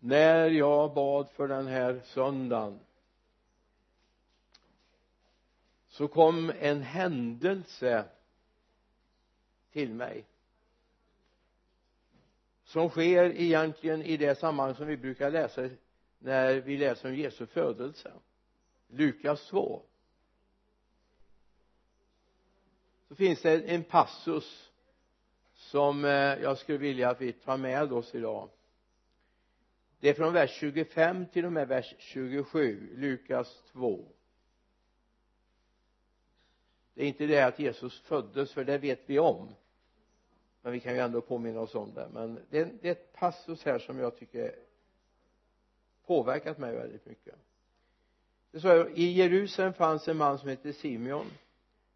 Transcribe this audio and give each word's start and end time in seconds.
när 0.00 0.50
jag 0.50 0.94
bad 0.94 1.30
för 1.30 1.48
den 1.48 1.66
här 1.66 2.00
söndagen 2.04 2.80
så 5.88 6.08
kom 6.08 6.52
en 6.60 6.82
händelse 6.82 8.04
till 9.72 9.94
mig 9.94 10.24
som 12.64 12.88
sker 12.88 13.24
egentligen 13.24 14.02
i 14.02 14.16
det 14.16 14.38
sammanhang 14.38 14.74
som 14.74 14.86
vi 14.86 14.96
brukar 14.96 15.30
läsa 15.30 15.68
när 16.18 16.54
vi 16.54 16.76
läser 16.76 17.08
om 17.08 17.14
Jesu 17.14 17.46
födelse 17.46 18.12
Lukas 18.88 19.46
2 19.46 19.82
så 23.08 23.14
finns 23.14 23.42
det 23.42 23.60
en 23.60 23.84
passus 23.84 24.70
som 25.54 26.04
eh, 26.04 26.10
jag 26.10 26.58
skulle 26.58 26.78
vilja 26.78 27.10
att 27.10 27.20
vi 27.20 27.32
tar 27.32 27.56
med 27.56 27.92
oss 27.92 28.14
idag 28.14 28.48
det 30.00 30.08
är 30.08 30.14
från 30.14 30.32
vers 30.32 30.50
25 30.50 31.26
till 31.26 31.44
och 31.44 31.52
med 31.52 31.68
vers 31.68 31.94
27 31.98 32.88
Lukas 32.96 33.62
2 33.72 34.04
det 37.00 37.04
är 37.04 37.08
inte 37.08 37.26
det 37.26 37.40
att 37.40 37.58
Jesus 37.58 38.00
föddes 38.00 38.52
för 38.52 38.64
det 38.64 38.78
vet 38.78 39.00
vi 39.06 39.18
om. 39.18 39.48
Men 40.62 40.72
vi 40.72 40.80
kan 40.80 40.94
ju 40.94 40.98
ändå 40.98 41.20
påminna 41.20 41.60
oss 41.60 41.74
om 41.74 41.94
det. 41.94 42.08
Men 42.12 42.38
det 42.50 42.58
är, 42.58 42.70
det 42.80 42.88
är 42.88 42.92
ett 42.92 43.12
passus 43.12 43.64
här 43.64 43.78
som 43.78 43.98
jag 43.98 44.16
tycker 44.16 44.54
påverkat 46.06 46.58
mig 46.58 46.74
väldigt 46.74 47.06
mycket. 47.06 47.34
Det 48.50 48.58
står 48.58 48.90
i 48.90 49.12
Jerusalem 49.12 49.72
fanns 49.72 50.08
en 50.08 50.16
man 50.16 50.38
som 50.38 50.48
hette 50.48 50.72
Simeon. 50.72 51.26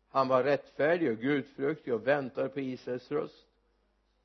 Han 0.09 0.29
var 0.29 0.45
rättfärdig 0.45 1.11
och 1.11 1.19
gudfruktig 1.19 1.95
och 1.95 2.07
väntade 2.07 2.49
på 2.49 2.61
Israels 2.61 3.11
röst. 3.11 3.47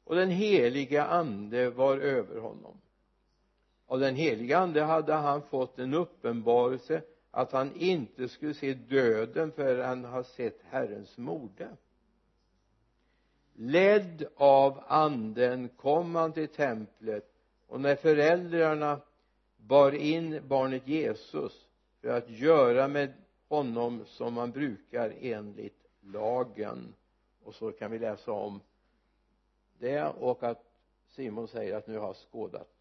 Och 0.04 0.16
den 0.16 0.30
heliga 0.30 1.06
ande 1.06 1.70
var 1.70 1.98
över 1.98 2.40
honom 2.40 2.82
av 3.90 4.00
den 4.00 4.16
heliga 4.16 4.58
ande 4.58 4.82
hade 4.82 5.14
han 5.14 5.42
fått 5.42 5.80
en 5.80 5.94
uppenbarelse 5.94 7.02
att 7.32 7.52
han 7.52 7.76
inte 7.76 8.28
skulle 8.28 8.54
se 8.54 8.74
döden 8.74 9.52
förrän 9.52 9.86
han 9.86 10.06
har 10.06 10.24
sett 10.24 10.60
Herrens 10.70 11.18
mode. 11.18 11.70
Ledd 13.54 14.28
av 14.36 14.84
anden 14.88 15.70
kom 15.70 16.16
han 16.16 16.34
till 16.34 16.48
templet 16.48 17.32
och 17.68 17.82
när 17.82 17.96
föräldrarna 17.96 19.02
bar 19.58 19.92
in 19.92 20.42
barnet 20.48 20.88
Jesus 20.88 21.68
för 22.02 22.10
att 22.10 22.30
göra 22.30 22.88
med 22.88 23.14
honom 23.48 24.06
som 24.06 24.34
man 24.34 24.52
brukar 24.52 25.14
enligt 25.22 25.86
lagen. 26.02 26.94
Och 27.44 27.56
så 27.56 27.72
kan 27.72 27.92
vi 27.92 28.00
läsa 28.00 28.32
om 28.32 28.62
det 29.80 30.04
och 30.04 30.44
att 30.44 30.64
Simon 31.08 31.48
säger 31.48 31.76
att 31.76 31.88
nu 31.88 31.98
har 31.98 32.08
jag 32.08 32.16
skådat 32.32 32.79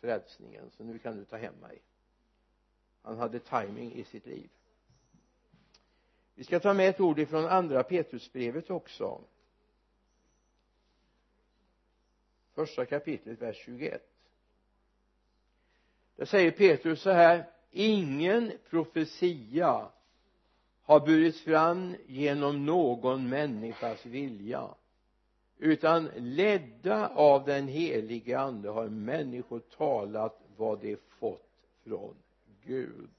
frälsningen 0.00 0.70
så 0.70 0.84
nu 0.84 0.98
kan 0.98 1.16
du 1.16 1.24
ta 1.24 1.36
hem 1.36 1.54
mig. 1.54 1.82
Han 3.02 3.18
hade 3.18 3.38
timing 3.38 3.92
i 3.92 4.04
sitt 4.04 4.26
liv. 4.26 4.50
Vi 6.34 6.44
ska 6.44 6.60
ta 6.60 6.74
med 6.74 6.88
ett 6.88 7.00
ord 7.00 7.18
ifrån 7.18 7.44
andra 7.44 7.82
Petrusbrevet 7.82 8.70
också. 8.70 9.20
Första 12.54 12.86
kapitlet 12.86 13.42
vers 13.42 13.56
21 13.56 14.10
där 16.16 16.26
säger 16.26 16.50
Petrus 16.50 17.02
så 17.02 17.10
här 17.10 17.50
ingen 17.70 18.52
profetia 18.70 19.90
har 20.82 21.00
burits 21.06 21.40
fram 21.40 21.96
genom 22.06 22.66
någon 22.66 23.28
människas 23.28 24.06
vilja 24.06 24.74
utan 25.62 26.08
ledda 26.16 27.08
av 27.08 27.44
den 27.44 27.68
helige 27.68 28.38
ande 28.38 28.68
har 28.68 28.88
människor 28.88 29.60
talat 29.60 30.40
vad 30.56 30.80
de 30.80 30.96
fått 30.96 31.50
från 31.84 32.14
Gud. 32.64 33.10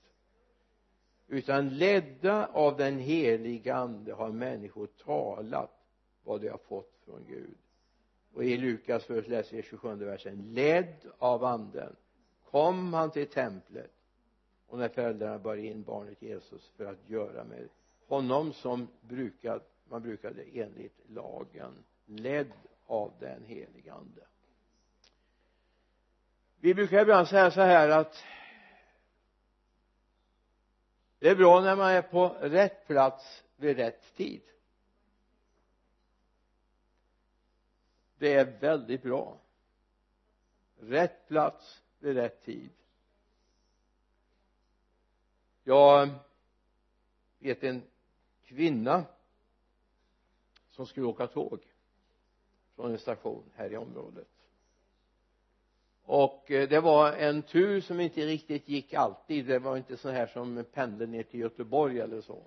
Utan 1.28 1.70
ledda 1.70 2.48
av 2.48 2.78
den 2.78 3.00
helige 3.00 3.76
ande 3.76 4.14
har 4.14 4.32
människor 4.32 4.88
talat 4.88 5.72
vad 6.24 6.42
de 6.42 6.50
har 6.50 6.58
fått 6.58 6.94
från 7.06 7.26
Gud. 7.28 7.58
Och 8.34 8.44
i 8.44 8.58
Lukas 8.58 9.04
först 9.04 9.30
läser 9.30 9.56
vi 9.56 9.64
27 9.64 9.96
versen. 9.96 10.54
Ledd 10.54 11.06
av 11.18 11.44
anden 11.44 11.96
kom 12.52 12.94
han 12.94 13.12
till 13.12 13.28
templet 13.28 13.92
och 14.68 14.78
när 14.78 14.90
föräldrarna 14.90 15.40
bar 15.40 15.56
in 15.56 15.84
barnet 15.84 16.22
Jesus 16.22 16.72
för 16.78 16.86
att 16.86 17.10
göra 17.10 17.44
med 17.44 17.70
honom 18.08 18.54
som 18.54 18.88
brukad, 19.02 19.62
man 19.90 20.02
brukade 20.02 20.44
enligt 20.54 21.00
lagen 21.08 21.74
ledd 22.12 22.52
av 22.86 23.14
den 23.20 23.46
helige 23.46 23.94
ande. 23.94 24.28
Vi 26.60 26.74
brukar 26.74 27.02
ibland 27.02 27.28
säga 27.28 27.52
så 27.52 27.62
här 27.62 27.90
att 27.90 28.24
det 31.20 31.30
är 31.30 31.36
bra 31.36 31.62
när 31.62 31.76
man 31.76 31.92
är 31.92 32.02
på 32.02 32.28
rätt 32.30 32.88
plats 32.88 33.44
vid 33.56 33.78
rätt 33.78 34.16
tid. 34.16 34.42
Det 38.18 38.34
är 38.34 38.46
väldigt 38.60 39.04
bra. 39.04 39.38
Rätt 40.80 41.28
plats 41.28 41.82
vid 42.00 42.16
rätt 42.16 42.44
tid. 42.44 42.70
Jag 45.64 46.10
vet 47.40 47.64
en 47.64 47.84
kvinna 48.44 49.06
som 50.70 50.86
skulle 50.86 51.06
åka 51.06 51.28
tåg 51.28 51.71
från 52.82 52.92
en 52.92 53.00
station 53.00 53.44
här 53.56 53.74
i 53.74 53.78
området. 53.78 54.28
Och 56.04 56.52
eh, 56.52 56.70
det 56.70 56.80
var 56.80 57.14
en 57.14 57.42
tur 57.42 57.82
som 57.82 58.00
inte 58.00 58.26
riktigt 58.26 58.70
gick 58.70 58.94
alltid. 58.94 59.46
Det 59.46 59.60
var 59.60 59.78
inte 59.78 59.98
så 59.98 60.10
här 60.10 60.28
som 60.28 60.66
pendeln 60.74 61.12
ner 61.12 61.24
till 61.24 61.40
Göteborg 61.40 62.00
eller 62.00 62.22
så. 62.22 62.44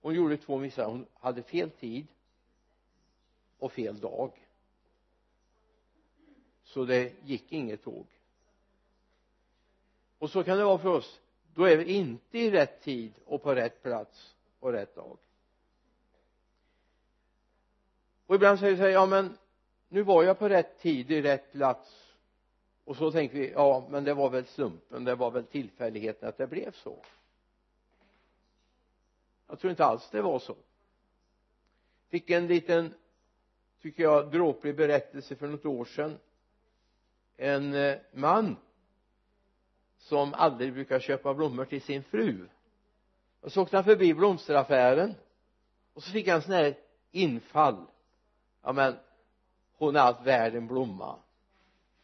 Hon 0.00 0.14
gjorde 0.14 0.36
två 0.36 0.58
missar. 0.58 0.84
Hon 0.84 1.06
hade 1.14 1.42
fel 1.42 1.70
tid 1.70 2.06
och 3.58 3.72
fel 3.72 4.00
dag. 4.00 4.32
Så 6.64 6.84
det 6.84 7.12
gick 7.24 7.52
inget 7.52 7.82
tåg. 7.82 8.06
Och 10.18 10.30
så 10.30 10.44
kan 10.44 10.58
det 10.58 10.64
vara 10.64 10.78
för 10.78 10.88
oss. 10.88 11.20
Då 11.54 11.64
är 11.64 11.76
vi 11.76 11.84
inte 11.84 12.38
i 12.38 12.50
rätt 12.50 12.82
tid 12.82 13.12
och 13.24 13.42
på 13.42 13.54
rätt 13.54 13.82
plats 13.82 14.34
och 14.60 14.72
rätt 14.72 14.94
dag 14.94 15.18
och 18.30 18.36
ibland 18.36 18.58
säger 18.58 18.72
vi 18.72 18.78
så 18.78 18.82
här 18.82 18.90
ja 18.90 19.06
men 19.06 19.38
nu 19.88 20.02
var 20.02 20.22
jag 20.22 20.38
på 20.38 20.48
rätt 20.48 20.78
tid 20.78 21.10
i 21.10 21.22
rätt 21.22 21.52
plats. 21.52 22.14
Och 22.84 22.96
så 22.96 23.12
tänker 23.12 23.38
vi 23.38 23.50
ja 23.50 23.86
men 23.90 24.04
det 24.04 24.14
var 24.14 24.30
väl 24.30 24.46
slumpen 24.46 25.04
det 25.04 25.14
var 25.14 25.30
väl 25.30 25.44
tillfälligheten 25.44 26.28
att 26.28 26.36
det 26.36 26.46
blev 26.46 26.72
så. 26.72 27.02
Jag 29.48 29.58
tror 29.58 29.70
inte 29.70 29.84
alls 29.84 30.10
det 30.10 30.22
var 30.22 30.38
så. 30.38 30.56
Fick 32.08 32.30
en 32.30 32.46
liten 32.46 32.94
tycker 33.82 34.02
jag 34.02 34.30
dråplig 34.30 34.76
berättelse 34.76 35.36
för 35.36 35.46
något 35.46 35.66
år 35.66 35.84
sedan. 35.84 36.18
En 37.36 37.74
eh, 37.74 37.98
man 38.12 38.56
som 39.98 40.34
aldrig 40.34 40.72
brukar 40.72 41.00
köpa 41.00 41.34
blommor 41.34 41.64
till 41.64 41.82
sin 41.82 42.02
fru. 42.02 42.48
Och 43.40 43.52
så 43.52 43.62
åkte 43.62 43.76
han 43.76 43.84
förbi 43.84 44.14
blomsteraffären. 44.14 45.14
Och 45.94 46.02
så 46.02 46.10
fick 46.10 46.28
han 46.28 46.42
sån 46.42 46.52
här 46.52 46.74
infall 47.10 47.86
ja 48.62 48.72
men 48.72 48.96
hon 49.76 49.96
är 49.96 50.00
allt 50.00 50.26
värd 50.26 50.54
en 50.54 50.66
blomma. 50.66 51.16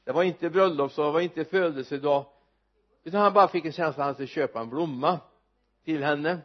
Det 0.04 0.12
var 0.12 0.22
inte 0.22 0.50
bröllopsdag, 0.50 1.08
det 1.08 1.12
var 1.12 1.20
inte 1.20 1.44
födelsedag 1.44 2.26
utan 3.04 3.20
han 3.20 3.32
bara 3.32 3.48
fick 3.48 3.64
en 3.64 3.72
känsla 3.72 4.02
att 4.02 4.06
han 4.06 4.14
skulle 4.14 4.26
köpa 4.26 4.60
en 4.60 4.70
blomma 4.70 5.20
till 5.84 6.02
henne. 6.02 6.38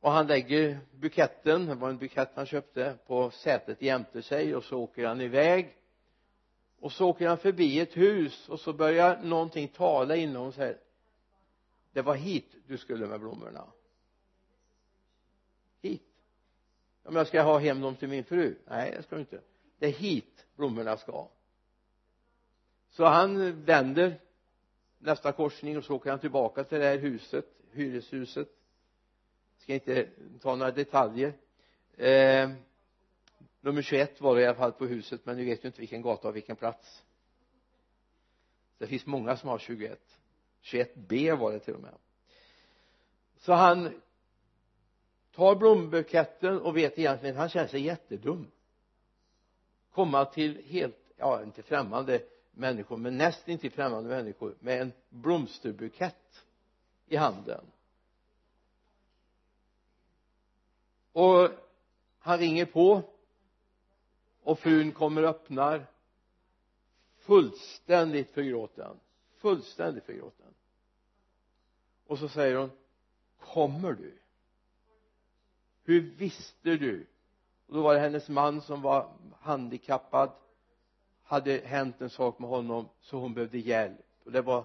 Och 0.00 0.10
han 0.10 0.26
lägger 0.26 0.80
buketten, 0.92 1.66
det 1.66 1.74
var 1.74 1.88
en 1.88 1.98
bukett 1.98 2.30
han 2.34 2.46
köpte 2.46 2.98
på 3.06 3.30
sätet 3.30 3.82
jämte 3.82 4.22
sig 4.22 4.56
och 4.56 4.64
så 4.64 4.78
åker 4.78 5.06
han 5.06 5.20
iväg. 5.20 5.76
Och 6.80 6.92
så 6.92 7.08
åker 7.08 7.28
han 7.28 7.38
förbi 7.38 7.80
ett 7.80 7.96
hus 7.96 8.48
och 8.48 8.60
så 8.60 8.72
börjar 8.72 9.22
någonting 9.22 9.68
tala 9.68 10.16
inom 10.16 10.52
sig 10.52 10.78
det 11.92 12.02
var 12.02 12.14
hit 12.14 12.54
du 12.66 12.78
skulle 12.78 13.06
med 13.06 13.20
blommorna 13.20 13.64
hit 15.82 16.02
om 17.08 17.16
jag 17.16 17.26
ska 17.26 17.42
ha 17.42 17.58
hem 17.58 17.80
dem 17.80 17.96
till 17.96 18.08
min 18.08 18.24
fru? 18.24 18.54
Nej 18.66 18.92
det 18.96 19.02
ska 19.02 19.14
du 19.16 19.20
inte. 19.20 19.40
Det 19.78 19.86
är 19.86 19.92
hit 19.92 20.46
blommorna 20.56 20.96
ska. 20.96 21.28
Så 22.90 23.04
han 23.04 23.62
vänder 23.64 24.20
nästa 24.98 25.32
korsning 25.32 25.78
och 25.78 25.84
så 25.84 25.94
åker 25.94 26.10
han 26.10 26.18
tillbaka 26.18 26.64
till 26.64 26.78
det 26.78 26.84
här 26.84 26.98
huset 26.98 27.46
hyreshuset. 27.72 28.48
Ska 29.58 29.74
inte 29.74 30.08
ta 30.40 30.56
några 30.56 30.72
detaljer. 30.72 31.32
Eh, 31.96 32.50
nummer 33.60 33.82
21 33.82 34.20
var 34.20 34.36
det 34.36 34.42
i 34.42 34.46
alla 34.46 34.54
fall 34.54 34.72
på 34.72 34.86
huset 34.86 35.20
men 35.24 35.36
nu 35.36 35.44
vet 35.44 35.64
ju 35.64 35.68
inte 35.68 35.80
vilken 35.80 36.02
gata 36.02 36.28
och 36.28 36.36
vilken 36.36 36.56
plats. 36.56 37.02
Det 38.78 38.86
finns 38.86 39.06
många 39.06 39.36
som 39.36 39.48
har 39.48 39.58
21 39.58 40.00
21b 40.62 41.36
var 41.36 41.52
det 41.52 41.58
till 41.58 41.74
och 41.74 41.80
med. 41.80 41.94
Så 43.38 43.52
han 43.52 44.00
tar 45.38 45.56
blombuketten 45.56 46.60
och 46.60 46.76
vet 46.76 46.98
egentligen 46.98 47.36
han 47.36 47.48
känner 47.48 47.68
sig 47.68 47.80
jättedum. 47.80 48.50
Komma 49.92 50.24
till 50.24 50.62
helt 50.64 50.96
ja 51.16 51.42
inte 51.42 51.62
främmande 51.62 52.22
människor 52.52 52.96
men 52.96 53.16
nästan 53.16 53.58
till 53.58 53.72
främmande 53.72 54.08
människor 54.08 54.54
med 54.60 54.80
en 54.80 54.92
blomsterbukett 55.08 56.44
i 57.06 57.16
handen. 57.16 57.64
Och 61.12 61.50
han 62.18 62.38
ringer 62.38 62.66
på 62.66 63.02
och 64.42 64.58
frun 64.58 64.92
kommer 64.92 65.22
och 65.22 65.28
öppnar 65.28 65.86
fullständigt 67.18 68.30
förgråten 68.30 69.00
fullständigt 69.38 70.04
förgråten. 70.04 70.54
Och 72.06 72.18
så 72.18 72.28
säger 72.28 72.56
hon 72.56 72.70
kommer 73.38 73.92
du? 73.92 74.18
Hur 75.88 76.00
visste 76.00 76.76
du? 76.76 77.06
Och 77.66 77.74
då 77.74 77.82
var 77.82 77.94
det 77.94 78.00
hennes 78.00 78.28
man 78.28 78.60
som 78.60 78.82
var 78.82 79.10
handikappad. 79.40 80.30
Hade 81.22 81.60
hänt 81.64 82.00
en 82.00 82.10
sak 82.10 82.38
med 82.38 82.50
honom 82.50 82.88
så 83.00 83.18
hon 83.18 83.34
behövde 83.34 83.58
hjälp. 83.58 84.06
Och 84.24 84.32
det 84.32 84.42
var 84.42 84.64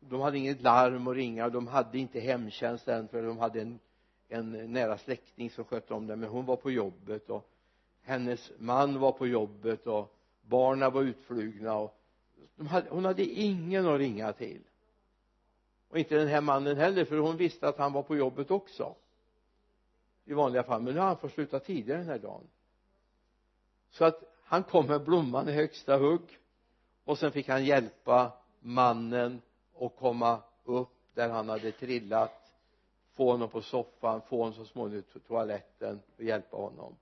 de 0.00 0.20
hade 0.20 0.38
inget 0.38 0.62
larm 0.62 1.08
att 1.08 1.14
ringa 1.14 1.48
de 1.48 1.66
hade 1.66 1.98
inte 1.98 2.20
hemtjänst 2.20 2.88
än 2.88 3.08
för 3.08 3.22
de 3.22 3.38
hade 3.38 3.60
en, 3.60 3.78
en 4.28 4.72
nära 4.72 4.98
släkting 4.98 5.50
som 5.50 5.64
skötte 5.64 5.94
om 5.94 6.06
det. 6.06 6.16
Men 6.16 6.28
hon 6.28 6.46
var 6.46 6.56
på 6.56 6.70
jobbet 6.70 7.30
och 7.30 7.50
hennes 8.02 8.52
man 8.58 9.00
var 9.00 9.12
på 9.12 9.26
jobbet 9.26 9.86
och 9.86 10.16
barnen 10.42 10.92
var 10.92 11.02
utflugna 11.02 11.74
och 11.74 11.98
hade, 12.68 12.90
hon 12.90 13.04
hade 13.04 13.24
ingen 13.24 13.86
att 13.86 13.98
ringa 13.98 14.32
till. 14.32 14.60
Och 15.88 15.98
inte 15.98 16.14
den 16.14 16.28
här 16.28 16.40
mannen 16.40 16.76
heller 16.76 17.04
för 17.04 17.16
hon 17.16 17.36
visste 17.36 17.68
att 17.68 17.78
han 17.78 17.92
var 17.92 18.02
på 18.02 18.16
jobbet 18.16 18.50
också 18.50 18.94
i 20.24 20.34
vanliga 20.34 20.62
fall 20.62 20.82
men 20.82 20.94
nu 20.94 21.00
har 21.00 21.06
han 21.06 21.16
fått 21.16 21.32
sluta 21.32 21.60
tidigare 21.60 21.98
den 21.98 22.08
här 22.08 22.18
dagen. 22.18 22.48
Så 23.90 24.04
att 24.04 24.22
han 24.44 24.62
kom 24.62 24.86
med 24.86 25.04
blomman 25.04 25.48
i 25.48 25.52
högsta 25.52 25.96
hugg 25.96 26.38
och 27.04 27.18
sen 27.18 27.32
fick 27.32 27.48
han 27.48 27.64
hjälpa 27.64 28.32
mannen 28.60 29.42
att 29.80 29.96
komma 29.96 30.42
upp 30.64 31.14
där 31.14 31.28
han 31.28 31.48
hade 31.48 31.72
trillat 31.72 32.44
få 33.14 33.30
honom 33.30 33.48
på 33.48 33.62
soffan 33.62 34.20
få 34.22 34.38
honom 34.38 34.54
så 34.54 34.64
småningom 34.64 35.02
till 35.02 35.20
toaletten 35.20 36.00
och 36.16 36.24
hjälpa 36.24 36.56
honom. 36.56 36.96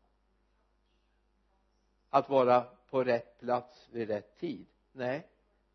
Att 2.10 2.28
vara 2.28 2.64
på 2.90 3.04
rätt 3.04 3.40
plats 3.40 3.88
vid 3.90 4.08
rätt 4.08 4.38
tid? 4.38 4.66
Nej. 4.92 5.26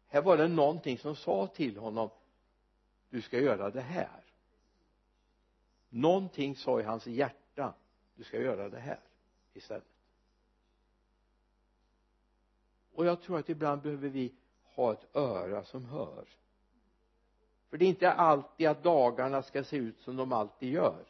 Här 0.07 0.21
var 0.21 0.37
det 0.37 0.47
någonting 0.47 0.97
som 0.97 1.15
sa 1.15 1.47
till 1.47 1.77
honom 1.77 2.09
du 3.09 3.21
ska 3.21 3.39
göra 3.39 3.69
det 3.69 3.81
här 3.81 4.26
någonting 5.89 6.55
sa 6.55 6.79
i 6.79 6.83
hans 6.83 7.07
hjärta 7.07 7.73
du 8.15 8.23
ska 8.23 8.41
göra 8.41 8.69
det 8.69 8.79
här 8.79 8.99
istället. 9.53 9.83
Och 12.93 13.05
jag 13.05 13.21
tror 13.21 13.39
att 13.39 13.49
ibland 13.49 13.81
behöver 13.81 14.09
vi 14.09 14.33
ha 14.75 14.93
ett 14.93 15.15
öra 15.15 15.63
som 15.63 15.85
hör. 15.85 16.25
För 17.69 17.77
det 17.77 17.85
är 17.85 17.89
inte 17.89 18.11
alltid 18.11 18.67
att 18.67 18.83
dagarna 18.83 19.43
ska 19.43 19.63
se 19.63 19.77
ut 19.77 19.99
som 19.99 20.15
de 20.15 20.31
alltid 20.31 20.73
gör. 20.73 21.05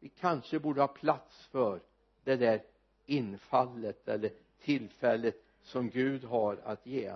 Vi 0.00 0.08
kanske 0.08 0.58
borde 0.58 0.80
ha 0.80 0.88
plats 0.88 1.46
för 1.46 1.80
det 2.24 2.36
där 2.36 2.62
infallet 3.06 4.08
eller 4.08 4.32
tillfället 4.60 5.44
som 5.62 5.90
Gud 5.90 6.24
har 6.24 6.56
att 6.64 6.86
ge. 6.86 7.14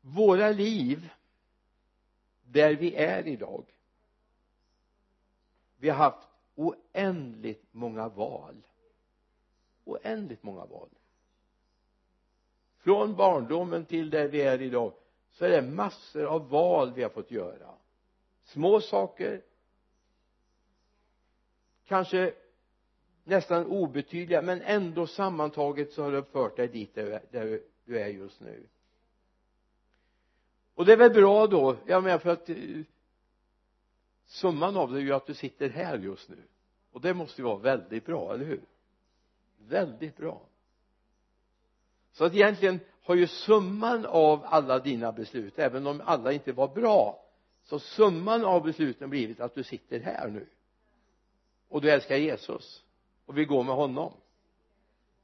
Våra 0.00 0.50
liv 0.50 1.10
där 2.52 2.74
vi 2.74 2.94
är 2.94 3.26
idag. 3.26 3.64
Vi 5.76 5.88
har 5.88 5.96
haft 5.96 6.28
oändligt 6.54 7.64
många 7.70 8.08
val. 8.08 8.62
Oändligt 9.84 10.42
många 10.42 10.64
val. 10.64 10.88
Från 12.78 13.16
barndomen 13.16 13.84
till 13.84 14.10
där 14.10 14.28
vi 14.28 14.42
är 14.42 14.62
idag 14.62 14.92
så 15.30 15.44
är 15.44 15.50
det 15.50 15.62
massor 15.62 16.24
av 16.24 16.48
val 16.48 16.92
vi 16.94 17.02
har 17.02 17.10
fått 17.10 17.30
göra. 17.30 17.74
Små 18.44 18.80
saker. 18.80 19.42
Kanske 21.84 22.34
nästan 23.24 23.66
obetydliga 23.66 24.42
men 24.42 24.62
ändå 24.62 25.06
sammantaget 25.06 25.92
så 25.92 26.02
har 26.02 26.12
det 26.12 26.22
fört 26.22 26.56
dig 26.56 26.68
dit 26.68 26.94
där 26.94 27.60
du 27.84 28.00
är 28.00 28.08
just 28.08 28.40
nu 28.40 28.66
och 30.78 30.84
det 30.84 30.92
är 30.92 30.96
väl 30.96 31.10
bra 31.10 31.46
då. 31.46 31.76
Jag 31.86 32.04
menar 32.04 32.18
för 32.18 32.30
att 32.30 32.48
eh, 32.48 32.56
summan 34.26 34.76
av 34.76 34.92
det 34.92 34.98
är 34.98 35.02
ju 35.02 35.12
att 35.12 35.26
du 35.26 35.34
sitter 35.34 35.68
här 35.68 35.98
just 35.98 36.28
nu. 36.28 36.42
Och 36.92 37.00
det 37.00 37.14
måste 37.14 37.40
ju 37.40 37.44
vara 37.44 37.58
väldigt 37.58 38.06
bra, 38.06 38.34
eller 38.34 38.44
hur? 38.44 38.60
Väldigt 39.58 40.16
bra. 40.16 40.40
Så 42.12 42.24
att 42.24 42.34
egentligen 42.34 42.80
har 43.02 43.14
ju 43.14 43.26
summan 43.26 44.06
av 44.06 44.44
alla 44.44 44.78
dina 44.78 45.12
beslut 45.12 45.58
även 45.58 45.86
om 45.86 46.02
alla 46.04 46.32
inte 46.32 46.52
var 46.52 46.68
bra 46.68 47.24
så 47.62 47.78
summan 47.78 48.44
av 48.44 48.62
besluten 48.62 49.10
blivit 49.10 49.40
att 49.40 49.54
du 49.54 49.62
sitter 49.62 50.00
här 50.00 50.28
nu. 50.28 50.46
Och 51.68 51.80
du 51.80 51.90
älskar 51.90 52.16
Jesus. 52.16 52.84
Och 53.26 53.38
vill 53.38 53.46
gå 53.46 53.62
med 53.62 53.74
honom. 53.74 54.12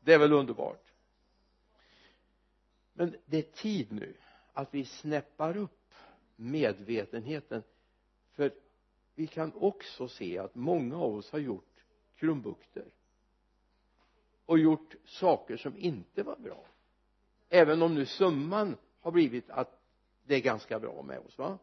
Det 0.00 0.12
är 0.12 0.18
väl 0.18 0.32
underbart. 0.32 0.84
Men 2.92 3.16
det 3.26 3.38
är 3.38 3.42
tid 3.42 3.92
nu 3.92 4.14
att 4.54 4.74
vi 4.74 4.84
snäppar 4.84 5.56
upp 5.56 5.94
medvetenheten. 6.36 7.62
För 8.32 8.52
vi 9.14 9.26
kan 9.26 9.52
också 9.54 10.08
se 10.08 10.38
att 10.38 10.54
många 10.54 10.96
av 10.96 11.14
oss 11.14 11.32
har 11.32 11.38
gjort 11.38 11.84
krumbukter 12.16 12.84
och 14.46 14.58
gjort 14.58 14.94
saker 15.04 15.56
som 15.56 15.76
inte 15.76 16.22
var 16.22 16.36
bra. 16.36 16.66
Även 17.48 17.82
om 17.82 17.94
nu 17.94 18.06
summan 18.06 18.76
har 19.00 19.10
blivit 19.10 19.50
att 19.50 19.80
det 20.24 20.34
är 20.34 20.40
ganska 20.40 20.80
bra 20.80 21.02
med 21.02 21.18
oss 21.18 21.38
va? 21.38 21.58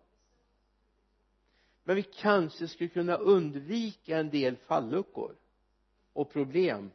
Men 1.83 1.95
vi 1.95 2.03
kanske 2.03 2.67
skulle 2.67 2.89
kunna 2.89 3.15
undvika 3.15 4.17
en 4.17 4.29
del 4.29 4.55
falluckor 4.55 5.35
och 6.13 6.31
problem 6.31 6.91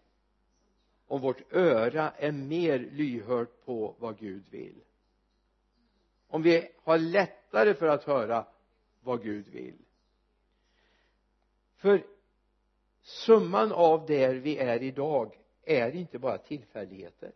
om 1.07 1.21
vårt 1.21 1.53
öra 1.53 2.11
är 2.11 2.33
mer 2.33 2.79
lyhört 2.79 3.65
på 3.65 3.95
vad 3.99 4.19
Gud 4.19 4.45
vill 4.51 4.81
om 6.37 6.43
vi 6.43 6.69
har 6.83 6.99
lättare 6.99 7.75
för 7.75 7.87
att 7.87 8.05
höra 8.05 8.47
vad 9.01 9.23
Gud 9.23 9.49
vill. 9.49 9.79
För 11.77 12.07
summan 13.03 13.73
av 13.73 14.07
där 14.07 14.35
vi 14.35 14.59
är 14.59 14.83
idag 14.83 15.39
är 15.63 15.93
inte 15.93 16.19
bara 16.19 16.39
tillfälligheter. 16.39 17.33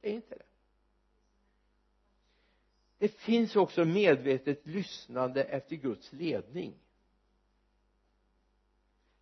Det 0.00 0.10
är 0.10 0.14
inte 0.14 0.34
det. 0.34 0.44
Det 2.98 3.08
finns 3.08 3.56
också 3.56 3.84
medvetet 3.84 4.66
lyssnande 4.66 5.44
efter 5.44 5.76
Guds 5.76 6.12
ledning. 6.12 6.74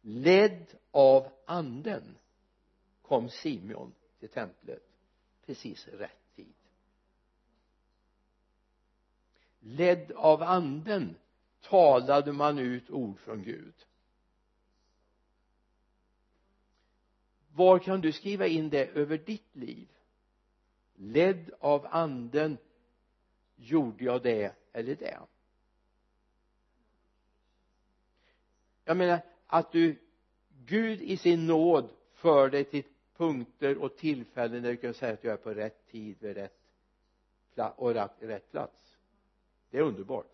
Ledd 0.00 0.66
av 0.90 1.32
anden 1.44 2.18
kom 3.02 3.28
Simeon 3.28 3.94
till 4.18 4.28
templet 4.28 4.82
precis 5.46 5.88
rätt 5.88 6.34
tid 6.36 6.54
ledd 9.76 10.12
av 10.12 10.42
anden 10.42 11.16
talade 11.60 12.32
man 12.32 12.58
ut 12.58 12.90
ord 12.90 13.18
från 13.18 13.42
Gud. 13.42 13.74
Var 17.52 17.78
kan 17.78 18.00
du 18.00 18.12
skriva 18.12 18.46
in 18.46 18.70
det 18.70 18.86
över 18.86 19.18
ditt 19.18 19.56
liv? 19.56 19.88
Ledd 20.94 21.50
av 21.60 21.86
anden 21.90 22.58
gjorde 23.56 24.04
jag 24.04 24.22
det 24.22 24.54
eller 24.72 24.94
det? 24.94 25.18
Jag 28.84 28.96
menar 28.96 29.20
att 29.46 29.72
du 29.72 29.98
Gud 30.66 31.02
i 31.02 31.16
sin 31.16 31.46
nåd 31.46 31.90
för 32.14 32.50
dig 32.50 32.64
till 32.64 32.84
punkter 33.16 33.78
och 33.78 33.96
tillfällen 33.96 34.62
där 34.62 34.70
du 34.70 34.76
kan 34.76 34.94
säga 34.94 35.12
att 35.12 35.22
du 35.22 35.30
är 35.30 35.36
på 35.36 35.54
rätt 35.54 35.86
tid 35.86 36.16
vid 36.20 36.36
rätt 36.36 36.56
och 37.76 37.94
rätt 38.20 38.50
plats 38.50 38.89
det 39.70 39.78
är 39.78 39.82
underbart. 39.82 40.26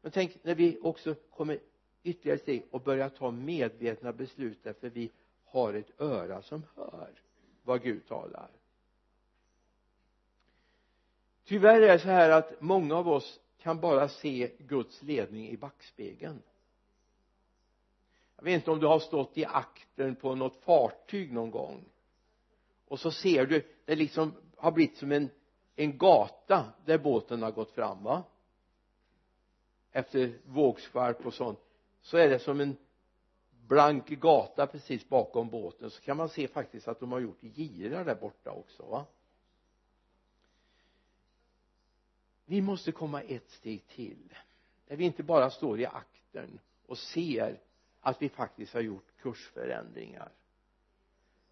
Men 0.00 0.12
tänk 0.12 0.44
när 0.44 0.54
vi 0.54 0.78
också 0.82 1.14
kommer 1.14 1.58
ytterligare 2.02 2.38
steg 2.38 2.66
och 2.70 2.80
börjar 2.80 3.08
ta 3.08 3.30
medvetna 3.30 4.12
beslut 4.12 4.58
därför 4.62 4.90
vi 4.90 5.10
har 5.44 5.74
ett 5.74 6.00
öra 6.00 6.42
som 6.42 6.62
hör 6.76 7.10
vad 7.62 7.82
Gud 7.82 8.06
talar. 8.06 8.50
Tyvärr 11.44 11.82
är 11.82 11.92
det 11.92 11.98
så 11.98 12.08
här 12.08 12.30
att 12.30 12.60
många 12.60 12.96
av 12.96 13.08
oss 13.08 13.40
kan 13.58 13.80
bara 13.80 14.08
se 14.08 14.52
Guds 14.58 15.02
ledning 15.02 15.48
i 15.48 15.56
backspegeln. 15.56 16.42
Jag 18.36 18.44
vet 18.44 18.54
inte 18.54 18.70
om 18.70 18.80
du 18.80 18.86
har 18.86 18.98
stått 18.98 19.38
i 19.38 19.44
aktern 19.44 20.16
på 20.16 20.34
något 20.34 20.56
fartyg 20.56 21.32
någon 21.32 21.50
gång 21.50 21.84
och 22.88 23.00
så 23.00 23.10
ser 23.10 23.46
du 23.46 23.66
det 23.84 23.94
liksom 23.94 24.32
har 24.56 24.72
blivit 24.72 24.96
som 24.96 25.12
en 25.12 25.30
en 25.76 25.98
gata 25.98 26.72
där 26.84 26.98
båten 26.98 27.42
har 27.42 27.50
gått 27.50 27.70
fram 27.70 28.04
va? 28.04 28.22
Efter 29.92 30.38
vågskvalp 30.44 31.26
och 31.26 31.34
sånt 31.34 31.58
så 32.00 32.16
är 32.16 32.28
det 32.28 32.38
som 32.38 32.60
en 32.60 32.76
blank 33.50 34.08
gata 34.08 34.66
precis 34.66 35.08
bakom 35.08 35.48
båten. 35.48 35.90
Så 35.90 36.00
kan 36.02 36.16
man 36.16 36.28
se 36.28 36.48
faktiskt 36.48 36.88
att 36.88 37.00
de 37.00 37.12
har 37.12 37.20
gjort 37.20 37.40
girar 37.40 38.04
där 38.04 38.14
borta 38.14 38.50
också 38.50 38.82
va? 38.82 39.06
Vi 42.44 42.60
måste 42.60 42.92
komma 42.92 43.22
ett 43.22 43.50
steg 43.50 43.86
till 43.86 44.34
där 44.86 44.96
vi 44.96 45.04
inte 45.04 45.22
bara 45.22 45.50
står 45.50 45.80
i 45.80 45.86
akten 45.86 46.58
och 46.86 46.98
ser 46.98 47.60
att 48.00 48.22
vi 48.22 48.28
faktiskt 48.28 48.74
har 48.74 48.80
gjort 48.80 49.06
kursförändringar. 49.18 50.32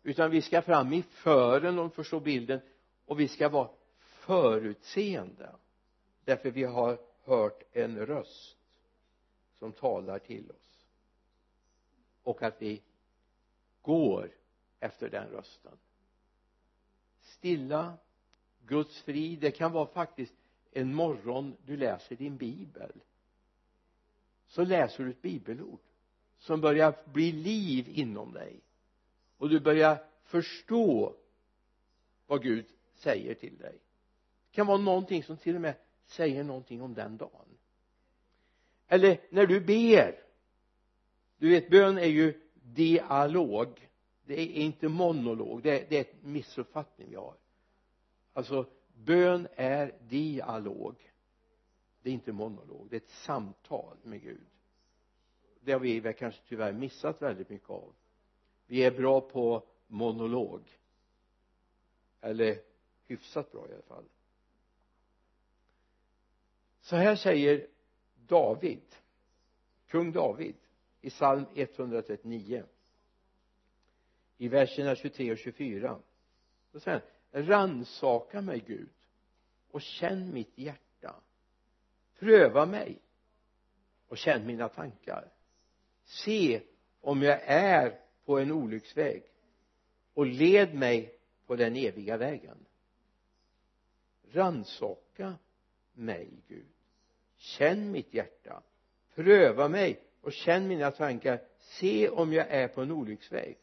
Utan 0.03 0.31
vi 0.31 0.43
ska 0.43 0.63
fram 0.63 0.93
i 0.93 1.03
fören 1.03 1.79
om 1.79 1.89
du 1.89 1.95
förstår 1.95 2.21
bilden 2.21 2.61
och 3.07 3.21
vi 3.21 3.29
ska 3.29 3.49
vara 3.49 3.69
förutseende. 3.99 5.55
Därför 6.25 6.51
vi 6.51 6.65
har 6.65 6.99
hört 7.31 7.63
en 7.73 8.07
röst 8.07 8.57
som 9.59 9.73
talar 9.73 10.19
till 10.19 10.51
oss. 10.51 10.87
Och 12.23 12.43
att 12.43 12.63
vi 12.63 12.83
går 13.83 14.31
efter 14.81 15.11
den 15.11 15.29
rösten. 15.29 15.79
Stilla 17.21 17.99
Guds 18.67 19.03
frid 19.03 19.41
det 19.41 19.51
kan 19.51 19.73
vara 19.73 19.87
faktiskt 19.87 20.35
en 20.73 20.95
morgon 20.95 21.57
du 21.67 21.77
läser 21.77 22.17
din 22.17 22.37
bibel. 22.37 22.93
Så 24.47 24.65
läser 24.65 25.05
du 25.05 25.11
ett 25.11 25.23
bibelord 25.23 25.81
som 26.39 26.61
börjar 26.61 26.95
bli 27.13 27.33
liv 27.33 27.89
inom 27.89 28.33
dig. 28.33 28.61
Och 29.39 29.49
du 29.49 29.61
börjar 29.61 30.05
förstå 30.23 31.15
vad 32.27 32.43
Gud 32.43 32.67
säger 32.95 33.35
till 33.35 33.59
dig. 33.59 33.79
Det 34.51 34.55
kan 34.55 34.67
vara 34.67 34.79
någonting 34.79 35.23
som 35.23 35.37
till 35.37 35.55
och 35.55 35.61
med 35.61 35.75
säger 36.11 36.45
någonting 36.45 36.83
om 36.83 36.95
den 36.95 37.17
dagen. 37.17 37.59
Eller 38.89 39.21
när 39.31 39.47
du 39.47 39.61
ber. 39.61 40.25
Du 41.39 41.51
vet 41.51 41.71
bön 41.71 41.99
är 41.99 42.07
ju 42.07 42.41
dialog. 42.55 43.89
Det 44.25 44.41
är 44.41 44.47
inte 44.47 44.89
monolog. 44.89 45.63
Det 45.63 45.81
är, 45.81 45.87
det 45.89 45.97
är 45.97 46.15
en 46.23 46.33
missuppfattning 46.33 47.11
vi 47.11 47.17
har. 47.17 47.35
Alltså 48.33 48.67
bön 48.95 49.49
är 49.55 49.95
dialog. 50.09 51.13
Det 52.03 52.11
är 52.11 52.15
inte 52.15 52.33
monolog. 52.33 52.87
Det 52.91 52.97
är 52.97 53.01
ett 53.01 53.11
samtal 53.11 53.97
med 54.03 54.23
Gud. 54.23 54.47
Det 55.61 55.73
har 55.73 55.81
vi 55.81 56.01
väl 56.01 56.15
kanske 56.15 56.41
tyvärr 56.49 56.73
missat 56.73 57.23
väldigt 57.23 57.49
mycket 57.49 57.71
av. 57.71 57.95
Vi 58.67 58.85
är 58.85 58.91
bra 58.91 59.21
på 59.21 59.67
monolog. 59.87 60.63
Eller 62.21 62.59
hyfsat 63.07 63.53
bra 63.53 63.69
i 63.69 63.73
alla 63.73 63.83
fall 63.83 64.05
så 66.81 66.97
här 66.97 67.17
säger 67.17 67.67
David 68.27 68.83
kung 69.87 70.13
David 70.13 70.57
i 71.01 71.11
psalm 71.11 71.47
139 71.55 72.65
i 74.39 74.49
verserna 74.49 74.95
23 74.95 75.33
och 75.33 75.39
24 75.39 75.99
då 76.73 76.81
säger 76.81 77.03
han 77.33 77.47
ransaka 77.47 78.41
mig 78.41 78.65
Gud 78.67 78.89
och 79.71 79.83
känn 79.83 80.33
mitt 80.33 80.59
hjärta. 80.59 81.15
Pröva 82.19 82.67
mig 82.67 82.99
och 84.09 84.19
känn 84.19 84.47
mina 84.47 84.69
tankar. 84.69 85.33
Se 86.05 86.63
om 87.01 87.23
jag 87.23 87.43
är 87.45 88.01
på 88.25 88.39
en 88.39 88.53
olycksväg 88.53 89.23
och 90.15 90.27
led 90.27 90.75
mig 90.75 91.19
på 91.47 91.57
den 91.57 91.77
eviga 91.77 92.17
vägen. 92.17 92.67
Ransaka 94.33 95.35
mig 96.01 96.31
Gud. 96.49 96.67
Känn 97.37 97.91
mitt 97.91 98.15
hjärta. 98.15 98.63
Pröva 99.15 99.69
mig 99.69 100.01
och 100.21 100.33
känn 100.33 100.69
mina 100.69 100.91
tankar. 100.91 101.41
Se 101.59 102.09
om 102.09 102.33
jag 102.33 102.49
är 102.49 102.69
på 102.69 102.83
en 102.83 102.91
olycksväg. 102.91 103.59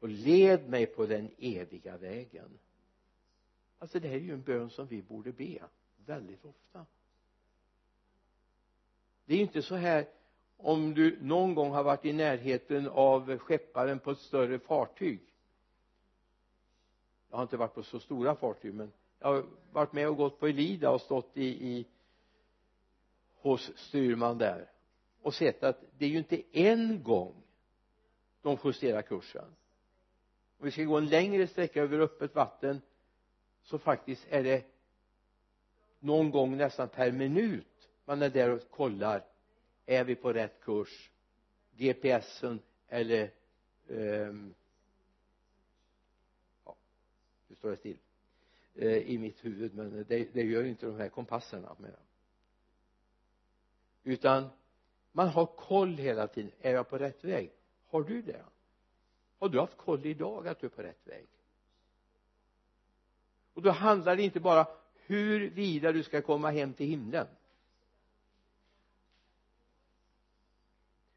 Och 0.00 0.08
led 0.08 0.68
mig 0.68 0.86
på 0.86 1.06
den 1.06 1.30
eviga 1.38 1.96
vägen. 1.96 2.58
Alltså 3.78 4.00
det 4.00 4.08
här 4.08 4.16
är 4.16 4.20
ju 4.20 4.32
en 4.32 4.42
bön 4.42 4.70
som 4.70 4.86
vi 4.86 5.02
borde 5.02 5.32
be 5.32 5.58
väldigt 6.06 6.44
ofta. 6.44 6.86
Det 9.24 9.32
är 9.32 9.36
ju 9.36 9.42
inte 9.42 9.62
så 9.62 9.74
här 9.74 10.08
om 10.56 10.94
du 10.94 11.18
någon 11.22 11.54
gång 11.54 11.70
har 11.70 11.82
varit 11.82 12.04
i 12.04 12.12
närheten 12.12 12.88
av 12.88 13.38
skepparen 13.38 13.98
på 13.98 14.10
ett 14.10 14.18
större 14.18 14.58
fartyg. 14.58 15.20
Jag 17.30 17.36
har 17.36 17.42
inte 17.42 17.56
varit 17.56 17.74
på 17.74 17.82
så 17.82 18.00
stora 18.00 18.34
fartyg 18.34 18.74
men 18.74 18.92
jag 19.18 19.28
har 19.28 19.44
varit 19.72 19.92
med 19.92 20.08
och 20.08 20.16
gått 20.16 20.40
på 20.40 20.46
Elida 20.46 20.90
och 20.90 21.00
stått 21.00 21.36
i, 21.36 21.44
i 21.44 21.86
hos 23.36 23.72
styrman 23.76 24.38
där 24.38 24.70
och 25.22 25.34
sett 25.34 25.62
att 25.62 25.80
det 25.98 26.04
är 26.04 26.08
ju 26.08 26.18
inte 26.18 26.42
en 26.52 27.02
gång 27.02 27.34
de 28.42 28.58
justerar 28.64 29.02
kursen. 29.02 29.54
Om 30.58 30.64
vi 30.64 30.70
ska 30.70 30.82
gå 30.82 30.96
en 30.98 31.06
längre 31.08 31.46
sträcka 31.46 31.82
över 31.82 31.98
öppet 31.98 32.34
vatten 32.34 32.80
så 33.62 33.78
faktiskt 33.78 34.26
är 34.28 34.42
det 34.42 34.64
någon 35.98 36.30
gång 36.30 36.56
nästan 36.56 36.88
per 36.88 37.12
minut 37.12 37.88
man 38.04 38.22
är 38.22 38.30
där 38.30 38.50
och 38.50 38.70
kollar 38.70 39.24
är 39.86 40.04
vi 40.04 40.14
på 40.14 40.32
rätt 40.32 40.60
kurs? 40.60 41.10
GPSen 41.76 42.60
eller 42.88 43.30
um, 43.86 44.54
ja 46.64 46.76
nu 47.48 47.56
står 47.56 47.70
det 47.70 47.76
still. 47.76 47.98
Eh, 48.80 49.10
i 49.10 49.18
mitt 49.18 49.44
huvud 49.44 49.74
men 49.74 50.04
det, 50.08 50.34
det 50.34 50.42
gör 50.42 50.64
inte 50.64 50.86
de 50.86 50.96
här 50.96 51.08
kompasserna 51.08 51.76
med 51.78 51.96
utan 54.02 54.48
man 55.12 55.28
har 55.28 55.46
koll 55.46 55.96
hela 55.96 56.26
tiden. 56.26 56.50
Är 56.60 56.72
jag 56.72 56.88
på 56.88 56.98
rätt 56.98 57.24
väg? 57.24 57.52
Har 57.86 58.02
du 58.02 58.22
det? 58.22 58.44
Har 59.38 59.48
du 59.48 59.60
haft 59.60 59.76
koll 59.76 60.06
idag 60.06 60.48
att 60.48 60.60
du 60.60 60.66
är 60.66 60.70
på 60.70 60.82
rätt 60.82 61.06
väg? 61.08 61.26
Och 63.54 63.62
då 63.62 63.70
handlar 63.70 64.16
det 64.16 64.22
inte 64.22 64.40
bara 64.40 64.66
huruvida 64.94 65.92
du 65.92 66.02
ska 66.02 66.22
komma 66.22 66.50
hem 66.50 66.72
till 66.72 66.86
himlen. 66.86 67.26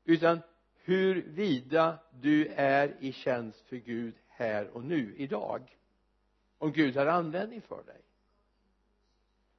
Utan 0.04 0.40
huruvida 0.84 2.00
du 2.20 2.48
är 2.48 2.98
i 3.00 3.12
tjänst 3.12 3.62
för 3.62 3.76
Gud 3.76 4.16
här 4.28 4.68
och 4.68 4.84
nu 4.84 5.16
idag 5.18 5.78
om 6.62 6.72
Gud 6.72 6.96
har 6.96 7.06
användning 7.06 7.62
för 7.62 7.84
dig. 7.84 8.02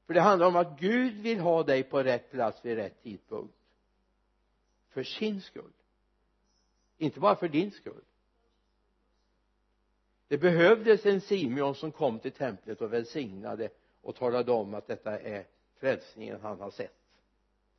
För 0.06 0.14
det 0.14 0.20
handlar 0.20 0.46
om 0.46 0.56
att 0.56 0.80
Gud 0.80 1.14
vill 1.14 1.40
ha 1.40 1.62
dig 1.62 1.82
på 1.82 2.02
rätt 2.02 2.30
plats 2.30 2.64
vid 2.64 2.76
rätt 2.76 3.02
tidpunkt. 3.02 3.54
För 4.88 5.02
sin 5.02 5.40
skull. 5.40 5.72
Inte 6.98 7.20
bara 7.20 7.36
för 7.36 7.48
din 7.48 7.70
skull. 7.70 8.04
Det 10.28 10.38
behövdes 10.38 11.06
en 11.06 11.20
Simeon 11.20 11.74
som 11.74 11.92
kom 11.92 12.18
till 12.18 12.32
templet 12.32 12.80
och 12.80 12.92
välsignade 12.92 13.68
och 14.02 14.16
talade 14.16 14.52
om 14.52 14.74
att 14.74 14.86
detta 14.86 15.18
är 15.18 15.46
frälsningen 15.74 16.40
han 16.40 16.60
har 16.60 16.70
sett. 16.70 16.98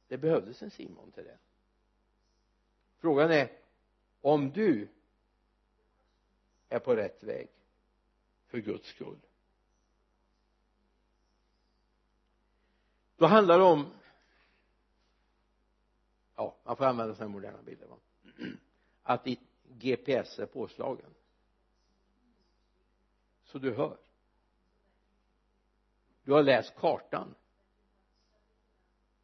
Det 0.08 0.18
behövdes 0.18 0.62
en 0.62 0.72
Simon 0.72 1.12
till 1.12 1.24
det. 1.24 1.38
Frågan 3.00 3.32
är 3.32 3.52
om 4.22 4.52
du 4.52 4.88
är 6.70 6.80
på 6.80 6.96
rätt 6.96 7.24
väg 7.24 7.50
för 8.54 8.60
Guds 8.60 8.88
skull. 8.88 9.20
Då 13.18 13.26
handlar 13.26 13.58
det 13.58 13.64
om 13.64 13.94
ja 16.36 16.56
man 16.64 16.78
får 16.78 16.86
använda 16.86 17.16
sådana 17.16 17.34
moderna 17.34 17.62
bilder 17.62 17.88
va? 17.88 17.98
Att 19.04 19.24
ditt 19.24 19.40
GPS 19.68 20.40
är 20.40 20.46
påslagen. 20.46 21.14
Så 23.44 23.60
du 23.60 23.74
hör. 23.74 23.98
Du 26.24 26.32
har 26.32 26.44
läst 26.44 26.76
kartan. 26.76 27.36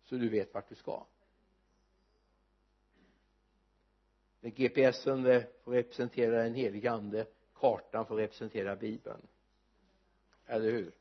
Så 0.04 0.16
du 0.16 0.30
vet 0.30 0.54
vart 0.54 0.70
du 0.70 0.76
ska. 0.76 1.06
Men 4.40 4.52
GPSen 4.52 5.26
representerar 5.66 6.46
en 6.46 6.56
helig 6.56 6.88
ande 6.88 7.28
kartan 7.60 8.06
får 8.06 8.16
representera 8.16 8.76
bibeln. 8.76 9.22
Eller 10.46 10.72
hur? 10.72 10.92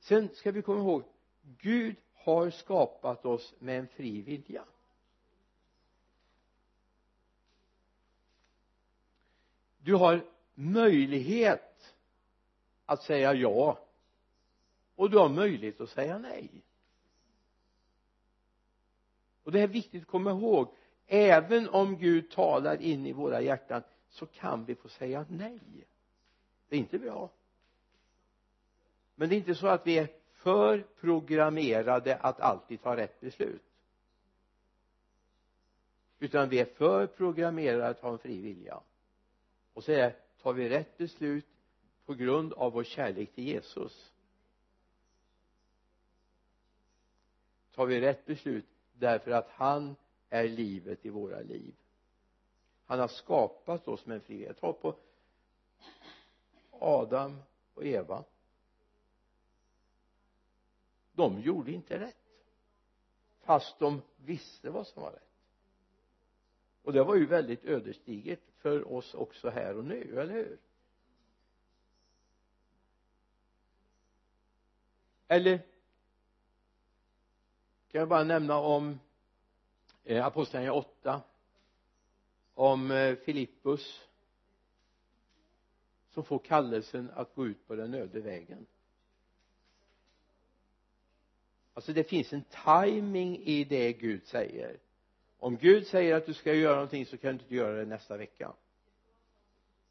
Sen 0.00 0.28
ska 0.34 0.50
vi 0.50 0.62
komma 0.62 0.80
ihåg 0.80 1.04
Gud 1.42 1.96
har 2.14 2.50
skapat 2.50 3.24
oss 3.24 3.54
med 3.58 3.78
en 3.78 3.88
fri 3.88 4.22
vilja. 4.22 4.64
Du 9.78 9.94
har 9.94 10.24
möjlighet 10.54 11.94
att 12.86 13.02
säga 13.02 13.34
ja. 13.34 13.78
Och 14.94 15.10
du 15.10 15.18
har 15.18 15.28
möjlighet 15.28 15.80
att 15.80 15.90
säga 15.90 16.18
nej. 16.18 16.50
Och 19.42 19.52
det 19.52 19.60
är 19.60 19.66
viktigt 19.68 20.02
att 20.02 20.08
komma 20.08 20.30
ihåg 20.30 20.74
även 21.12 21.68
om 21.68 21.98
Gud 21.98 22.30
talar 22.30 22.82
in 22.82 23.06
i 23.06 23.12
våra 23.12 23.40
hjärtan 23.40 23.82
så 24.08 24.26
kan 24.26 24.64
vi 24.64 24.74
få 24.74 24.88
säga 24.88 25.26
nej. 25.28 25.60
Det 26.68 26.76
är 26.76 26.80
inte 26.80 26.98
bra. 26.98 27.30
Men 29.14 29.28
det 29.28 29.34
är 29.34 29.36
inte 29.36 29.54
så 29.54 29.66
att 29.66 29.86
vi 29.86 29.98
är 29.98 30.08
för 30.32 30.86
programmerade 31.00 32.16
att 32.16 32.40
alltid 32.40 32.82
ta 32.82 32.96
rätt 32.96 33.20
beslut. 33.20 33.62
Utan 36.18 36.48
vi 36.48 36.58
är 36.58 36.64
för 36.64 37.06
programmerade 37.06 37.88
att 37.88 38.00
ha 38.00 38.12
en 38.12 38.18
fri 38.18 38.40
vilja. 38.40 38.80
Och 39.72 39.84
så 39.84 39.92
är 39.92 40.16
tar 40.42 40.52
vi 40.52 40.68
rätt 40.68 40.98
beslut 40.98 41.46
på 42.06 42.14
grund 42.14 42.52
av 42.52 42.72
vår 42.72 42.84
kärlek 42.84 43.34
till 43.34 43.44
Jesus. 43.44 44.12
Tar 47.74 47.86
vi 47.86 48.00
rätt 48.00 48.26
beslut 48.26 48.66
därför 48.92 49.30
att 49.30 49.48
han 49.50 49.96
är 50.32 50.48
livet 50.48 51.06
i 51.06 51.08
våra 51.08 51.40
liv. 51.40 51.74
Han 52.86 53.00
har 53.00 53.08
skapat 53.08 53.88
oss 53.88 54.06
med 54.06 54.14
en 54.14 54.20
frihet. 54.20 54.60
Ta 54.60 54.72
på 54.72 54.96
Adam 56.70 57.42
och 57.74 57.84
Eva. 57.84 58.24
De 61.12 61.40
gjorde 61.40 61.72
inte 61.72 61.98
rätt 61.98 62.16
fast 63.40 63.78
de 63.78 64.02
visste 64.16 64.70
vad 64.70 64.86
som 64.86 65.02
var 65.02 65.10
rätt. 65.10 65.28
Och 66.82 66.92
det 66.92 67.04
var 67.04 67.14
ju 67.14 67.26
väldigt 67.26 67.64
ödesdigert 67.64 68.50
för 68.56 68.92
oss 68.92 69.14
också 69.14 69.50
här 69.50 69.76
och 69.76 69.84
nu, 69.84 70.20
eller 70.20 70.34
hur? 70.34 70.58
Eller 75.28 75.58
kan 77.88 77.98
jag 77.98 78.08
bara 78.08 78.24
nämna 78.24 78.58
om 78.58 78.98
eh, 80.04 80.26
apostlagärningarna 80.26 80.78
8 80.78 81.22
om 82.54 82.90
eh, 82.90 83.16
Filippus. 83.16 84.08
Som 86.10 86.24
får 86.24 86.38
kallelsen 86.38 87.10
att 87.14 87.34
gå 87.34 87.46
ut 87.46 87.66
på 87.66 87.74
den 87.74 87.94
öde 87.94 88.20
vägen. 88.20 88.66
Alltså 91.74 91.92
det 91.92 92.04
finns 92.04 92.32
en 92.32 92.44
timing 92.64 93.38
i 93.38 93.64
det 93.64 93.92
Gud 93.92 94.26
säger. 94.26 94.78
Om 95.38 95.56
Gud 95.56 95.86
säger 95.86 96.14
att 96.14 96.26
du 96.26 96.34
ska 96.34 96.54
göra 96.54 96.74
någonting 96.74 97.06
så 97.06 97.16
kan 97.18 97.36
du 97.36 97.42
inte 97.42 97.54
göra 97.54 97.76
det 97.76 97.84
nästa 97.84 98.16
vecka. 98.16 98.52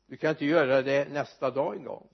Du 0.05 0.17
kan 0.17 0.29
inte 0.29 0.45
göra 0.45 0.81
det 0.81 1.09
nästa 1.09 1.51
dag 1.51 1.75
en 1.75 1.83
gång. 1.83 2.07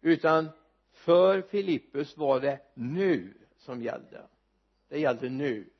Utan 0.00 0.48
för 0.92 1.42
Filippus 1.42 2.16
var 2.16 2.40
det 2.40 2.60
nu 2.74 3.34
som 3.56 3.82
gällde. 3.82 4.26
Det 4.88 5.00
gällde 5.00 5.28
nu 5.28 5.70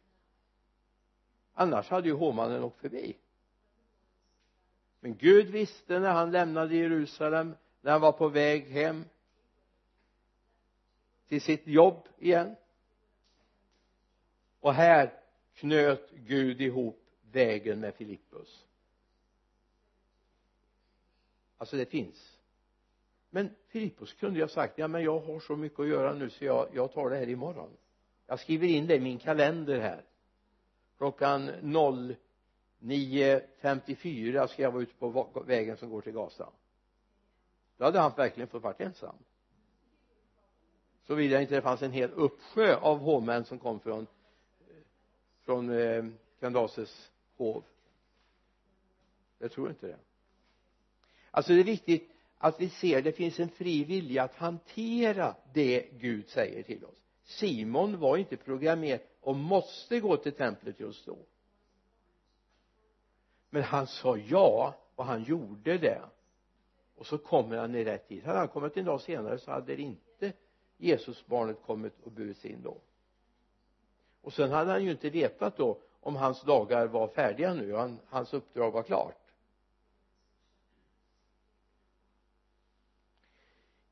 annars 1.54 1.88
hade 1.88 2.09
ju 2.09 2.14
hovmannen 2.14 2.64
åkt 2.64 2.80
förbi. 2.80 3.16
Men 5.00 5.16
Gud 5.16 5.47
visste 5.50 5.99
när 5.99 6.12
han 6.12 6.30
lämnade 6.30 6.76
Jerusalem 6.76 7.54
när 7.80 7.92
han 7.92 8.00
var 8.00 8.12
på 8.12 8.28
väg 8.28 8.68
hem 8.68 9.04
till 11.28 11.40
sitt 11.40 11.66
jobb 11.66 12.09
igen. 12.18 12.56
Och 14.61 14.75
här 14.75 15.21
knöt 15.54 16.11
Gud 16.11 16.61
ihop 16.61 17.04
vägen 17.32 17.80
med 17.80 17.94
Filippus. 17.94 18.66
Alltså 21.56 21.76
det 21.76 21.87
finns. 21.87 22.38
Men 23.30 23.54
Filippus 23.68 24.12
kunde 24.12 24.38
ju 24.38 24.42
ha 24.42 24.49
sagt 24.49 24.78
ja 24.78 24.88
men 24.88 25.02
jag 25.02 25.21
har 25.21 25.40
så 25.40 25.56
mycket 25.56 25.80
att 25.80 25.88
göra 25.88 26.14
nu 26.14 26.30
så 26.30 26.44
jag, 26.44 26.68
jag 26.73 26.92
tar 26.92 27.11
det 27.11 27.16
här 27.16 27.28
imorgon. 27.28 27.71
Jag 28.26 28.40
skriver 28.40 28.66
in 28.66 28.87
det 28.87 28.97
i 28.97 29.00
min 29.00 29.18
kalender 29.18 29.80
här 29.80 30.04
klockan 31.02 31.50
09.54 31.50 34.47
ska 34.47 34.62
jag 34.62 34.73
vara 34.73 34.82
ute 34.82 34.94
på 34.94 35.42
vägen 35.47 35.76
som 35.76 35.90
går 35.90 36.00
till 36.00 36.12
Gaza. 36.12 36.49
Då 37.76 37.85
hade 37.85 37.99
han 37.99 38.12
verkligen 38.16 38.49
fått 38.49 38.62
vara 38.62 38.75
ensam. 38.78 39.14
Såvida 41.06 41.40
inte 41.40 41.54
det 41.54 41.62
fanns 41.62 41.82
en 41.82 41.92
hel 41.92 42.11
uppsjö 42.11 42.76
av 42.76 42.99
hovmän 42.99 43.44
som 43.44 43.59
kom 43.59 43.80
från 43.80 44.06
från 45.40 45.71
eh, 45.71 46.04
Candaces 46.40 47.11
hov. 47.37 47.64
Jag 49.38 49.52
tror 49.52 49.68
inte 49.68 49.87
det. 49.87 49.99
Alltså 51.30 51.52
det 51.52 51.61
är 51.61 51.64
viktigt 51.64 52.11
att 52.38 52.61
vi 52.61 52.68
ser 52.68 53.03
det 53.03 53.12
finns 53.12 53.40
en 53.40 53.48
fri 53.48 53.85
vilja 53.85 54.22
att 54.22 54.35
hantera 54.35 55.35
det 55.53 55.88
Gud 55.92 56.29
säger 56.29 56.62
till 56.62 56.85
oss. 56.85 56.98
Simon 57.24 57.98
var 57.98 58.16
inte 58.16 58.37
programmerad 58.37 59.00
och 59.22 59.37
måste 59.37 60.00
gå 60.00 60.16
till 60.16 60.32
templet 60.32 60.80
just 60.80 61.06
då. 61.06 61.18
Men 63.50 63.62
han 63.62 63.87
sa 63.87 64.16
ja 64.16 64.74
och 64.94 65.04
han 65.04 65.22
gjorde 65.22 65.78
det. 65.78 66.02
Och 66.96 67.06
så 67.06 67.18
kommer 67.18 67.56
han 67.56 67.74
i 67.74 67.85
rätt 67.85 68.08
tid. 68.08 68.24
Hade 68.24 68.38
han 68.38 68.48
kommit 68.48 68.76
en 68.76 68.85
dag 68.85 69.00
senare 69.00 69.38
så 69.38 69.50
hade 69.50 69.76
det 69.76 69.82
inte 69.82 70.32
Jesusbarnet 70.76 71.62
kommit 71.62 72.00
och 72.02 72.12
burits 72.12 72.44
in 72.44 72.62
då. 72.62 72.80
Och 74.20 74.32
sen 74.32 74.50
hade 74.50 74.70
han 74.70 74.85
ju 74.85 74.90
inte 74.90 75.11
vetat 75.11 75.56
då 75.56 75.78
om 76.00 76.16
hans 76.16 76.42
dagar 76.42 76.87
var 76.87 77.08
färdiga 77.08 77.54
nu 77.54 77.74
han, 77.74 77.98
hans 78.08 78.35
uppdrag 78.35 78.70
var 78.70 78.82
klart. 78.82 79.18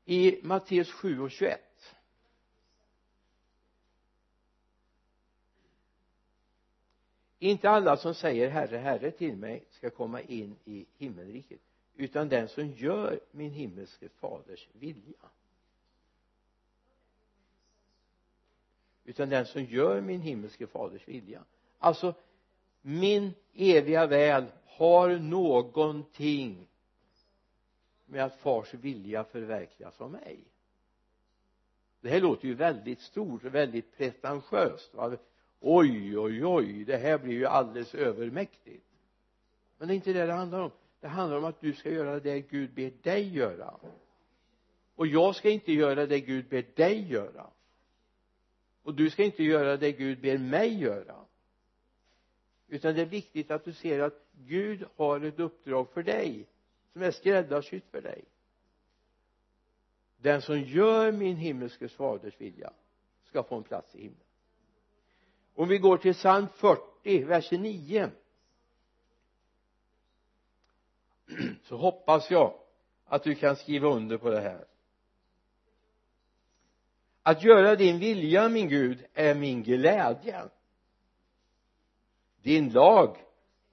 I 0.05 0.39
Matteus 0.43 0.91
7 0.91 1.21
och 1.21 1.31
21 1.31 1.70
inte 7.43 7.69
alla 7.69 7.97
som 7.97 8.13
säger 8.13 8.49
herre 8.49 8.77
herre 8.77 9.11
till 9.11 9.35
mig 9.35 9.63
ska 9.71 9.89
komma 9.89 10.21
in 10.21 10.55
i 10.65 10.85
himmelriket. 10.97 11.59
Utan 11.95 12.29
den 12.29 12.47
som 12.47 12.71
gör 12.71 13.19
min 13.31 13.51
himmelske 13.51 14.09
faders 14.09 14.67
vilja. 14.73 15.29
Utan 19.05 19.29
den 19.29 19.45
som 19.45 19.63
gör 19.63 20.01
min 20.01 20.21
himmelske 20.21 20.67
faders 20.67 21.07
vilja. 21.07 21.43
Alltså 21.79 22.13
min 22.81 23.33
eviga 23.53 24.07
väl 24.07 24.45
har 24.65 25.09
någonting 25.09 26.67
med 28.05 28.23
att 28.25 28.35
fars 28.35 28.73
vilja 28.73 29.23
förverkligas 29.23 30.01
av 30.01 30.11
mig. 30.11 30.39
Det 32.01 32.09
här 32.09 32.21
låter 32.21 32.47
ju 32.47 32.53
väldigt 32.53 33.01
stort 33.01 33.45
och 33.45 33.55
väldigt 33.55 33.97
pretentiöst 33.97 34.93
va? 34.93 35.17
Oj 35.61 36.17
oj 36.17 36.45
oj 36.45 36.83
det 36.85 36.97
här 36.97 37.17
blir 37.17 37.33
ju 37.33 37.45
alldeles 37.45 37.95
övermäktigt. 37.95 38.85
Men 39.77 39.87
det 39.87 39.93
är 39.93 39.95
inte 39.95 40.13
det 40.13 40.25
det 40.25 40.33
handlar 40.33 40.59
om. 40.59 40.71
Det 40.99 41.07
handlar 41.07 41.37
om 41.37 41.45
att 41.45 41.61
du 41.61 41.73
ska 41.73 41.89
göra 41.89 42.19
det 42.19 42.39
Gud 42.39 42.73
ber 42.73 42.91
dig 43.01 43.35
göra. 43.35 43.75
Och 44.95 45.07
jag 45.07 45.35
ska 45.35 45.49
inte 45.49 45.73
göra 45.73 46.05
det 46.05 46.19
Gud 46.19 46.49
ber 46.49 46.65
dig 46.75 47.11
göra. 47.11 47.47
Och 48.83 48.93
du 48.93 49.09
ska 49.09 49.23
inte 49.23 49.43
göra 49.43 49.77
det 49.77 49.91
Gud 49.91 50.21
ber 50.21 50.37
mig 50.37 50.81
göra. 50.81 51.15
Utan 52.67 52.95
det 52.95 53.01
är 53.01 53.05
viktigt 53.05 53.51
att 53.51 53.65
du 53.65 53.73
ser 53.73 53.99
att 53.99 54.25
Gud 54.31 54.85
har 54.95 55.21
ett 55.21 55.39
uppdrag 55.39 55.89
för 55.89 56.03
dig 56.03 56.47
som 56.93 57.01
är 57.01 57.11
skräddarsytt 57.11 57.85
för 57.91 58.01
dig. 58.01 58.23
Den 60.17 60.41
som 60.41 60.59
gör 60.59 61.11
min 61.11 61.37
himmelske 61.37 61.87
faders 61.87 62.41
vilja 62.41 62.73
ska 63.23 63.43
få 63.43 63.55
en 63.55 63.63
plats 63.63 63.95
i 63.95 64.01
himlen 64.01 64.30
om 65.55 65.67
vi 65.67 65.77
går 65.77 65.97
till 65.97 66.13
psalm 66.13 66.47
40 66.55 67.23
vers 67.23 67.51
9 67.51 68.11
så 71.63 71.77
hoppas 71.77 72.31
jag 72.31 72.53
att 73.05 73.23
du 73.23 73.35
kan 73.35 73.55
skriva 73.55 73.87
under 73.89 74.17
på 74.17 74.29
det 74.29 74.41
här. 74.41 74.65
Att 77.23 77.43
göra 77.43 77.75
din 77.75 77.99
vilja 77.99 78.49
min 78.49 78.69
Gud 78.69 79.05
är 79.13 79.35
min 79.35 79.63
glädje. 79.63 80.49
Din 82.41 82.69
lag 82.69 83.17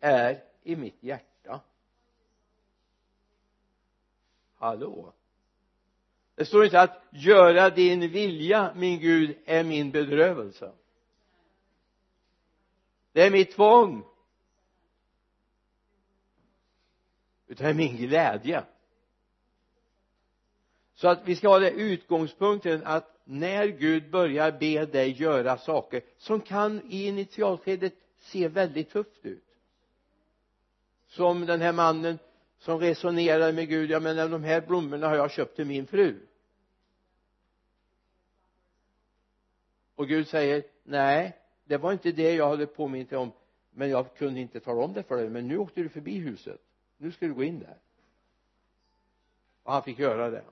är 0.00 0.44
i 0.62 0.76
mitt 0.76 1.02
hjärta. 1.02 1.60
Hallå? 4.54 5.12
Det 6.34 6.44
står 6.44 6.64
inte 6.64 6.80
att 6.80 7.02
göra 7.10 7.70
din 7.70 8.00
vilja 8.00 8.72
min 8.76 9.00
Gud 9.00 9.38
är 9.44 9.64
min 9.64 9.90
bedrövelse 9.90 10.72
det 13.18 13.24
är 13.24 13.31
mitt 13.31 13.52
tvång. 13.52 14.04
Utan 17.46 17.64
det 17.64 17.70
är 17.70 17.74
min 17.74 17.96
glädje. 17.96 18.64
Så 20.94 21.09
att 21.09 21.28
vi 21.28 21.37
ska 21.37 21.48
ha 21.48 21.59
det 21.59 21.70
utgångspunkten 21.70 22.83
att 22.85 23.20
när 23.24 23.66
Gud 23.66 24.11
börjar 24.11 24.52
be 24.52 24.87
dig 24.87 25.11
göra 25.11 25.59
saker 25.59 26.02
som 26.18 26.40
kan 26.40 26.81
i 26.90 27.07
initialskedet 27.07 27.94
se 28.18 28.48
väldigt 28.48 28.90
tufft 28.90 29.24
ut. 29.24 29.44
Som 31.07 31.46
den 31.46 31.61
här 31.61 31.72
mannen 31.72 32.18
som 32.59 32.78
resonerade 32.78 33.52
med 33.52 33.68
Gud 33.68 33.90
ja 33.90 34.00
men 34.00 34.31
de 34.31 34.44
här 34.44 34.61
blommorna 34.61 35.09
har 35.09 35.16
jag 35.16 35.31
köpt 35.31 35.57
till 35.57 35.66
min 35.66 35.87
fru. 35.87 36.26
Och 39.94 40.09
Gud 40.09 40.28
säger 40.28 40.62
nej 40.83 41.38
det 41.68 41.76
var 41.76 41.92
inte 41.92 42.12
det 42.12 42.35
jag 42.35 42.48
hade 42.48 42.66
påmint 42.66 43.11
dig 43.11 43.18
om 43.18 43.33
men 43.70 43.90
jag 43.90 44.14
kunde 44.14 44.40
inte 44.40 44.61
tala 44.61 44.85
om 44.85 44.92
det 44.92 45.02
för 45.02 45.16
dig. 45.16 45.31
Men 45.31 45.48
nu 45.48 45.59
åkte 45.59 45.83
du 45.83 45.88
förbi 45.88 46.18
huset. 46.18 46.61
Nu 46.96 47.12
ska 47.12 47.26
du 47.26 47.35
gå 47.35 47.44
in 47.44 47.59
där. 47.59 47.78
Och 49.62 49.72
han 49.72 49.83
fick 49.83 49.98
göra 49.98 50.31
det. 50.31 50.44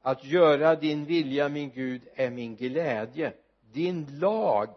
Att 0.00 0.24
göra 0.24 0.76
din 0.76 1.04
vilja 1.04 1.48
min 1.48 1.70
Gud 1.70 2.02
är 2.14 2.30
min 2.30 2.56
glädje. 2.56 3.32
Din 3.72 4.18
lag 4.18 4.68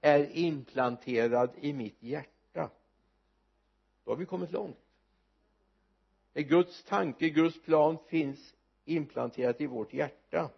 är 0.00 0.36
implanterad 0.36 1.50
i 1.60 1.72
mitt 1.72 2.02
hjärta. 2.02 2.70
Då 4.04 4.10
har 4.10 4.16
vi 4.16 4.26
kommit 4.26 4.52
långt. 4.52 4.78
När 6.32 6.42
Guds 6.42 6.84
tanke, 6.84 7.28
Guds 7.28 7.62
plan 7.62 7.98
finns 8.08 8.54
implanterat 8.84 9.60
i 9.60 9.66
vårt 9.66 9.92
hjärta. 9.92 10.50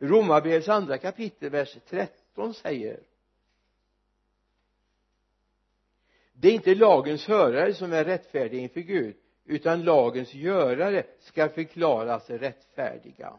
Romarbrevets 0.00 0.68
andra 0.68 0.98
kapitel 0.98 1.50
vers 1.50 1.78
13 1.86 2.54
säger 2.54 3.00
det 6.32 6.48
är 6.48 6.52
inte 6.52 6.74
lagens 6.74 7.26
hörare 7.26 7.74
som 7.74 7.92
är 7.92 8.04
rättfärdiga 8.04 8.60
inför 8.60 8.80
Gud 8.80 9.16
utan 9.44 9.84
lagens 9.84 10.34
görare 10.34 11.06
ska 11.18 11.48
förklaras 11.48 12.30
rättfärdiga. 12.30 13.38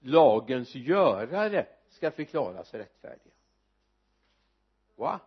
Lagens 0.00 0.74
görare 0.74 1.66
ska 1.88 2.10
förklaras 2.10 2.74
rättfärdiga. 2.74 3.34
Va? 4.96 5.20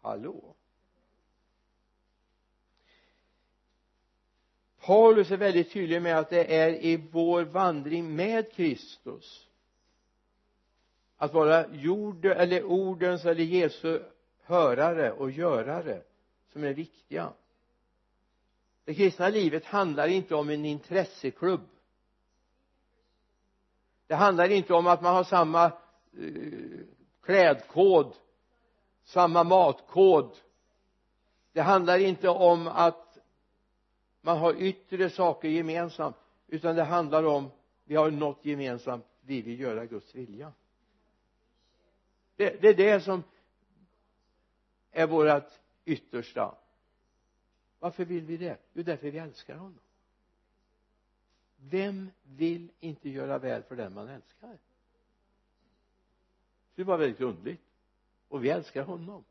Hallå? 0.00 0.54
Paulus 4.90 5.30
är 5.30 5.36
väldigt 5.36 5.72
tydlig 5.72 6.02
med 6.02 6.18
att 6.18 6.30
det 6.30 6.56
är 6.56 6.84
i 6.84 6.96
vår 6.96 7.42
vandring 7.42 8.16
med 8.16 8.52
Kristus. 8.52 9.48
Att 11.16 11.34
vara 11.34 11.74
jord 11.74 12.24
eller 12.24 12.64
ordens 12.64 13.24
eller 13.24 13.44
Jesu 13.44 14.02
hörare 14.42 15.12
och 15.12 15.30
görare 15.30 16.02
som 16.52 16.64
är 16.64 16.74
viktiga. 16.74 17.32
Det 18.84 18.94
kristna 18.94 19.28
livet 19.28 19.64
handlar 19.64 20.08
inte 20.08 20.34
om 20.34 20.50
en 20.50 20.64
intresseklubb. 20.64 21.68
Det 24.06 24.14
handlar 24.14 24.48
inte 24.48 24.74
om 24.74 24.86
att 24.86 25.02
man 25.02 25.14
har 25.14 25.24
samma 25.24 25.64
eh, 25.64 25.72
klädkod 27.22 28.14
samma 29.04 29.44
matkod. 29.44 30.36
Det 31.52 31.60
handlar 31.60 31.98
inte 31.98 32.28
om 32.28 32.68
att 32.68 33.09
man 34.20 34.38
har 34.38 34.54
yttre 34.54 35.10
saker 35.10 35.48
gemensamt 35.48 36.16
utan 36.46 36.76
det 36.76 36.84
handlar 36.84 37.24
om 37.24 37.50
vi 37.84 37.96
har 37.96 38.10
något 38.10 38.44
gemensamt 38.44 39.04
vi 39.20 39.42
vill 39.42 39.60
göra 39.60 39.86
Guds 39.86 40.14
vilja. 40.14 40.52
Det, 42.36 42.60
det 42.60 42.68
är 42.68 42.74
det 42.74 43.00
som 43.00 43.22
är 44.90 45.06
vårt 45.06 45.52
yttersta. 45.84 46.54
Varför 47.78 48.04
vill 48.04 48.24
vi 48.24 48.36
det? 48.36 48.58
Jo 48.72 48.82
därför 48.82 49.10
vi 49.10 49.18
älskar 49.18 49.56
honom. 49.56 49.80
Vem 51.56 52.10
vill 52.22 52.70
inte 52.80 53.08
göra 53.08 53.38
väl 53.38 53.62
för 53.62 53.76
den 53.76 53.94
man 53.94 54.08
älskar? 54.08 54.58
Det 56.74 56.84
var 56.84 56.98
väldigt 56.98 57.20
underligt. 57.20 57.62
Och 58.28 58.44
vi 58.44 58.50
älskar 58.50 58.82
honom. 58.82 59.24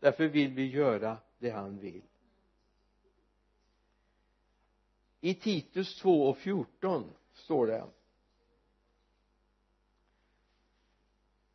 Därför 0.00 0.28
vill 0.28 0.52
vi 0.52 0.66
göra 0.66 1.16
det 1.38 1.50
han 1.50 1.78
vill 1.78 2.02
i 5.20 5.34
Titus 5.34 5.98
2 6.00 6.28
och 6.28 6.36
14 6.36 7.10
står 7.34 7.66
det. 7.66 7.84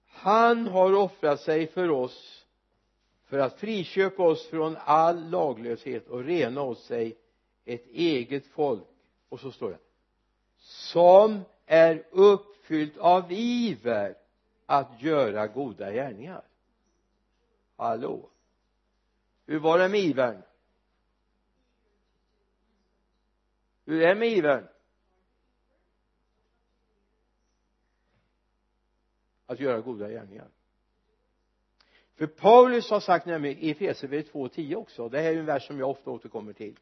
Han 0.08 0.68
har 0.68 0.94
offrat 0.94 1.42
sig 1.42 1.68
för 1.68 1.90
oss 1.90 2.46
för 3.26 3.40
att 3.40 3.60
friköpa 3.60 4.24
oss 4.24 4.48
från 4.48 4.78
all 4.80 5.30
laglöshet 5.30 6.08
och 6.08 6.24
rena 6.24 6.62
åt 6.62 6.80
sig 6.80 7.18
ett 7.66 7.88
eget 7.88 8.46
folk. 8.46 8.88
Och 9.30 9.40
så 9.40 9.52
står 9.52 9.70
det 9.70 9.80
som 10.60 11.42
är 11.66 12.04
uppfyllt 12.12 12.98
av 12.98 13.32
iver 13.32 14.16
att 14.66 15.02
göra 15.02 15.48
goda 15.48 15.92
gärningar. 15.92 16.44
Hallå? 17.76 18.30
Hur 19.46 19.60
var 19.60 19.80
det 19.80 19.90
med 19.90 20.00
ivern? 20.00 20.42
Hur 23.86 24.02
är 24.02 24.08
det 24.08 24.16
med 24.16 24.30
ivern 24.30 24.68
att 29.46 29.60
göra 29.60 29.82
goda 29.82 30.10
gärningar. 30.10 30.48
För 32.16 32.28
Paulus 32.28 32.90
har 32.90 33.00
sagt 33.00 33.26
nämligen 33.26 33.58
i 33.58 33.70
Efesierbrevet 33.70 34.32
2.10 34.32 34.76
också. 34.76 35.10
Det 35.10 35.22
här 35.22 35.30
är 35.30 35.34
ju 35.34 35.40
en 35.40 35.46
vers 35.46 35.68
som 35.68 35.80
jag 35.80 35.90
ofta 35.90 36.12
återkommer 36.12 36.54
till. 36.54 36.80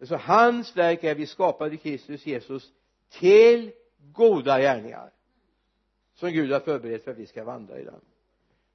Så 0.00 0.16
hans 0.16 0.76
verk 0.76 1.04
är 1.04 1.14
vi 1.14 1.26
skapade 1.26 1.74
i 1.74 1.78
Kristus 1.78 2.26
Jesus 2.26 2.72
till 3.10 3.72
goda 4.12 4.60
gärningar. 4.60 5.12
Som 6.14 6.30
Gud 6.30 6.52
har 6.52 6.60
förberett 6.60 7.04
för 7.04 7.10
att 7.10 7.18
vi 7.18 7.26
ska 7.26 7.44
vandra 7.44 7.78
i 7.78 7.84
den 7.84 8.00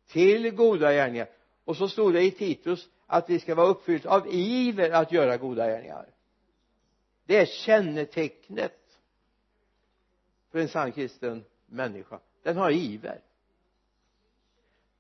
till 0.08 0.52
goda 0.52 0.94
gärningar. 0.94 1.28
Och 1.64 1.78
så 1.78 1.88
stod 1.88 2.14
det 2.14 2.22
i 2.22 2.32
Titus 2.32 2.90
att 3.06 3.30
vi 3.30 3.40
ska 3.40 3.56
vara 3.56 3.68
uppfyllt 3.68 4.06
av 4.06 4.28
iver 4.34 4.92
att 4.92 5.12
göra 5.12 5.38
goda 5.38 5.68
gärningar 5.68 6.13
det 7.26 7.38
är 7.38 7.46
kännetecknet 7.46 9.00
för 10.52 10.60
en 10.60 10.68
sann 10.68 10.92
kristen 10.92 11.46
människa. 11.66 12.20
Den 12.44 12.58
har 12.58 12.72
iver. 12.72 13.22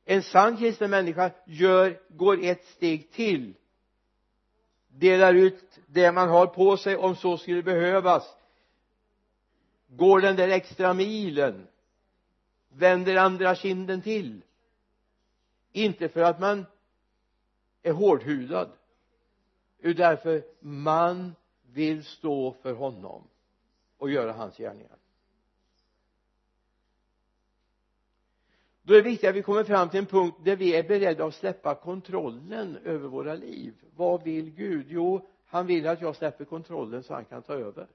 En 0.06 0.24
sann 0.24 0.58
kristen 0.58 0.90
människa 0.90 1.32
gör, 1.46 2.02
går 2.10 2.44
ett 2.44 2.66
steg 2.66 3.12
till. 3.12 3.54
Delar 4.88 5.34
ut 5.34 5.80
det 5.88 6.12
man 6.12 6.30
har 6.30 6.48
på 6.48 6.78
sig 6.78 6.98
om 6.98 7.16
så 7.16 7.38
skulle 7.38 7.64
behövas. 7.64 8.36
Går 9.88 10.22
den 10.22 10.36
där 10.36 10.50
extra 10.50 10.94
milen. 10.94 11.68
Vänder 12.70 13.16
andra 13.16 13.56
kinden 13.56 14.02
till. 14.02 14.42
Inte 15.72 16.10
för 16.10 16.22
att 16.22 16.40
man 16.40 16.66
är 17.84 17.92
hårdhudad 17.92 18.70
utan 19.80 20.10
därför 20.10 20.44
man 20.60 21.36
vill 21.74 22.04
stå 22.04 22.54
för 22.62 22.74
honom 22.74 23.24
och 23.98 24.12
göra 24.12 24.34
hans 24.34 24.58
gärningar. 24.58 24.98
Då 28.82 28.94
är 28.94 28.98
det 28.98 29.10
viktigt 29.10 29.30
att 29.30 29.36
vi 29.36 29.44
kommer 29.44 29.64
fram 29.64 29.90
till 29.90 30.00
en 30.00 30.06
punkt 30.06 30.38
där 30.44 30.56
vi 30.56 30.76
är 30.76 30.84
beredda 30.84 31.26
att 31.26 31.36
släppa 31.36 31.76
kontrollen 31.76 32.78
över 32.78 33.08
våra 33.08 33.36
liv. 33.36 33.74
Vad 33.96 34.24
vill 34.24 34.50
Gud? 34.50 34.86
Jo 34.90 35.30
han 35.54 35.68
vill 35.68 35.88
att 35.88 36.02
jag 36.02 36.16
släpper 36.16 36.46
kontrollen 36.46 37.04
så 37.04 37.14
han 37.14 37.26
kan 37.26 37.42
ta 37.42 37.54
över. 37.54 37.88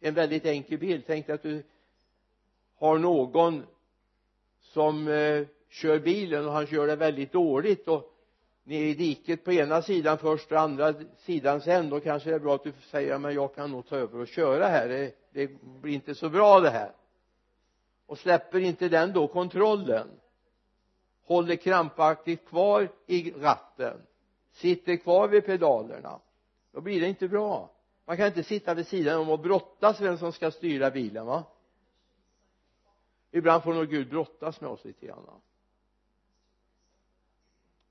En 0.00 0.14
väldigt 0.14 0.44
enkel 0.44 0.78
bild. 0.78 1.04
Tänk 1.06 1.26
dig 1.26 1.34
att 1.34 1.42
du 1.42 1.62
har 2.74 2.98
någon 2.98 3.66
som 4.60 5.08
eh, 5.08 5.46
kör 5.68 5.98
bilen 5.98 6.46
och 6.46 6.52
han 6.52 6.66
kör 6.66 6.86
det 6.86 6.96
väldigt 6.96 7.32
dåligt 7.32 7.88
och 7.88 8.11
ner 8.64 8.82
i 8.82 8.94
diket 8.94 9.44
på 9.44 9.52
ena 9.52 9.82
sidan 9.82 10.18
först 10.18 10.52
och 10.52 10.60
andra 10.60 10.94
sidan 11.18 11.60
sen. 11.60 11.90
Då 11.90 12.00
kanske 12.00 12.30
det 12.30 12.36
är 12.36 12.40
bra 12.40 12.54
att 12.54 12.64
du 12.64 12.72
säger 12.90 13.18
men 13.18 13.34
jag 13.34 13.54
kan 13.54 13.70
nog 13.70 13.88
ta 13.88 13.96
över 13.96 14.18
och 14.18 14.28
köra 14.28 14.66
här. 14.66 14.88
Det, 14.88 15.14
det 15.32 15.50
blir 15.62 15.94
inte 15.94 16.14
så 16.14 16.28
bra 16.28 16.60
det 16.60 16.70
här. 16.70 16.92
Och 18.06 18.18
släpper 18.18 18.58
inte 18.58 18.88
den 18.88 19.12
då 19.12 19.28
kontrollen 19.28 20.08
håller 21.24 21.56
krampaktigt 21.56 22.48
kvar 22.48 22.88
i 23.06 23.30
ratten 23.30 24.00
sitter 24.52 24.96
kvar 24.96 25.28
vid 25.28 25.46
pedalerna 25.46 26.20
då 26.72 26.80
blir 26.80 27.00
det 27.00 27.08
inte 27.08 27.28
bra. 27.28 27.70
Man 28.04 28.16
kan 28.16 28.26
inte 28.26 28.42
sitta 28.42 28.74
vid 28.74 28.86
sidan 28.86 29.20
om 29.20 29.30
och 29.30 29.38
brottas 29.38 30.00
vem 30.00 30.18
som 30.18 30.32
ska 30.32 30.50
styra 30.50 30.90
bilen 30.90 31.26
va? 31.26 31.44
Ibland 33.30 33.62
får 33.62 33.74
nog 33.74 33.88
Gud 33.88 34.10
brottas 34.10 34.60
med 34.60 34.70
oss 34.70 34.84
lite 34.84 35.06
grann 35.06 35.26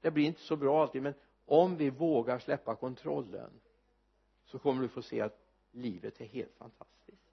det 0.02 0.12
blir 0.12 0.26
inte 0.26 0.42
så 0.42 0.56
bra 0.56 0.82
alltid 0.82 1.02
men 1.02 1.14
om 1.46 1.78
vi 1.78 1.90
vågar 1.90 2.40
släppa 2.40 2.76
kontrollen 2.76 3.50
så 4.46 4.60
kommer 4.60 4.82
du 4.82 4.88
få 4.88 5.02
se 5.02 5.22
att 5.22 5.38
livet 5.72 6.22
är 6.22 6.26
helt 6.26 6.56
fantastiskt. 6.58 7.32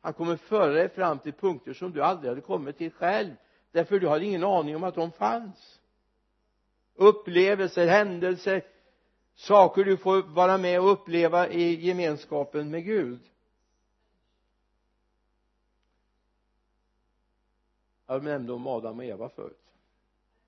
Han 0.00 0.12
kommer 0.12 0.36
föra 0.36 0.72
dig 0.72 0.88
fram 0.88 1.18
till 1.18 1.32
punkter 1.32 1.72
som 1.72 1.92
du 1.92 2.02
aldrig 2.02 2.30
hade 2.30 2.40
kommit 2.40 2.78
till 2.78 2.92
själv 2.92 3.34
därför 3.70 4.00
du 4.00 4.08
hade 4.08 4.24
ingen 4.24 4.44
aning 4.44 4.76
om 4.76 4.84
att 4.84 4.94
de 4.94 5.12
fanns. 5.12 5.80
Upplevelser, 6.94 7.86
händelser 7.86 8.62
saker 9.34 9.84
du 9.84 9.96
får 9.96 10.22
vara 10.22 10.58
med 10.58 10.80
och 10.80 10.92
uppleva 10.92 11.48
i 11.48 11.74
gemenskapen 11.74 12.70
med 12.70 12.84
Gud. 12.84 13.20
Jag 18.06 18.24
nämnde 18.24 18.52
om 18.52 18.66
Adam 18.66 18.98
och 18.98 19.04
Eva 19.04 19.28
förut. 19.28 19.74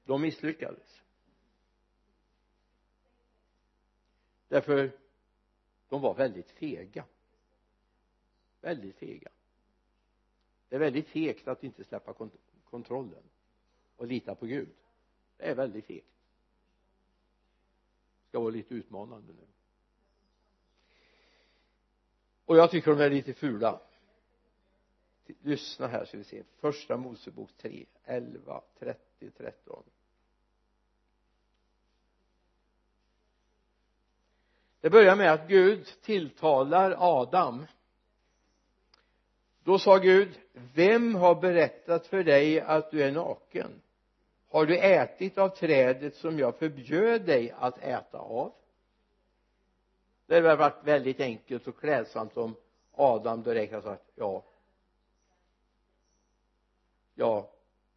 De 0.05 0.23
misslyckades. 0.23 1.02
Därför 4.53 4.93
de 5.89 6.01
var 6.01 6.15
väldigt 6.15 6.51
fega. 6.51 7.05
Väldigt 8.61 8.97
fega. 8.97 9.31
Det 10.69 10.77
är 10.77 10.81
väldigt 10.81 11.09
fegt 11.09 11.49
att 11.49 11.65
inte 11.65 11.85
släppa 11.85 12.13
kont 12.13 12.35
kontrollen 12.71 13.23
och 13.97 14.07
lita 14.07 14.35
på 14.35 14.47
Gud. 14.47 14.69
Det 15.37 15.45
är 15.45 15.55
väldigt 15.55 15.85
fegt. 15.85 16.07
Ska 18.29 18.41
vara 18.41 18.51
lite 18.51 18.75
utmanande 18.75 19.33
nu. 19.33 19.47
Och 22.45 22.57
jag 22.57 22.71
tycker 22.71 22.91
de 22.91 23.01
är 23.01 23.11
lite 23.11 23.35
fula. 23.35 23.81
Lyssna 25.27 25.87
här 25.87 26.05
så 26.05 26.17
vi 26.17 26.25
ser. 26.25 26.45
Första 26.57 26.97
Mosebok 26.97 27.51
3 27.57 27.87
11 28.05 28.63
30 28.79 29.31
13 29.31 29.85
det 34.83 34.91
börjar 34.91 35.17
med 35.17 35.33
att 35.33 35.49
Gud 35.49 35.87
tilltalar 36.03 36.97
Adam. 36.99 37.67
Då 39.65 39.79
sa 39.79 39.97
Gud 39.97 40.41
vem 40.75 41.15
har 41.15 41.35
berättat 41.35 42.07
för 42.07 42.25
dig 42.25 42.61
att 42.61 42.91
du 42.91 43.03
är 43.03 43.13
naken? 43.13 43.83
Har 44.49 44.67
du 44.67 44.79
ätit 44.79 45.39
av 45.39 45.49
trädet 45.49 46.15
som 46.15 46.39
jag 46.39 46.59
förbjöd 46.59 47.27
dig 47.27 47.55
att 47.59 47.79
äta 47.79 48.19
av? 48.19 48.53
Det 50.27 50.35
hade 50.35 50.57
varit 50.57 50.85
väldigt 50.85 51.21
enkelt 51.21 51.67
och 51.67 51.81
klädsamt 51.81 52.37
om 52.37 52.55
Adam 52.93 53.43
direkt 53.43 53.73
hade 53.73 53.85
sagt 53.85 54.05
ja. 54.15 54.45
Ja 57.15 57.51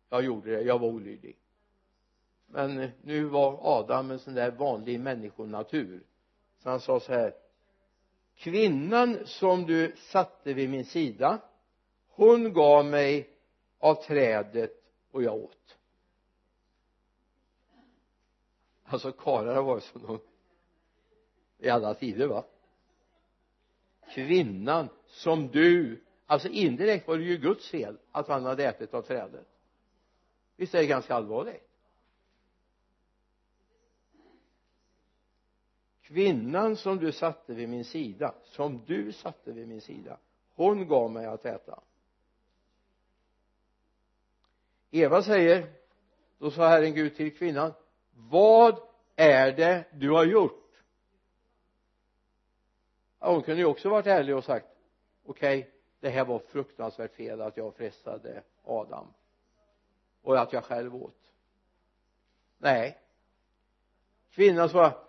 jag 0.10 0.24
gjorde 0.24 0.52
det, 0.56 0.62
jag 0.62 0.80
var 0.80 0.88
olydig. 0.88 1.38
Men 2.48 2.91
nu 3.02 3.24
var 3.24 3.60
Adam 3.62 4.12
en 4.12 4.19
sån 4.19 4.34
där 4.34 4.52
vanlig 4.52 5.00
människonatur 5.00 6.04
för 6.65 6.71
han 6.71 6.80
sa 6.80 6.99
så 6.99 7.13
här 7.13 7.34
kvinnan 8.36 9.19
som 9.25 9.65
du 9.65 9.95
satte 9.95 10.54
vid 10.54 10.69
min 10.69 10.86
sida 10.86 11.41
hon 12.08 12.54
gav 12.54 12.86
mig 12.86 13.30
av 13.80 13.95
trädet 13.95 14.71
och 15.12 15.23
jag 15.23 15.36
åt. 15.36 15.78
Alltså 18.84 19.12
karlar 19.12 19.56
har 19.56 19.63
varit 19.63 19.84
som 19.84 20.01
de 20.01 20.19
i 21.58 21.69
alla 21.69 21.93
tider 21.93 22.28
va? 22.28 22.45
Kvinnan 24.13 24.89
som 25.06 25.47
du 25.47 26.04
alltså 26.25 26.47
indirekt 26.47 27.08
var 27.08 27.17
det 27.17 27.23
ju 27.23 27.38
Guds 27.38 27.69
fel 27.69 27.97
att 28.12 28.28
han 28.28 28.45
hade 28.45 28.65
ätit 28.65 28.93
av 28.93 29.01
trädet. 29.01 29.47
Visst 30.56 30.75
är 30.75 30.80
det 30.80 30.88
ganska 30.88 31.15
allvarligt? 31.15 31.64
Kvinnan 36.08 36.76
som 36.76 36.98
du 36.98 37.12
satte 37.12 37.54
vid 37.54 37.70
min 37.70 37.86
sida 37.86 38.36
som 38.44 38.86
du 38.86 39.12
satte 39.12 39.52
vid 39.52 39.68
min 39.68 39.82
sida 39.82 40.18
hon 40.56 40.88
gav 40.88 41.12
mig 41.12 41.26
att 41.26 41.46
äta. 41.46 41.80
Eva 44.91 45.24
säger 45.24 45.74
då 46.38 46.52
sa 46.52 46.68
Herren 46.68 46.94
Gud 46.94 47.15
till 47.15 47.38
kvinnan 47.38 47.74
vad 48.13 48.80
är 49.15 49.52
det 49.52 49.86
du 49.94 50.12
har 50.12 50.26
gjort? 50.26 50.72
Ja, 53.20 53.32
hon 53.32 53.41
kunde 53.41 53.62
ju 53.62 53.65
också 53.65 53.89
varit 53.89 54.08
ärlig 54.08 54.36
och 54.36 54.44
sagt 54.44 54.68
okej 55.26 55.60
okay, 55.60 55.72
det 56.00 56.10
här 56.10 56.26
var 56.26 56.39
fruktansvärt 56.39 57.15
fel 57.15 57.41
att 57.41 57.58
jag 57.58 57.76
frestade 57.76 58.44
Adam 58.63 59.08
och 60.22 60.41
att 60.41 60.54
jag 60.54 60.63
själv 60.63 60.96
åt. 60.96 61.32
Nej. 62.58 62.98
Kvinnan 64.32 64.70
sa 64.70 65.06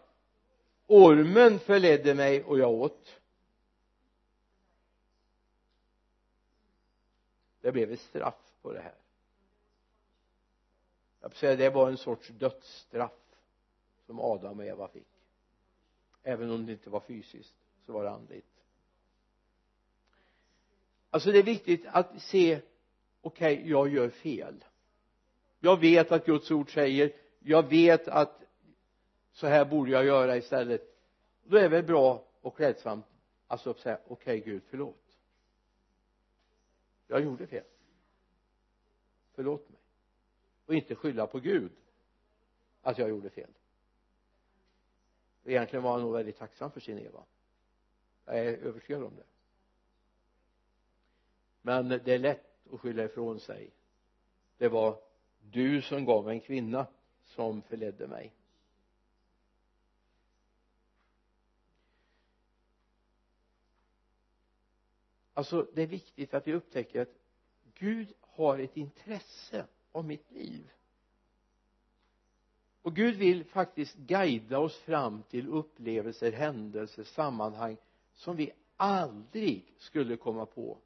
ormen 0.86 1.58
förledde 1.58 2.14
mig 2.14 2.44
och 2.44 2.58
jag 2.58 2.70
åt. 2.70 3.20
Det 7.60 7.72
blev 7.72 7.92
ett 7.92 8.00
straff 8.00 8.54
på 8.62 8.72
det 8.72 8.80
här. 8.80 8.94
Jag 11.20 11.32
får 11.32 11.38
säga 11.38 11.56
det 11.56 11.70
var 11.70 11.88
en 11.88 11.96
sorts 11.96 12.28
dödsstraff 12.28 13.12
som 14.06 14.20
Adam 14.20 14.58
och 14.58 14.66
Eva 14.66 14.88
fick. 14.88 15.08
Även 16.22 16.50
om 16.50 16.66
det 16.66 16.72
inte 16.72 16.90
var 16.90 17.00
fysiskt 17.00 17.54
så 17.86 17.92
var 17.92 18.04
det 18.04 18.10
andligt. 18.10 18.46
Alltså 21.10 21.32
det 21.32 21.38
är 21.38 21.42
viktigt 21.42 21.86
att 21.86 22.22
se 22.22 22.60
okej 23.20 23.54
okay, 23.58 23.70
jag 23.70 23.88
gör 23.88 24.08
fel. 24.10 24.64
Jag 25.60 25.80
vet 25.80 26.12
att 26.12 26.26
Guds 26.26 26.50
ord 26.50 26.74
säger 26.74 27.12
jag 27.38 27.68
vet 27.68 28.08
att 28.08 28.42
så 29.36 29.46
här 29.46 29.64
borde 29.64 29.90
jag 29.90 30.04
göra 30.04 30.36
istället. 30.36 30.96
Då 31.44 31.56
är 31.56 31.62
det 31.62 31.68
väl 31.68 31.84
bra 31.84 32.24
och 32.40 32.56
klädsamt 32.56 33.06
alltså 33.46 33.70
att 33.70 33.78
säga 33.78 33.98
okej 34.06 34.40
okay, 34.40 34.52
Gud 34.52 34.62
förlåt. 34.66 35.18
Jag 37.06 37.24
gjorde 37.24 37.46
fel. 37.46 37.64
Förlåt 39.34 39.68
mig. 39.68 39.78
Och 40.66 40.74
inte 40.74 40.94
skylla 40.94 41.26
på 41.26 41.40
Gud 41.40 41.72
att 42.82 42.98
jag 42.98 43.08
gjorde 43.08 43.30
fel. 43.30 43.50
Egentligen 45.44 45.82
var 45.82 45.92
han 45.92 46.00
nog 46.00 46.12
väldigt 46.12 46.38
tacksam 46.38 46.70
för 46.70 46.80
sin 46.80 46.98
Eva. 46.98 47.24
Jag 48.24 48.38
är 48.38 48.56
övertygad 48.56 49.02
om 49.02 49.16
det. 49.16 49.26
Men 51.62 51.88
det 51.88 52.08
är 52.08 52.18
lätt 52.18 52.66
att 52.72 52.80
skylla 52.80 53.04
ifrån 53.04 53.40
sig. 53.40 53.70
Det 54.58 54.68
var 54.68 54.98
du 55.40 55.82
som 55.82 56.04
gav 56.04 56.24
mig 56.24 56.34
en 56.34 56.40
kvinna 56.40 56.86
som 57.24 57.62
förledde 57.62 58.06
mig. 58.06 58.32
Alltså 65.36 65.66
det 65.74 65.82
är 65.82 65.86
viktigt 65.86 66.34
att 66.34 66.46
vi 66.46 66.54
upptäcker 66.54 67.00
att 67.00 67.14
Gud 67.74 68.12
har 68.20 68.58
ett 68.58 68.76
intresse 68.76 69.66
av 69.92 70.04
mitt 70.04 70.30
liv. 70.30 70.70
Och 72.82 72.96
Gud 72.96 73.16
vill 73.16 73.44
faktiskt 73.44 73.96
guida 73.96 74.58
oss 74.58 74.76
fram 74.76 75.22
till 75.22 75.48
upplevelser, 75.48 76.32
händelser, 76.32 77.04
sammanhang 77.04 77.76
som 78.14 78.36
vi 78.36 78.52
aldrig 78.76 79.74
skulle 79.78 80.16
komma 80.16 80.46
på. 80.46 80.78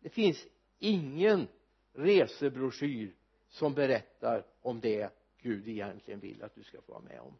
Det 0.00 0.08
finns 0.08 0.46
ingen 0.78 1.48
resebroschyr 1.92 3.14
som 3.48 3.74
berättar 3.74 4.46
om 4.62 4.80
det 4.80 5.10
Gud 5.38 5.68
egentligen 5.68 6.20
vill 6.20 6.42
att 6.42 6.54
du 6.54 6.62
ska 6.62 6.82
få 6.82 6.92
vara 6.92 7.02
med 7.02 7.20
om. 7.20 7.38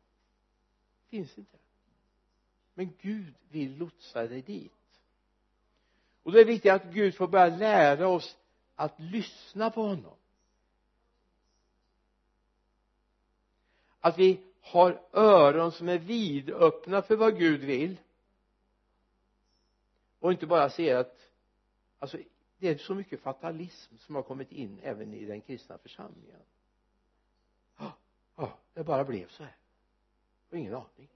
Finns 1.08 1.38
inte. 1.38 1.58
Men 2.74 2.90
Gud 3.00 3.34
vill 3.50 3.76
lotsa 3.76 4.26
dig 4.26 4.42
dit 4.42 4.81
och 6.22 6.32
då 6.32 6.38
är 6.38 6.44
det 6.44 6.50
viktigt 6.50 6.72
att 6.72 6.84
Gud 6.84 7.14
får 7.14 7.28
börja 7.28 7.56
lära 7.56 8.08
oss 8.08 8.36
att 8.74 9.00
lyssna 9.00 9.70
på 9.70 9.82
honom. 9.82 10.16
Att 14.00 14.18
vi 14.18 14.40
har 14.60 15.00
öron 15.12 15.72
som 15.72 15.88
är 15.88 15.98
vidöppna 15.98 17.02
för 17.02 17.16
vad 17.16 17.38
Gud 17.38 17.60
vill. 17.60 18.00
Och 20.18 20.32
inte 20.32 20.46
bara 20.46 20.70
ser 20.70 20.96
att 20.96 21.18
alltså 21.98 22.18
det 22.58 22.68
är 22.68 22.78
så 22.78 22.94
mycket 22.94 23.20
fatalism 23.20 23.96
som 23.98 24.14
har 24.14 24.22
kommit 24.22 24.52
in 24.52 24.78
även 24.82 25.14
i 25.14 25.24
den 25.24 25.40
kristna 25.40 25.78
församlingen. 25.78 26.40
Ja, 27.78 27.92
ja 28.36 28.58
det 28.74 28.84
bara 28.84 29.04
blev 29.04 29.28
så 29.28 29.42
här. 29.42 29.56
Och 30.50 30.58
ingen 30.58 30.74
aning. 30.74 31.08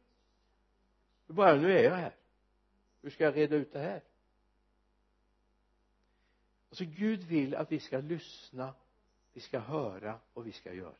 Bara 1.26 1.54
nu 1.54 1.78
är 1.78 1.84
jag 1.84 1.96
här. 1.96 2.14
Hur 3.02 3.10
ska 3.10 3.24
jag 3.24 3.36
reda 3.36 3.56
ut 3.56 3.72
det 3.72 3.78
här? 3.78 4.02
Alltså 6.68 6.84
Gud 6.84 7.24
vill 7.24 7.54
att 7.54 7.72
vi 7.72 7.80
ska 7.80 7.98
lyssna 7.98 8.74
vi 9.36 9.42
ska 9.42 9.58
höra 9.58 10.18
och 10.34 10.46
vi 10.46 10.52
ska 10.52 10.72
göra. 10.72 10.94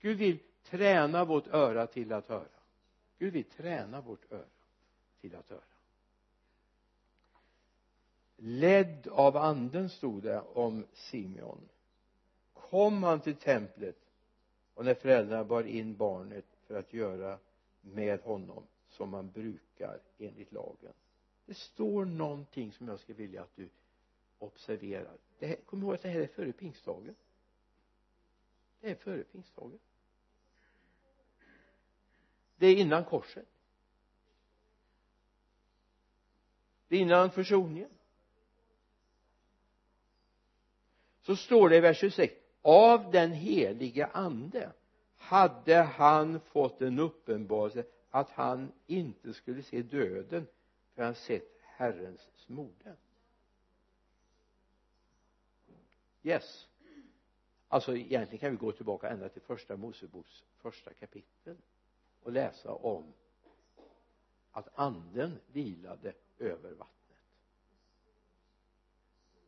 Gud 0.00 0.18
vill 0.18 0.38
träna 0.62 1.24
vårt 1.24 1.46
öra 1.46 1.86
till 1.86 2.12
att 2.12 2.28
höra. 2.28 2.48
Gud 3.18 3.32
vill 3.32 3.44
träna 3.44 4.00
vårt 4.00 4.32
öra 4.32 4.44
till 5.20 5.34
att 5.36 5.50
höra. 5.50 5.60
Ledd 8.36 9.08
av 9.08 9.36
anden 9.36 9.90
stod 9.90 10.22
det 10.22 10.40
om 10.40 10.86
Simeon. 10.92 11.68
Kom 12.52 13.02
han 13.02 13.20
till 13.20 13.36
templet 13.36 13.98
och 14.74 14.84
när 14.84 14.94
föräldrarna 14.94 15.44
bar 15.44 15.62
in 15.62 15.96
barnet 15.96 16.46
för 16.66 16.78
att 16.78 16.92
göra 16.92 17.38
med 17.80 18.20
honom 18.20 18.66
som 18.88 19.10
man 19.10 19.30
brukar 19.30 20.00
enligt 20.18 20.52
lagen. 20.52 20.92
Det 21.46 21.54
står 21.54 22.04
någonting 22.04 22.72
som 22.72 22.88
jag 22.88 23.00
skulle 23.00 23.18
vilja 23.18 23.42
att 23.42 23.56
du 23.56 23.68
observerar. 24.42 25.16
Det 25.38 25.46
här, 25.46 25.56
kom 25.56 25.82
ihåg 25.82 25.94
att 25.94 26.02
det 26.02 26.08
här 26.08 26.20
är 26.20 26.26
före 26.26 26.52
pingstdagen. 26.52 27.14
Det 28.80 28.90
är 28.90 28.94
före 28.94 29.24
pingstdagen. 29.24 29.78
Det 32.56 32.66
är 32.66 32.76
innan 32.76 33.04
korset. 33.04 33.48
Det 36.88 36.96
är 36.96 37.00
innan 37.00 37.30
försoningen. 37.30 37.90
Så 41.20 41.36
står 41.36 41.68
det 41.68 41.76
i 41.76 41.80
vers 41.80 41.98
26 41.98 42.34
av 42.62 43.10
den 43.10 43.32
heliga 43.32 44.06
ande 44.06 44.72
hade 45.16 45.74
han 45.74 46.40
fått 46.40 46.82
en 46.82 46.98
uppenbarelse 46.98 47.84
att 48.10 48.30
han 48.30 48.72
inte 48.86 49.34
skulle 49.34 49.62
se 49.62 49.82
döden 49.82 50.46
för 50.94 51.02
han 51.02 51.14
sett 51.14 51.58
Herrens 51.62 52.30
smorde. 52.36 52.96
Yes. 56.22 56.68
Alltså 57.68 57.96
egentligen 57.96 58.38
kan 58.38 58.50
vi 58.50 58.56
gå 58.56 58.72
tillbaka 58.72 59.08
ända 59.08 59.28
till 59.28 59.42
första 59.42 59.76
Moseboks 59.76 60.44
första 60.56 60.94
kapitel 60.94 61.56
och 62.22 62.32
läsa 62.32 62.72
om 62.72 63.12
att 64.50 64.68
anden 64.74 65.38
vilade 65.52 66.12
över 66.38 66.70
vattnet. 66.70 67.18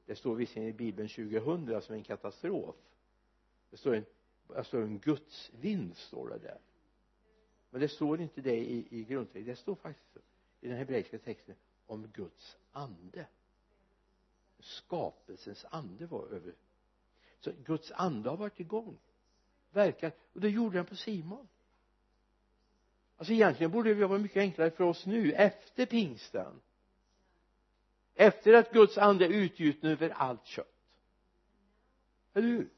Det 0.07 0.17
står 0.17 0.35
visserligen 0.35 0.71
i 0.71 0.73
bibeln 0.73 1.09
2000 1.09 1.83
som 1.83 1.95
en 1.95 2.03
katastrof. 2.03 2.77
Det 3.71 3.77
står 3.77 3.95
en, 3.95 4.05
alltså 4.57 4.79
en 4.79 4.99
gudsvind 4.99 5.97
står 5.97 6.29
det 6.29 6.39
där. 6.39 6.59
Men 7.71 7.81
det 7.81 7.89
står 7.89 8.21
inte 8.21 8.41
det 8.41 8.57
i, 8.57 8.87
i 8.91 9.05
grundtexten. 9.05 9.45
Det 9.45 9.57
står 9.57 9.75
faktiskt 9.75 10.17
i 10.61 10.69
den 10.69 10.77
hebreiska 10.77 11.19
texten 11.19 11.55
om 11.87 12.07
Guds 12.07 12.59
ande. 12.73 13.27
Skapelsens 14.59 15.65
ande 15.71 16.07
var 16.07 16.27
över 16.27 16.55
så 17.45 17.53
Guds 17.65 17.93
ande 17.93 18.31
har 18.31 18.37
varit 18.37 18.61
igång. 18.61 18.99
Verkat 19.71 20.17
och 20.33 20.41
det 20.41 20.49
gjorde 20.49 20.79
den 20.79 20.87
på 20.87 20.97
Simon. 20.97 21.49
Alltså 23.17 23.33
egentligen 23.33 23.71
borde 23.71 23.95
det 23.95 24.07
vara 24.07 24.19
mycket 24.19 24.41
enklare 24.41 24.71
för 24.71 24.85
oss 24.85 25.07
nu 25.07 25.33
efter 25.33 25.87
pingsten. 25.87 26.61
Efter 28.15 28.53
att 28.53 28.73
Guds 28.73 28.99
ande 28.99 29.25
är 29.25 29.29
utgjuten 29.29 29.91
över 29.91 30.11
allt 30.11 30.47
kött. 30.47 30.67
Eller 32.35 32.49
hur? 32.49 32.69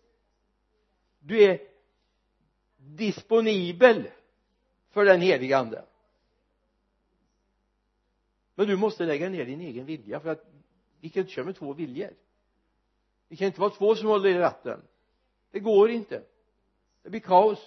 Du 1.18 1.42
är 1.42 1.61
disponibel 2.76 4.11
för 4.90 5.05
den 5.05 5.20
helige 5.20 5.59
ande. 5.59 5.85
Men 8.55 8.66
du 8.66 8.76
måste 8.76 9.05
lägga 9.07 9.29
ner 9.29 9.44
din 9.44 9.61
egen 9.61 9.87
vilja 9.87 10.20
för 10.20 10.29
att 10.29 10.44
vi 11.00 11.09
kan 11.09 11.20
inte 11.20 11.33
köra 11.33 11.44
med 11.44 11.57
två 11.57 11.72
viljor 11.72 12.11
vi 13.29 13.37
kan 13.37 13.47
inte 13.47 13.61
vara 13.61 13.71
två 13.71 13.95
som 13.95 14.09
håller 14.09 14.29
i 14.29 14.39
ratten. 14.39 14.83
Det 15.51 15.61
går 15.61 15.91
inte. 15.91 16.23
Det 17.03 17.11
blir 17.11 17.21
kaos. 17.21 17.59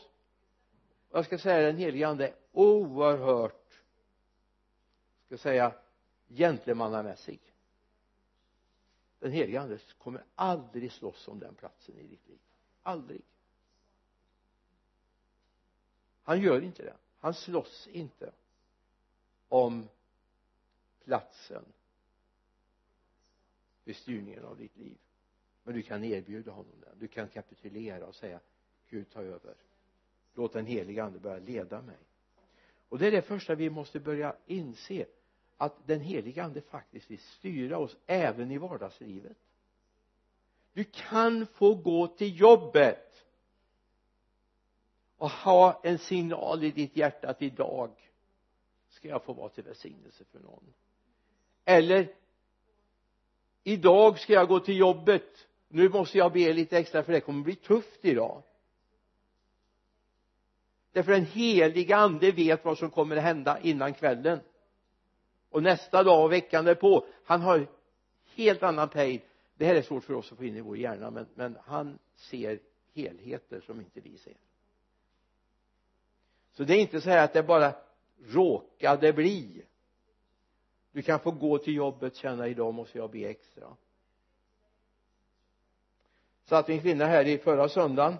Och 1.10 1.18
jag 1.18 1.26
ska 1.26 1.38
säga 1.38 1.68
den 1.68 1.78
helige 1.78 2.08
ande 2.08 2.28
är 2.28 2.36
oerhört 2.52 3.60
ska 5.30 5.38
säga 5.38 5.74
gentlemannamässig. 6.28 7.40
Den 9.20 9.32
helige 9.32 9.62
ande 9.62 9.80
kommer 9.98 10.24
aldrig 10.36 10.92
slåss 10.92 11.28
om 11.28 11.40
den 11.40 11.56
platsen 11.56 11.98
i 11.98 12.04
ditt 12.04 12.28
liv. 12.28 12.40
Aldrig. 12.84 13.22
Han 16.24 16.42
gör 16.42 16.62
inte 16.62 16.84
det. 16.84 16.96
Han 17.20 17.34
slåss 17.34 17.88
inte 17.88 18.32
om 19.50 19.90
platsen 21.04 21.66
vid 23.84 23.96
styrningen 23.96 24.46
av 24.46 24.58
ditt 24.58 24.78
liv 24.78 24.98
men 25.70 25.76
du 25.76 25.84
kan 25.84 26.04
erbjuda 26.04 26.52
honom 26.52 26.82
den. 26.82 27.00
Du 27.00 27.08
kan 27.08 27.28
kapitulera 27.28 28.06
och 28.06 28.16
säga 28.16 28.40
Gud 28.90 29.10
ta 29.10 29.22
över. 29.22 29.56
Låt 30.34 30.54
den 30.54 30.66
heliga 30.66 31.04
ande 31.04 31.20
börja 31.20 31.40
leda 31.40 31.82
mig. 31.82 31.98
Och 32.90 33.00
det 33.00 33.08
är 33.08 33.12
det 33.12 33.22
första 33.22 33.56
vi 33.56 33.70
måste 33.70 34.00
börja 34.00 34.36
inse 34.46 35.06
att 35.58 35.88
den 35.88 36.00
heliga 36.02 36.44
ande 36.44 36.62
faktiskt 36.62 37.12
vill 37.12 37.20
styra 37.20 37.78
oss 37.78 37.98
även 38.06 38.52
i 38.52 38.58
vardagslivet. 38.58 39.38
Du 40.74 40.84
kan 40.84 41.48
få 41.48 41.76
gå 41.76 42.08
till 42.08 42.40
jobbet 42.40 43.26
och 45.18 45.30
ha 45.30 45.82
en 45.84 45.98
signal 45.98 46.64
i 46.64 46.72
ditt 46.72 46.98
hjärta 46.98 47.30
att 47.30 47.42
idag 47.42 48.12
ska 48.90 49.08
jag 49.08 49.24
få 49.24 49.34
vara 49.34 49.50
till 49.50 49.64
välsignelse 49.64 50.24
för 50.24 50.40
någon. 50.40 50.74
Eller 51.66 52.16
idag 53.64 54.20
ska 54.20 54.34
jag 54.34 54.48
gå 54.48 54.60
till 54.60 54.78
jobbet 54.78 55.49
nu 55.70 55.90
måste 55.90 56.18
jag 56.18 56.34
be 56.34 56.54
lite 56.54 56.78
extra 56.78 57.04
för 57.04 57.14
det 57.14 57.22
kommer 57.22 57.44
bli 57.44 57.56
tufft 57.56 58.06
idag. 58.06 58.44
Därför 60.92 61.12
den 61.12 61.26
heliga 61.26 61.98
ande 61.98 62.32
vet 62.32 62.66
vad 62.66 62.78
som 62.78 62.90
kommer 62.90 63.18
att 63.18 63.24
hända 63.24 63.60
innan 63.60 63.94
kvällen. 63.94 64.40
Och 65.50 65.64
nästa 65.64 66.04
dag 66.04 66.24
och 66.24 66.32
veckan 66.32 66.66
därpå 66.66 67.06
han 67.24 67.42
har 67.42 67.68
helt 68.36 68.64
annan 68.64 68.90
pejl. 68.90 69.22
Det 69.56 69.66
här 69.66 69.76
är 69.76 69.82
svårt 69.82 70.04
för 70.04 70.14
oss 70.14 70.32
att 70.32 70.38
få 70.38 70.44
in 70.44 70.56
i 70.56 70.62
vår 70.62 70.78
hjärna 70.78 71.12
men, 71.12 71.26
men 71.36 71.58
han 71.66 72.00
ser 72.16 72.60
helheter 72.94 73.62
som 73.62 73.80
inte 73.80 74.02
vi 74.02 74.18
ser. 74.18 74.38
Så 76.52 76.64
det 76.64 76.74
är 76.74 76.82
inte 76.82 77.02
så 77.02 77.10
här 77.10 77.24
att 77.24 77.34
det 77.34 77.44
bara 77.44 77.76
råkade 78.26 79.14
bli. 79.14 79.66
Du 80.92 81.02
kan 81.02 81.20
få 81.20 81.32
gå 81.32 81.58
till 81.58 81.76
jobbet 81.76 82.16
känna 82.16 82.48
idag 82.48 82.74
måste 82.74 82.98
jag 82.98 83.12
be 83.12 83.20
extra 83.20 83.76
satt 86.50 86.70
en 86.70 86.82
kvinna 86.82 87.06
här 87.06 87.28
i 87.28 87.38
förra 87.38 87.70
söndagen. 87.70 88.16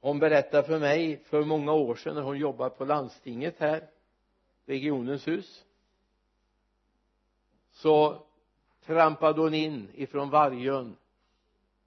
Hon 0.00 0.18
berättade 0.18 0.66
för 0.66 0.78
mig 0.78 1.22
för 1.24 1.44
många 1.44 1.72
år 1.72 1.94
sedan 1.94 2.14
när 2.14 2.22
hon 2.22 2.38
jobbade 2.38 2.70
på 2.70 2.84
landstinget 2.84 3.58
här 3.58 3.88
regionens 4.66 5.28
hus. 5.28 5.64
Så 7.72 8.22
trampade 8.86 9.40
hon 9.40 9.54
in 9.54 9.88
ifrån 9.94 10.30
Vargön 10.30 10.96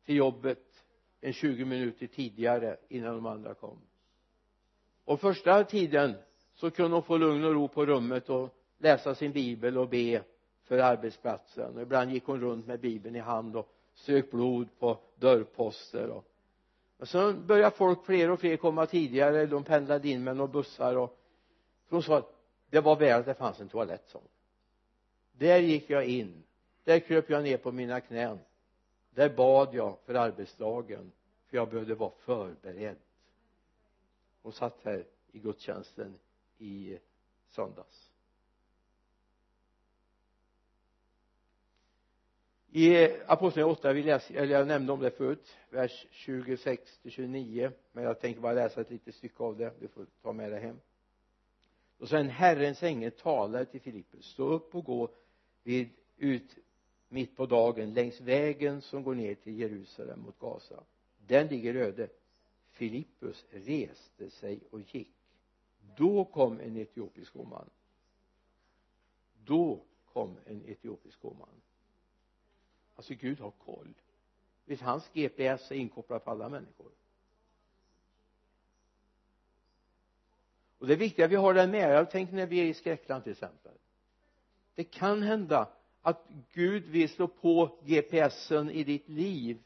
till 0.05 0.15
jobbet 0.15 0.83
en 1.21 1.33
20 1.33 1.65
minuter 1.65 2.07
tidigare 2.07 2.77
innan 2.89 3.13
de 3.13 3.25
andra 3.25 3.53
kom. 3.53 3.77
Och 5.05 5.21
första 5.21 5.63
tiden 5.63 6.15
så 6.55 6.71
kunde 6.71 6.95
hon 6.95 7.03
få 7.03 7.17
lugn 7.17 7.43
och 7.43 7.53
ro 7.53 7.67
på 7.67 7.85
rummet 7.85 8.29
och 8.29 8.55
läsa 8.77 9.15
sin 9.15 9.31
bibel 9.31 9.77
och 9.77 9.89
be 9.89 10.23
för 10.63 10.79
arbetsplatsen. 10.79 11.75
Och 11.75 11.81
ibland 11.81 12.11
gick 12.11 12.25
hon 12.25 12.41
runt 12.41 12.67
med 12.67 12.79
bibeln 12.79 13.15
i 13.15 13.19
hand 13.19 13.55
och 13.55 13.73
sök 13.97 14.31
blod 14.31 14.67
på 14.79 14.97
dörrposter 15.15 16.09
och, 16.09 16.25
och 16.97 17.07
sen 17.07 17.47
började 17.47 17.75
folk 17.75 18.05
fler 18.05 18.31
och 18.31 18.39
fler 18.39 18.57
komma 18.57 18.85
tidigare. 18.85 19.45
De 19.45 19.63
pendlade 19.63 20.09
in 20.09 20.23
med 20.23 20.37
några 20.37 20.51
bussar 20.51 20.95
och 20.95 21.17
så 21.89 22.01
sa 22.01 22.17
att 22.17 22.33
det 22.69 22.79
var 22.79 22.95
väl 22.95 23.19
att 23.19 23.25
det 23.25 23.33
fanns 23.33 23.59
en 23.59 23.69
toalett 23.69 24.03
som 24.07 24.21
där 25.37 25.59
gick 25.59 25.89
jag 25.89 26.05
in. 26.05 26.43
Där 26.83 26.99
kröp 26.99 27.29
jag 27.29 27.43
ner 27.43 27.57
på 27.57 27.71
mina 27.71 28.01
knän. 28.01 28.39
Där 29.09 29.29
bad 29.29 29.73
jag 29.73 29.97
för 30.05 30.13
arbetsdagen 30.13 31.11
för 31.47 31.57
jag 31.57 31.69
behövde 31.69 31.95
vara 31.95 32.11
förberedd. 32.25 32.97
Och 34.41 34.53
satt 34.53 34.79
här 34.83 35.05
i 35.31 35.39
gudstjänsten 35.39 36.15
i 36.57 36.97
söndags. 37.49 38.06
I 42.71 43.07
apostlagärningarna 43.27 43.79
8 43.79 43.93
vi 43.93 44.03
läser, 44.03 44.35
eller 44.35 44.53
jag 44.53 44.67
nämnde 44.67 44.93
om 44.93 44.99
det 44.99 45.11
förut 45.11 45.57
vers 45.69 46.05
26 46.11 46.97
till 46.97 47.11
29 47.11 47.71
men 47.91 48.03
jag 48.03 48.19
tänker 48.19 48.41
bara 48.41 48.53
läsa 48.53 48.81
ett 48.81 48.89
litet 48.89 49.15
stycke 49.15 49.43
av 49.43 49.57
det. 49.57 49.73
Du 49.79 49.87
får 49.87 50.05
ta 50.21 50.33
med 50.33 50.51
det 50.51 50.59
hem. 50.59 50.79
Och 51.97 52.09
sen 52.09 52.29
Herrens 52.29 52.83
ängel 52.83 53.11
talade 53.11 53.65
till 53.65 53.81
Filippus 53.81 54.25
stå 54.25 54.43
upp 54.43 54.75
och 54.75 54.85
gå 54.85 55.09
vid 55.63 55.89
ut 56.17 56.55
mitt 57.09 57.35
på 57.35 57.45
dagen 57.45 57.93
längs 57.93 58.21
vägen 58.21 58.81
som 58.81 59.03
går 59.03 59.15
ner 59.15 59.35
till 59.35 59.59
Jerusalem 59.59 60.19
mot 60.19 60.39
Gaza. 60.39 60.83
Den 61.27 61.47
ligger 61.47 61.75
öde. 61.75 62.09
Filippus 62.71 63.45
reste 63.51 64.29
sig 64.29 64.59
och 64.69 64.95
gick. 64.95 65.13
Då 65.97 66.25
kom 66.25 66.59
en 66.59 66.77
etiopisk 66.77 67.33
hovman 67.33 67.69
då 69.47 69.79
kom 70.13 70.37
en 70.45 70.61
etiopisk 70.65 71.21
hovman 71.21 71.61
alltså 72.97 73.13
Gud 73.13 73.39
har 73.39 73.51
koll. 73.51 73.93
Vet 74.65 74.81
hans 74.81 75.09
GPS 75.13 75.71
är 75.71 75.75
inkopplad 75.75 76.23
på 76.23 76.31
alla 76.31 76.49
människor. 76.49 76.91
Och 80.77 80.87
det 80.87 80.93
är 80.93 80.97
viktigt 80.97 81.25
att 81.25 81.31
vi 81.31 81.35
har 81.35 81.53
den 81.53 81.71
med 81.71 81.91
jag 81.91 82.11
tänker 82.11 82.33
när 82.33 82.45
vi 82.45 82.59
är 82.59 82.65
i 82.65 82.73
skräckland 82.73 83.23
till 83.23 83.31
exempel. 83.31 83.71
Det 84.75 84.83
kan 84.83 85.21
hända 85.21 85.69
att 86.01 86.27
Gud 86.53 86.85
vill 86.85 87.09
slå 87.09 87.27
på 87.27 87.79
GPSen 87.85 88.69
i 88.69 88.83
ditt 88.83 89.09
liv 89.09 89.63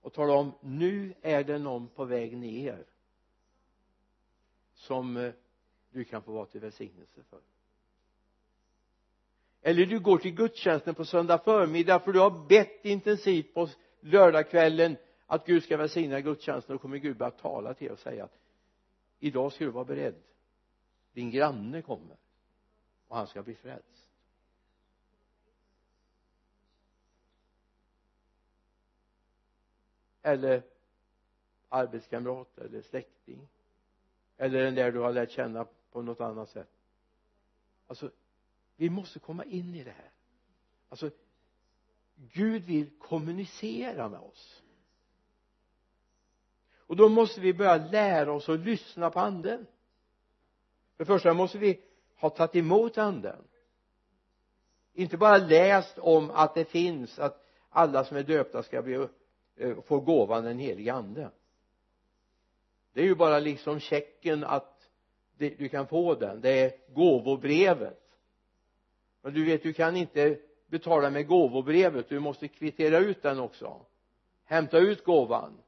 och 0.00 0.12
tala 0.12 0.32
om 0.32 0.52
nu 0.60 1.14
är 1.22 1.44
det 1.44 1.58
någon 1.58 1.88
på 1.88 2.04
väg 2.04 2.36
ner 2.36 2.84
som 4.74 5.16
eh, 5.16 5.32
du 5.90 6.04
kan 6.04 6.22
få 6.22 6.32
vara 6.32 6.46
till 6.46 6.60
välsignelse 6.60 7.22
för 7.22 7.40
eller 9.62 9.86
du 9.86 10.00
går 10.00 10.18
till 10.18 10.34
gudstjänsten 10.34 10.94
på 10.94 11.04
söndag 11.04 11.38
förmiddag 11.38 12.00
för 12.00 12.12
du 12.12 12.18
har 12.18 12.46
bett 12.48 12.84
intensivt 12.84 13.54
på 13.54 13.68
lördagskvällen 14.00 14.96
att 15.26 15.46
Gud 15.46 15.62
ska 15.62 15.76
välsigna 15.76 16.20
gudstjänsten. 16.20 16.74
Och 16.74 16.82
kommer 16.82 16.98
Gud 16.98 17.16
börja 17.16 17.30
tala 17.30 17.74
till 17.74 17.86
dig 17.86 17.92
och 17.92 17.98
säga 17.98 18.24
att 18.24 18.38
idag 19.18 19.52
ska 19.52 19.64
du 19.64 19.70
vara 19.70 19.84
beredd. 19.84 20.22
Din 21.12 21.30
granne 21.30 21.82
kommer 21.82 22.16
och 23.08 23.16
han 23.16 23.26
ska 23.26 23.42
bli 23.42 23.54
frälst. 23.54 24.06
Eller 30.22 30.62
arbetskamrat 31.68 32.58
eller 32.58 32.82
släkting. 32.82 33.48
Eller 34.36 34.64
den 34.64 34.74
där 34.74 34.92
du 34.92 34.98
har 34.98 35.12
lärt 35.12 35.30
känna 35.30 35.66
på 35.92 36.02
något 36.02 36.20
annat 36.20 36.48
sätt. 36.48 36.70
Alltså 37.86 38.10
vi 38.80 38.90
måste 38.90 39.18
komma 39.18 39.44
in 39.44 39.74
i 39.74 39.84
det 39.84 39.90
här. 39.90 40.10
Alltså 40.88 41.10
Gud 42.14 42.64
vill 42.64 42.90
kommunicera 42.98 44.08
med 44.08 44.20
oss. 44.20 44.62
Och 46.74 46.96
då 46.96 47.08
måste 47.08 47.40
vi 47.40 47.54
börja 47.54 47.76
lära 47.76 48.32
oss 48.32 48.48
att 48.48 48.60
lyssna 48.60 49.10
på 49.10 49.20
anden. 49.20 49.66
För 50.96 51.04
det 51.04 51.06
första 51.06 51.34
måste 51.34 51.58
vi 51.58 51.80
ha 52.16 52.30
tagit 52.30 52.56
emot 52.56 52.98
anden. 52.98 53.44
Inte 54.92 55.16
bara 55.16 55.38
läst 55.38 55.98
om 55.98 56.30
att 56.30 56.54
det 56.54 56.64
finns 56.64 57.18
att 57.18 57.46
alla 57.68 58.04
som 58.04 58.16
är 58.16 58.22
döpta 58.22 58.62
ska 58.62 58.82
bli, 58.82 59.06
eh, 59.56 59.80
få 59.80 60.00
gåvan 60.00 60.44
den 60.44 60.58
helige 60.58 60.92
ande. 60.92 61.30
Det 62.92 63.00
är 63.00 63.04
ju 63.04 63.14
bara 63.14 63.38
liksom 63.38 63.80
checken 63.80 64.44
att 64.44 64.90
du 65.36 65.68
kan 65.68 65.86
få 65.86 66.14
den. 66.14 66.40
Det 66.40 66.60
är 66.60 66.94
gåvobrevet 66.94 68.06
men 69.22 69.34
du 69.34 69.44
vet 69.44 69.62
du 69.62 69.72
kan 69.72 69.96
inte 69.96 70.38
betala 70.66 71.10
med 71.10 71.26
gåvobrevet. 71.26 72.08
Du 72.08 72.20
måste 72.20 72.48
kvittera 72.48 72.98
ut 72.98 73.22
den 73.22 73.38
också. 73.38 73.86
Hämta 74.44 74.78
ut 74.78 75.04
gåvan. 75.04 75.58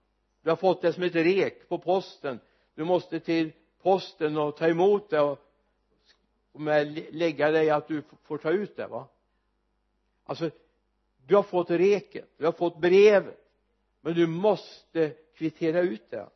Du 0.42 0.50
har 0.50 0.56
fått 0.56 0.82
det 0.82 0.92
som 0.92 1.02
ett 1.02 1.14
rek 1.14 1.68
på 1.68 1.78
posten. 1.78 2.40
Du 2.74 2.84
måste 2.84 3.20
till 3.20 3.52
posten 3.82 4.36
och 4.36 4.56
ta 4.56 4.68
emot 4.68 5.10
det 5.10 5.20
och 5.20 6.60
med 6.60 7.14
lägga 7.14 7.50
dig 7.50 7.70
att 7.70 7.88
du 7.88 8.02
får 8.22 8.38
ta 8.38 8.50
ut 8.50 8.76
det 8.76 8.86
va? 8.86 9.08
Alltså 10.24 10.50
du 11.26 11.36
har 11.36 11.42
fått 11.42 11.70
reket. 11.70 12.28
Du 12.36 12.44
har 12.44 12.52
fått 12.52 12.80
brevet. 12.80 13.38
Men 14.00 14.14
du 14.14 14.26
måste 14.26 15.12
kvittera 15.34 15.80
ut 15.80 16.10
det. 16.10 16.28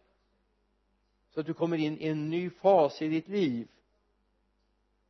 Så 1.35 1.41
att 1.41 1.47
du 1.47 1.55
kommer 1.55 1.79
in 1.79 1.99
i 1.99 2.09
en 2.09 2.31
ny 2.31 2.51
fas 2.51 3.03
i 3.03 3.09
ditt 3.09 3.29
liv 3.29 3.69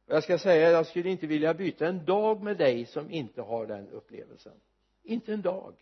jag 0.07 0.23
ska 0.23 0.39
säga 0.39 0.71
jag 0.71 0.87
skulle 0.87 1.11
inte 1.11 1.27
vilja 1.27 1.55
byta 1.55 1.87
en 1.87 2.05
dag 2.05 2.43
med 2.43 2.57
dig 2.57 2.87
som 2.87 3.11
inte 3.11 3.43
har 3.43 3.67
den 3.67 3.89
upplevelsen. 3.89 4.61
Inte 5.03 5.33
en 5.33 5.43
dag. 5.43 5.75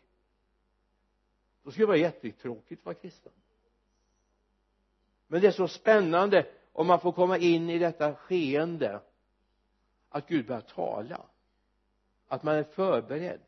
Då 1.62 1.70
skulle 1.70 1.82
det 1.82 1.88
vara 1.88 1.96
jättetråkigt 1.96 2.80
att 2.80 2.86
vara 2.86 2.94
kristen. 2.94 3.32
Men 5.26 5.40
det 5.40 5.46
är 5.46 5.52
så 5.52 5.68
spännande 5.68 6.46
om 6.72 6.86
man 6.86 7.00
får 7.00 7.12
komma 7.12 7.38
in 7.38 7.70
i 7.70 7.78
detta 7.78 8.14
skeende 8.14 9.00
att 10.08 10.28
Gud 10.28 10.46
börjar 10.46 10.60
tala. 10.60 11.26
Att 12.28 12.42
man 12.42 12.54
är 12.54 12.62
förberedd. 12.62 13.40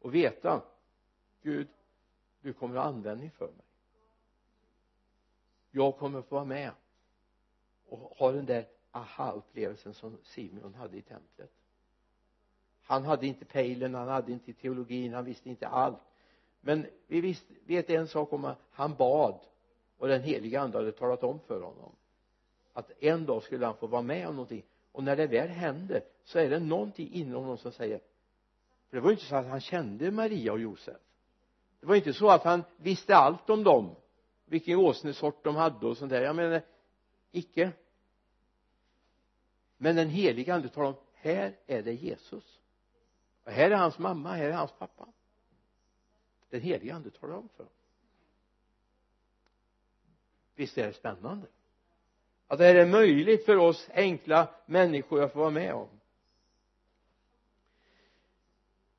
Och 0.00 0.14
veta 0.14 0.62
Gud 1.42 1.68
du 2.40 2.52
kommer 2.52 2.76
att 2.76 2.82
ha 2.82 2.88
användning 2.88 3.30
för 3.30 3.46
mig. 3.46 3.66
Jag 5.70 5.96
kommer 5.96 6.18
att 6.18 6.26
få 6.28 6.34
vara 6.34 6.44
med 6.44 6.72
och 7.92 7.98
ha 7.98 8.32
den 8.32 8.46
där 8.46 8.66
aha-upplevelsen 8.90 9.94
som 9.94 10.18
Simeon 10.22 10.74
hade 10.74 10.96
i 10.96 11.02
templet. 11.02 11.50
Han 12.82 13.04
hade 13.04 13.26
inte 13.26 13.44
pejlen, 13.44 13.94
han 13.94 14.08
hade 14.08 14.32
inte 14.32 14.52
teologin, 14.52 15.14
han 15.14 15.24
visste 15.24 15.48
inte 15.48 15.68
allt. 15.68 16.00
Men 16.60 16.86
vi 17.06 17.20
visst, 17.20 17.46
vet 17.66 17.90
en 17.90 18.08
sak 18.08 18.32
om 18.32 18.44
att 18.44 18.58
han 18.70 18.94
bad 18.94 19.40
och 19.98 20.08
den 20.08 20.22
heliga 20.22 20.60
ande 20.60 20.78
hade 20.78 20.92
talat 20.92 21.22
om 21.22 21.40
för 21.40 21.60
honom. 21.60 21.92
Att 22.72 22.90
en 23.00 23.26
dag 23.26 23.42
skulle 23.42 23.66
han 23.66 23.76
få 23.76 23.86
vara 23.86 24.02
med 24.02 24.28
om 24.28 24.36
någonting. 24.36 24.62
Och 24.92 25.04
när 25.04 25.16
det 25.16 25.26
väl 25.26 25.48
händer 25.48 26.04
så 26.24 26.38
är 26.38 26.50
det 26.50 26.58
någonting 26.58 27.12
inom 27.12 27.42
honom 27.42 27.58
som 27.58 27.72
säger 27.72 28.00
för 28.92 28.96
det 28.96 29.00
var 29.00 29.10
ju 29.10 29.14
inte 29.14 29.26
så 29.26 29.36
att 29.36 29.46
han 29.46 29.60
kände 29.60 30.10
Maria 30.10 30.52
och 30.52 30.60
Josef. 30.60 30.96
Det 31.80 31.86
var 31.86 31.96
inte 31.96 32.12
så 32.12 32.30
att 32.30 32.44
han 32.44 32.64
visste 32.76 33.16
allt 33.16 33.50
om 33.50 33.64
dem. 33.64 33.96
Vilken 34.44 34.78
åsnesort 34.78 35.44
de 35.44 35.56
hade 35.56 35.86
och 35.86 35.96
sånt 35.96 36.10
där. 36.10 36.22
Jag 36.22 36.36
menar 36.36 36.62
icke. 37.32 37.72
Men 39.76 39.96
den 39.96 40.08
heliga 40.08 40.54
ande 40.54 40.68
talar 40.68 40.88
om 40.88 40.96
här 41.14 41.56
är 41.66 41.82
det 41.82 41.92
Jesus. 41.92 42.60
Och 43.44 43.52
här 43.52 43.70
är 43.70 43.76
hans 43.76 43.98
mamma, 43.98 44.32
här 44.32 44.44
är 44.44 44.52
hans 44.52 44.72
pappa. 44.78 45.08
Den 46.50 46.60
heliga 46.60 46.94
ande 46.94 47.10
talar 47.10 47.34
om 47.34 47.48
för 47.48 47.64
dem. 47.64 47.72
Visst 50.54 50.78
är 50.78 50.86
det 50.86 50.92
spännande? 50.92 51.46
Att 52.46 52.58
det 52.58 52.64
här 52.64 52.74
är 52.74 52.86
möjligt 52.86 53.44
för 53.44 53.56
oss 53.56 53.88
enkla 53.92 54.54
människor 54.66 55.22
att 55.22 55.32
få 55.32 55.38
vara 55.38 55.50
med 55.50 55.74
om. 55.74 55.88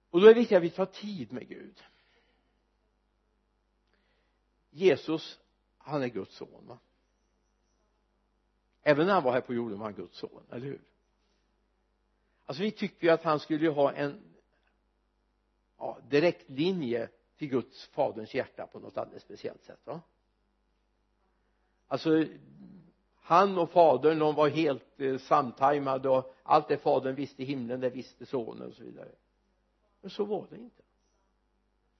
Och 0.09 0.21
då 0.21 0.27
är 0.27 0.33
det 0.33 0.39
viktigt 0.39 0.57
att 0.57 0.63
vi 0.63 0.69
tar 0.69 0.85
tid 0.85 1.31
med 1.31 1.47
Gud. 1.47 1.83
Jesus 4.69 5.39
han 5.77 6.03
är 6.03 6.07
Guds 6.07 6.35
son 6.35 6.67
va? 6.67 6.79
Även 8.83 9.05
när 9.07 9.13
han 9.13 9.23
var 9.23 9.31
här 9.31 9.41
på 9.41 9.53
jorden 9.53 9.79
var 9.79 9.85
han 9.85 9.95
Guds 9.95 10.17
son, 10.17 10.43
eller 10.51 10.65
hur? 10.65 10.81
Alltså 12.45 12.63
vi 12.63 12.71
tycker 12.71 13.07
ju 13.07 13.13
att 13.13 13.23
han 13.23 13.39
skulle 13.39 13.69
ha 13.69 13.91
en 13.93 14.21
ja, 15.77 15.97
direktlinje 16.09 17.09
till 17.37 17.47
Guds 17.47 17.87
faderns 17.87 18.33
hjärta 18.33 18.67
på 18.67 18.79
något 18.79 18.97
alldeles 18.97 19.23
speciellt 19.23 19.63
sätt 19.63 19.79
va? 19.83 20.01
Alltså 21.87 22.25
han 23.15 23.57
och 23.57 23.69
fadern 23.69 24.19
de 24.19 24.35
var 24.35 24.49
helt 24.49 24.99
eh, 24.99 25.17
samtajmade 25.17 26.09
och 26.09 26.35
allt 26.43 26.67
det 26.67 26.77
fadern 26.77 27.15
visste 27.15 27.41
i 27.41 27.45
himlen 27.45 27.79
det 27.79 27.89
visste 27.89 28.25
sonen 28.25 28.67
och 28.67 28.73
så 28.73 28.83
vidare. 28.83 29.11
Men 30.01 30.09
så 30.09 30.25
var 30.25 30.47
det 30.49 30.55
inte. 30.55 30.83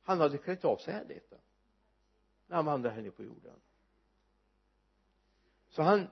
Han 0.04 0.20
hade 0.20 0.38
klätt 0.38 0.66
av 0.66 0.78
sig 0.78 0.94
härligheten 0.94 1.40
när 2.48 2.56
han 2.56 2.66
vandrade 2.66 2.96
här 2.96 3.02
nere 3.02 3.12
på 3.12 3.24
jorden. 3.24 3.56
Så 5.70 5.82
han 5.82 6.08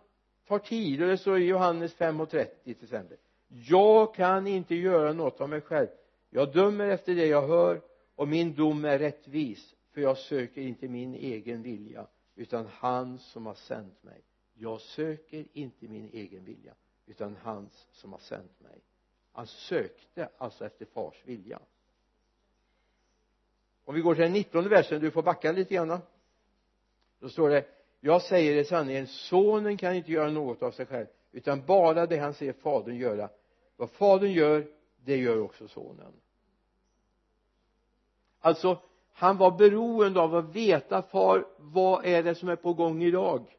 tar 0.51 0.59
tid 0.59 1.01
och 1.01 1.07
det 1.07 1.17
står 1.17 1.39
i 1.39 1.45
Johannes 1.45 1.95
5.30 1.95 2.47
till 2.63 2.83
exempel. 2.83 3.17
Jag 3.47 4.15
kan 4.15 4.47
inte 4.47 4.75
göra 4.75 5.13
något 5.13 5.41
av 5.41 5.49
mig 5.49 5.61
själv. 5.61 5.87
Jag 6.29 6.53
dömer 6.53 6.89
efter 6.89 7.15
det 7.15 7.25
jag 7.25 7.47
hör 7.47 7.81
och 8.15 8.27
min 8.27 8.55
dom 8.55 8.85
är 8.85 8.99
rättvis 8.99 9.75
för 9.93 10.01
jag 10.01 10.17
söker 10.17 10.61
inte 10.61 10.87
min 10.87 11.15
egen 11.15 11.61
vilja 11.61 12.07
utan 12.35 12.67
han 12.71 13.19
som 13.19 13.45
har 13.45 13.53
sänt 13.53 14.03
mig. 14.03 14.21
Jag 14.53 14.81
söker 14.81 15.45
inte 15.53 15.87
min 15.87 16.09
egen 16.13 16.45
vilja 16.45 16.73
utan 17.05 17.37
hans 17.41 17.87
som 17.91 18.11
har 18.11 18.19
sänt 18.19 18.59
mig. 18.59 18.81
Han 19.31 19.47
sökte 19.47 20.29
alltså 20.37 20.65
efter 20.65 20.85
fars 20.85 21.21
vilja. 21.25 21.59
Om 23.85 23.95
vi 23.95 24.01
går 24.01 24.15
till 24.15 24.23
den 24.23 24.33
nittonde 24.33 24.69
versen 24.69 25.01
du 25.01 25.11
får 25.11 25.23
backa 25.23 25.51
lite 25.51 25.73
grann 25.73 25.99
då 27.19 27.29
står 27.29 27.49
det 27.49 27.80
jag 28.01 28.21
säger 28.21 28.55
det 28.55 28.65
sanningen 28.65 29.07
sonen 29.07 29.77
kan 29.77 29.95
inte 29.95 30.11
göra 30.11 30.29
något 30.29 30.63
av 30.63 30.71
sig 30.71 30.85
själv 30.85 31.07
utan 31.31 31.65
bara 31.65 32.05
det 32.05 32.17
han 32.17 32.33
ser 32.33 32.53
fadern 32.53 32.97
göra. 32.97 33.29
Vad 33.75 33.89
fadern 33.89 34.31
gör 34.31 34.67
det 35.05 35.17
gör 35.17 35.41
också 35.41 35.67
sonen. 35.67 36.13
Alltså 38.39 38.81
han 39.13 39.37
var 39.37 39.51
beroende 39.57 40.21
av 40.21 40.35
att 40.35 40.55
veta 40.55 41.01
far 41.01 41.47
vad 41.57 42.05
är 42.05 42.23
det 42.23 42.35
som 42.35 42.49
är 42.49 42.55
på 42.55 42.73
gång 42.73 43.03
idag 43.03 43.57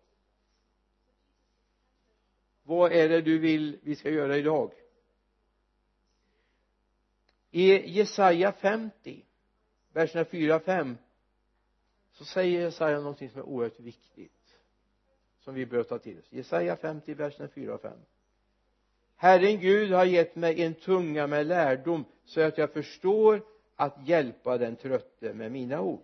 vad 2.63 2.93
är 2.93 3.09
det 3.09 3.21
du 3.21 3.39
vill 3.39 3.79
vi 3.83 3.97
ska 3.97 4.11
göra 4.11 4.37
idag 4.37 4.73
i 7.51 7.91
Jesaja 7.99 8.53
50 8.53 9.25
verserna 9.93 10.25
4 10.25 10.61
5 10.61 10.97
så 12.23 12.27
säger 12.27 12.61
Jesaja 12.61 13.01
någonting 13.01 13.31
som 13.31 13.41
är 13.41 13.45
oerhört 13.45 13.81
viktigt 13.81 14.33
som 15.41 15.55
vi 15.55 15.67
bör 15.67 15.83
ta 15.83 15.99
till 15.99 16.19
oss. 16.19 16.33
Jesaja 16.33 16.77
50 16.77 17.15
verserna 17.15 17.49
4 17.49 17.75
och 17.75 17.81
5 17.81 17.93
Herren 19.17 19.61
Gud 19.61 19.93
har 19.93 20.05
gett 20.05 20.37
mig 20.37 20.63
en 20.63 20.75
tunga 20.75 21.27
med 21.27 21.47
lärdom 21.47 22.05
så 22.25 22.41
att 22.41 22.59
jag 22.59 22.73
förstår 22.73 23.43
att 23.77 24.09
hjälpa 24.09 24.59
den 24.59 24.77
trötte 24.77 25.35
med 25.35 25.53
mina 25.53 25.81
ord. 25.81 26.03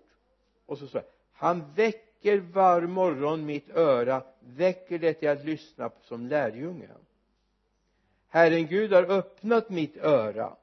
Och 0.67 0.79
så 0.79 0.87
står 0.87 1.01
det 1.01 1.07
han 1.33 1.73
väcker 1.75 2.39
var 2.39 2.83
morgon 2.83 3.47
mitt 3.47 3.71
öra 3.71 4.23
väcker 4.41 4.99
det 4.99 5.15
till 5.15 5.29
att 5.29 5.45
lyssna 5.45 5.91
som 6.03 6.27
lärjungen 6.27 6.91
Herren 8.29 8.67
Gud 8.67 8.93
har 8.93 9.11
öppnat 9.11 9.71
mitt 9.71 9.97
öra 9.97 10.57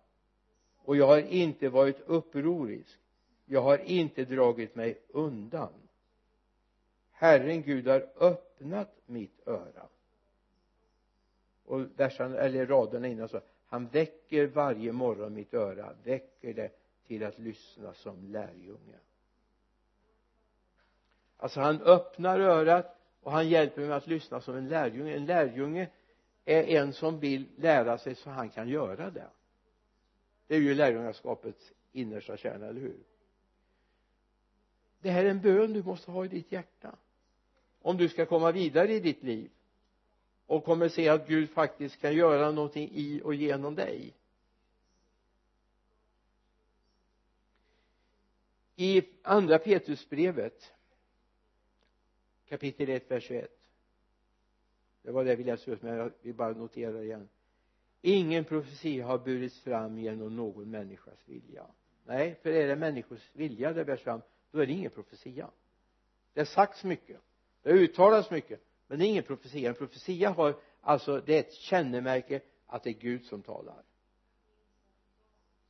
och 0.78 0.96
jag 0.96 1.08
har 1.08 1.20
inte 1.20 1.70
varit 1.70 2.00
upprorisk 2.06 3.00
jag 3.46 3.62
har 3.62 3.78
inte 3.78 4.26
dragit 4.26 4.76
mig 4.76 5.02
undan. 5.08 5.74
Herren 7.12 7.62
Gud 7.62 7.88
har 7.88 8.08
öppnat 8.16 8.96
mitt 9.06 9.48
öra. 9.48 9.88
Och 11.66 12.00
versen, 12.00 12.34
eller 12.34 12.66
raderna 12.66 13.08
innan 13.08 13.30
så 13.30 13.42
han 13.66 13.88
väcker 13.88 14.48
varje 14.48 14.92
morgon 14.92 15.34
mitt 15.34 15.54
öra 15.54 15.94
väcker 16.04 16.54
det 16.54 16.72
till 17.08 17.24
att 17.24 17.40
lyssna 17.40 17.94
som 17.94 18.28
lärjunge. 18.28 19.00
Alltså 21.38 21.60
han 21.60 21.82
öppnar 21.82 22.40
örat 22.40 22.98
och 23.22 23.32
han 23.32 23.50
hjälper 23.50 23.82
mig 23.82 23.92
att 23.92 24.08
lyssna 24.08 24.42
som 24.42 24.56
en 24.56 24.68
lärjunge. 24.68 25.16
En 25.16 25.26
lärjunge 25.26 25.90
är 26.46 26.64
en 26.64 26.94
som 26.94 27.20
vill 27.20 27.46
lära 27.56 27.98
sig 27.98 28.16
så 28.16 28.30
han 28.30 28.50
kan 28.50 28.70
göra 28.70 29.10
det. 29.10 29.30
Det 30.48 30.56
är 30.56 30.60
ju 30.60 30.74
lärjungaskapets 30.74 31.74
innersta 31.92 32.38
kärna, 32.38 32.66
eller 32.68 32.82
hur? 32.82 32.98
Det 35.06 35.12
här 35.12 35.26
är 35.26 35.30
en 35.30 35.42
bön 35.42 35.74
du 35.74 35.84
måste 35.84 36.12
ha 36.12 36.26
i 36.26 36.28
ditt 36.28 36.52
hjärta. 36.52 36.96
Om 37.82 37.98
du 37.98 38.10
ska 38.10 38.26
komma 38.26 38.52
vidare 38.52 38.94
i 38.94 39.00
ditt 39.00 39.24
liv 39.24 39.52
och 40.46 40.64
kommer 40.64 40.90
se 40.90 41.10
att 41.10 41.28
Gud 41.28 41.50
faktiskt 41.50 42.02
kan 42.02 42.16
göra 42.16 42.52
någonting 42.52 42.90
i 42.94 43.22
och 43.24 43.36
genom 43.36 43.76
dig. 43.76 44.14
I 48.76 49.04
andra 49.22 49.60
Petrusbrevet 49.60 50.74
kapitel 52.50 52.90
1 52.90 53.12
vers 53.12 53.24
21 53.24 53.60
det 55.02 55.12
var 55.12 55.26
det 55.26 55.36
vi 55.36 55.44
läste 55.44 55.72
ut 55.72 55.82
men 55.82 55.96
jag 55.96 56.12
vill 56.22 56.36
bara 56.36 56.54
notera 56.54 57.04
igen. 57.04 57.30
Ingen 58.02 58.46
profetia 58.46 59.06
har 59.06 59.18
burits 59.18 59.60
fram 59.60 59.98
genom 59.98 60.36
någon 60.36 60.72
människas 60.72 61.20
vilja. 61.26 61.68
Nej 62.06 62.36
för 62.42 62.50
är 62.50 62.68
det 62.68 62.76
människors 62.76 63.30
vilja 63.34 63.74
det 63.74 63.86
bärs 63.86 64.02
fram 64.02 64.22
då 64.56 64.62
är 64.62 64.68
det 64.68 64.74
ingen 64.74 64.92
profetia. 64.92 65.50
Det 66.34 66.40
har 66.40 66.46
sagts 66.46 66.84
mycket. 66.84 67.22
Det 67.62 67.70
har 67.70 67.78
uttalats 67.78 68.32
mycket. 68.32 68.62
Men 68.88 69.00
det 69.00 69.06
är 69.06 69.08
ingen 69.08 69.24
profetia. 69.24 69.70
En 69.70 69.76
profetia 69.76 70.30
har 70.30 70.56
alltså 70.82 71.22
det 71.26 71.36
är 71.36 71.40
ett 71.40 71.54
kännemärke 71.54 72.42
att 72.66 72.84
det 72.84 72.90
är 72.90 72.94
Gud 72.94 73.26
som 73.26 73.42
talar. 73.42 73.84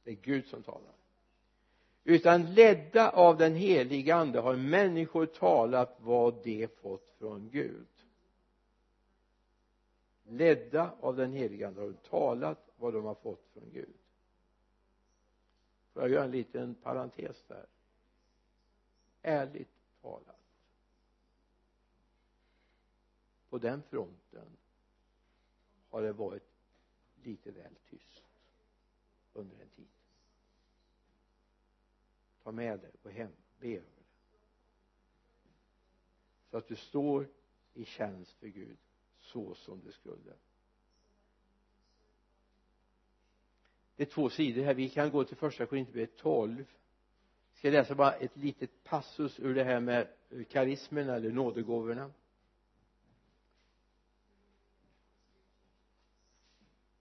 Det 0.04 0.12
är 0.12 0.16
Gud 0.16 0.48
som 0.48 0.64
talar. 0.64 0.94
Utan 2.04 2.54
ledda 2.54 3.10
av 3.10 3.38
den 3.38 3.56
heliga 3.56 4.16
ande 4.16 4.40
har 4.40 4.56
människor 4.56 5.26
talat 5.26 5.98
vad 6.00 6.44
de 6.44 6.68
fått 6.68 7.16
från 7.20 7.50
Gud. 7.50 7.88
Ledda 10.24 10.92
av 11.00 11.16
den 11.16 11.34
heliga 11.34 11.68
ande 11.68 11.82
har 11.82 11.88
de 11.88 12.10
talat 12.10 12.70
vad 12.78 12.94
de 12.94 13.06
har 13.06 13.16
fått 13.16 13.46
från 13.54 13.70
Gud. 13.74 13.96
Får 15.94 16.02
jag 16.02 16.12
göra 16.12 16.24
en 16.24 16.32
liten 16.32 16.76
parentes 16.76 17.44
där? 17.48 17.66
Ärligt 19.26 19.70
talat. 20.02 20.36
På 23.50 23.58
den 23.58 23.84
fronten 23.84 24.58
har 25.90 26.02
det 26.02 26.14
varit 26.14 26.44
lite 27.24 27.52
väl 27.52 27.76
tyst 27.90 28.24
under 29.34 29.62
en 29.62 29.70
tid. 29.70 29.88
Ta 32.44 32.52
med 32.52 32.80
det 32.80 32.92
och 33.04 33.12
hem 33.12 33.32
be 33.60 33.68
över 33.68 33.80
det. 33.80 34.06
Så 36.50 36.58
att 36.58 36.68
du 36.68 36.76
står 36.76 37.28
i 37.74 37.86
tjänst 37.86 38.32
för 38.32 38.48
Gud 38.48 38.78
så 39.20 39.56
som 39.56 39.82
du 39.82 39.92
skulle. 39.92 40.34
Det 43.96 44.04
är 44.04 44.08
två 44.08 44.30
sidor 44.30 44.64
här. 44.64 44.74
Vi 44.74 44.90
kan 44.90 45.12
gå 45.12 45.24
till 45.24 45.38
första 45.38 45.66
Korinthierbrevet 45.66 46.18
12 46.18 46.66
ska 47.56 47.70
läsa 47.70 47.96
bara 47.96 48.14
ett 48.14 48.38
litet 48.38 48.84
passus 48.84 49.40
ur 49.40 49.56
det 49.56 49.64
här 49.64 49.80
med 49.80 50.08
karismen 50.50 51.10
eller 51.10 51.32
nådegåvorna? 51.32 52.12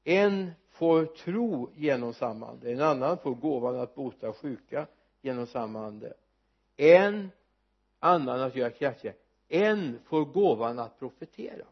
En 0.04 0.50
får 0.70 1.06
tro 1.06 1.70
genom 1.74 2.14
samma 2.14 2.48
ande 2.48 2.72
en 2.72 2.80
annan 2.80 3.18
får 3.18 3.34
gåvan 3.34 3.80
att 3.80 3.94
bota 3.94 4.32
sjuka 4.32 4.86
genom 5.20 5.46
samma 5.46 5.86
ande 5.86 6.14
en 6.76 7.30
annan 7.98 8.40
att 8.40 8.56
göra 8.56 8.70
kraftiga 8.70 9.12
en 9.48 9.98
får 10.04 10.24
gåvan 10.24 10.78
att 10.78 10.98
profetera. 10.98 11.66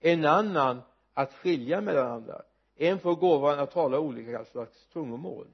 En 0.00 0.24
annan 0.24 0.80
att 1.14 1.32
skilja 1.32 1.80
mellan 1.80 2.06
andra 2.06 2.42
en 2.76 2.98
får 2.98 3.14
gåvan 3.14 3.58
att 3.58 3.70
tala 3.70 3.98
olika 3.98 4.44
slags 4.44 4.86
tungomål 4.86 5.46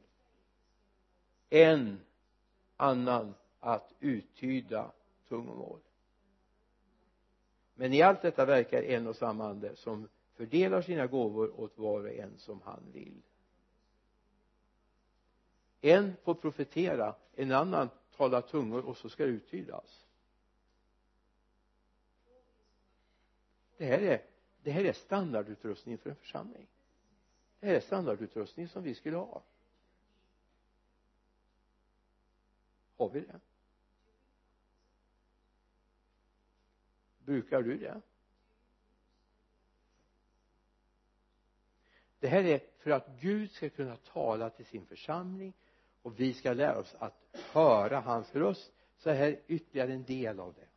en 1.51 2.01
annan 2.77 3.35
att 3.61 3.93
uttyda 4.01 4.93
tungomål. 5.29 5.81
Men 7.75 7.93
i 7.93 8.03
allt 8.03 8.23
detta 8.23 8.45
verkar 8.45 8.83
en 8.83 9.07
och 9.07 9.17
samma 9.17 9.49
ande 9.49 9.77
som 9.77 10.09
fördelar 10.35 10.83
sina 10.83 11.07
gåvor 11.07 11.61
åt 11.61 11.79
var 11.79 12.01
och 12.01 12.13
en 12.13 12.39
som 12.39 12.61
han 12.61 12.83
vill. 12.93 13.23
En 15.81 16.17
får 16.23 16.35
profetera 16.35 17.15
en 17.35 17.53
annan 17.53 17.89
talar 18.17 18.41
tungor 18.41 18.85
och 18.85 18.97
så 18.97 19.09
ska 19.09 19.25
det 19.25 19.31
uttydas. 19.31 20.07
Det 23.77 23.85
här 23.87 23.99
är 23.99 24.23
det 24.63 24.71
här 24.71 24.85
är 24.85 24.93
standardutrustning 24.93 25.99
för 25.99 26.11
en 26.11 26.17
församling. 26.17 26.67
Det 27.61 27.67
här 27.67 27.75
är 27.75 27.81
standardutrustning 27.81 28.69
som 28.69 28.83
vi 28.83 28.95
skulle 28.95 29.17
ha. 29.17 29.43
Har 33.01 33.09
vi 33.09 33.21
det. 33.21 33.41
Brukar 37.19 37.63
du 37.63 37.79
det? 37.79 38.01
Det 42.19 42.29
här 42.29 42.45
är 42.45 42.61
för 42.79 42.91
att 42.91 43.09
Gud 43.21 43.51
ska 43.51 43.71
kunna 43.71 43.97
tala 43.97 44.51
till 44.51 44.67
sin 44.67 44.87
församling 44.87 45.53
och 46.03 46.21
vi 46.21 46.35
ska 46.35 46.53
lära 46.53 46.79
oss 46.79 46.95
att 46.99 47.15
höra 47.53 48.01
hans 48.01 48.35
röst. 48.35 48.73
Så 48.97 49.11
här 49.11 49.29
är 49.29 49.41
ytterligare 49.47 49.93
en 49.93 50.05
del 50.05 50.41
av 50.41 50.55
det. 50.55 50.69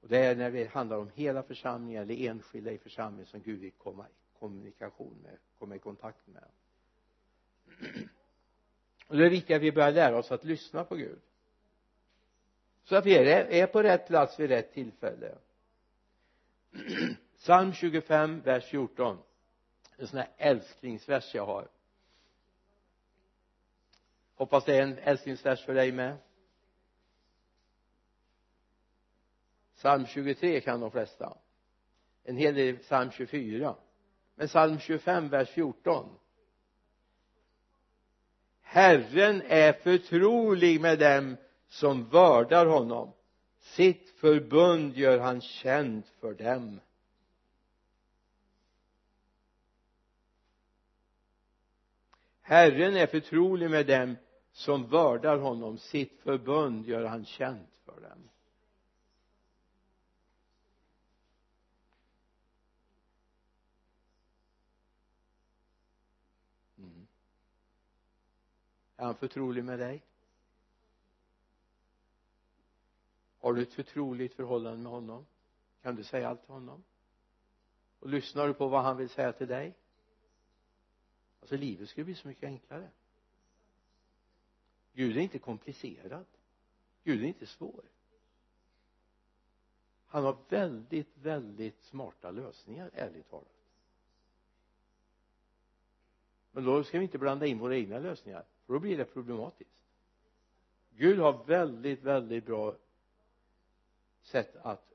Och 0.00 0.08
det 0.08 0.18
är 0.18 0.36
när 0.36 0.50
det 0.50 0.64
handlar 0.70 0.96
om 0.98 1.10
hela 1.14 1.42
församlingen 1.42 2.02
eller 2.02 2.28
enskilda 2.28 2.72
i 2.72 2.78
församlingen 2.78 3.26
som 3.26 3.42
Gud 3.42 3.60
vill 3.60 3.72
komma 3.72 4.08
i 4.08 4.38
kommunikation 4.38 5.16
med 5.22 5.38
komma 5.58 5.76
i 5.76 5.78
kontakt 5.78 6.26
med 6.26 6.48
och 9.06 9.16
det 9.16 9.26
är 9.26 9.30
viktigt 9.30 9.56
att 9.56 9.62
vi 9.62 9.72
börjar 9.72 9.92
lära 9.92 10.18
oss 10.18 10.32
att 10.32 10.44
lyssna 10.44 10.84
på 10.84 10.96
Gud. 10.96 11.20
Så 12.84 12.96
att 12.96 13.06
vi 13.06 13.16
är, 13.16 13.66
på 13.66 13.82
rätt 13.82 14.06
plats 14.06 14.40
vid 14.40 14.50
rätt 14.50 14.72
tillfälle. 14.72 15.38
Psalm 17.38 17.72
25 17.72 18.40
vers 18.40 18.64
14 18.64 19.18
en 19.96 20.06
sån 20.06 20.18
här 20.18 20.28
älsklingsvers 20.36 21.34
jag 21.34 21.46
har. 21.46 21.68
Hoppas 24.34 24.64
det 24.64 24.76
är 24.76 24.82
en 24.82 24.98
älsklingsvers 24.98 25.64
för 25.64 25.74
dig 25.74 25.92
med. 25.92 26.16
Psalm 29.76 30.06
23 30.06 30.60
kan 30.60 30.80
de 30.80 30.90
flesta. 30.90 31.36
En 32.24 32.36
hel 32.36 32.54
del 32.54 32.78
psalm 32.78 33.10
24 33.10 33.76
men 34.34 34.48
psalm 34.48 34.78
25 34.78 35.28
vers 35.28 35.48
14 35.48 36.18
Herren 38.68 39.42
är 39.46 39.72
förtrolig 39.72 40.80
med 40.80 40.98
dem 40.98 41.36
som 41.68 42.08
vördar 42.08 42.66
honom. 42.66 43.12
Sitt 43.60 44.10
förbund 44.10 44.96
gör 44.96 45.18
han 45.18 45.40
känt 45.40 46.08
för 46.20 46.34
dem. 46.34 46.80
Herren 52.42 52.96
är 52.96 53.06
förtrolig 53.06 53.70
med 53.70 53.86
dem 53.86 54.16
som 54.52 54.88
vördar 54.88 55.38
honom. 55.38 55.78
Sitt 55.78 56.20
förbund 56.22 56.86
gör 56.86 57.04
han 57.04 57.24
känt 57.24 57.70
för 57.84 58.00
dem. 58.00 58.28
Är 68.96 69.04
han 69.04 69.14
förtrolig 69.14 69.64
med 69.64 69.78
dig? 69.78 70.02
Har 73.38 73.52
du 73.52 73.62
ett 73.62 73.74
förtroligt 73.74 74.34
förhållande 74.34 74.82
med 74.82 74.92
honom? 74.92 75.26
Kan 75.82 75.96
du 75.96 76.04
säga 76.04 76.28
allt 76.28 76.44
till 76.44 76.52
honom? 76.52 76.84
Och 78.00 78.08
lyssnar 78.08 78.46
du 78.46 78.54
på 78.54 78.68
vad 78.68 78.82
han 78.82 78.96
vill 78.96 79.08
säga 79.08 79.32
till 79.32 79.48
dig? 79.48 79.74
Alltså 81.40 81.56
livet 81.56 81.88
skulle 81.88 82.04
bli 82.04 82.14
så 82.14 82.28
mycket 82.28 82.44
enklare. 82.44 82.90
Gud 84.92 85.16
är 85.16 85.20
inte 85.20 85.38
komplicerad. 85.38 86.26
Gud 87.04 87.22
är 87.22 87.26
inte 87.26 87.46
svår. 87.46 87.84
Han 90.06 90.24
har 90.24 90.36
väldigt 90.48 91.16
väldigt 91.16 91.82
smarta 91.82 92.30
lösningar 92.30 92.90
ärligt 92.94 93.30
talat. 93.30 93.48
Men 96.50 96.64
då 96.64 96.84
ska 96.84 96.98
vi 96.98 97.04
inte 97.04 97.18
blanda 97.18 97.46
in 97.46 97.58
våra 97.58 97.76
egna 97.76 97.98
lösningar 97.98 98.44
för 98.66 98.72
då 98.72 98.78
blir 98.78 98.96
det 98.96 99.04
problematiskt. 99.04 99.82
Gud 100.90 101.18
har 101.18 101.44
väldigt 101.44 102.02
väldigt 102.02 102.46
bra 102.46 102.76
sätt 104.22 104.56
att 104.56 104.92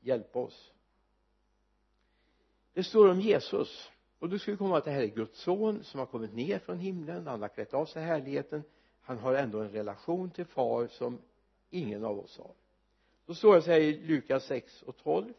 hjälpa 0.00 0.38
oss. 0.38 0.72
Det 2.72 2.84
står 2.84 3.10
om 3.10 3.20
Jesus. 3.20 3.90
Och 4.18 4.28
då 4.28 4.38
ska 4.38 4.50
vi 4.50 4.56
komma 4.56 4.78
att 4.78 4.84
det 4.84 4.90
här 4.90 5.02
är 5.02 5.06
Guds 5.06 5.40
son 5.40 5.84
som 5.84 6.00
har 6.00 6.06
kommit 6.06 6.34
ner 6.34 6.58
från 6.58 6.78
himlen. 6.78 7.26
Han 7.26 7.42
har 7.42 7.48
klätt 7.48 7.74
av 7.74 7.86
sig 7.86 8.02
härligheten. 8.02 8.62
Han 9.00 9.18
har 9.18 9.34
ändå 9.34 9.60
en 9.60 9.70
relation 9.70 10.30
till 10.30 10.44
far 10.44 10.86
som 10.86 11.18
ingen 11.70 12.04
av 12.04 12.18
oss 12.18 12.38
har. 12.38 12.54
Då 13.26 13.34
står 13.34 13.54
det 13.54 13.62
så 13.62 13.70
här 13.70 13.80
i 13.80 14.06
Lukas 14.06 14.44
6 14.44 14.82
och 14.82 14.96
12 14.96 15.32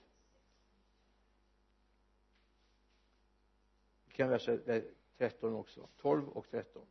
vi 4.06 4.14
kan 4.14 4.30
läsa 4.30 4.58
13 5.18 5.54
också. 5.54 5.88
12 5.98 6.30
och 6.30 6.48
13 6.50 6.86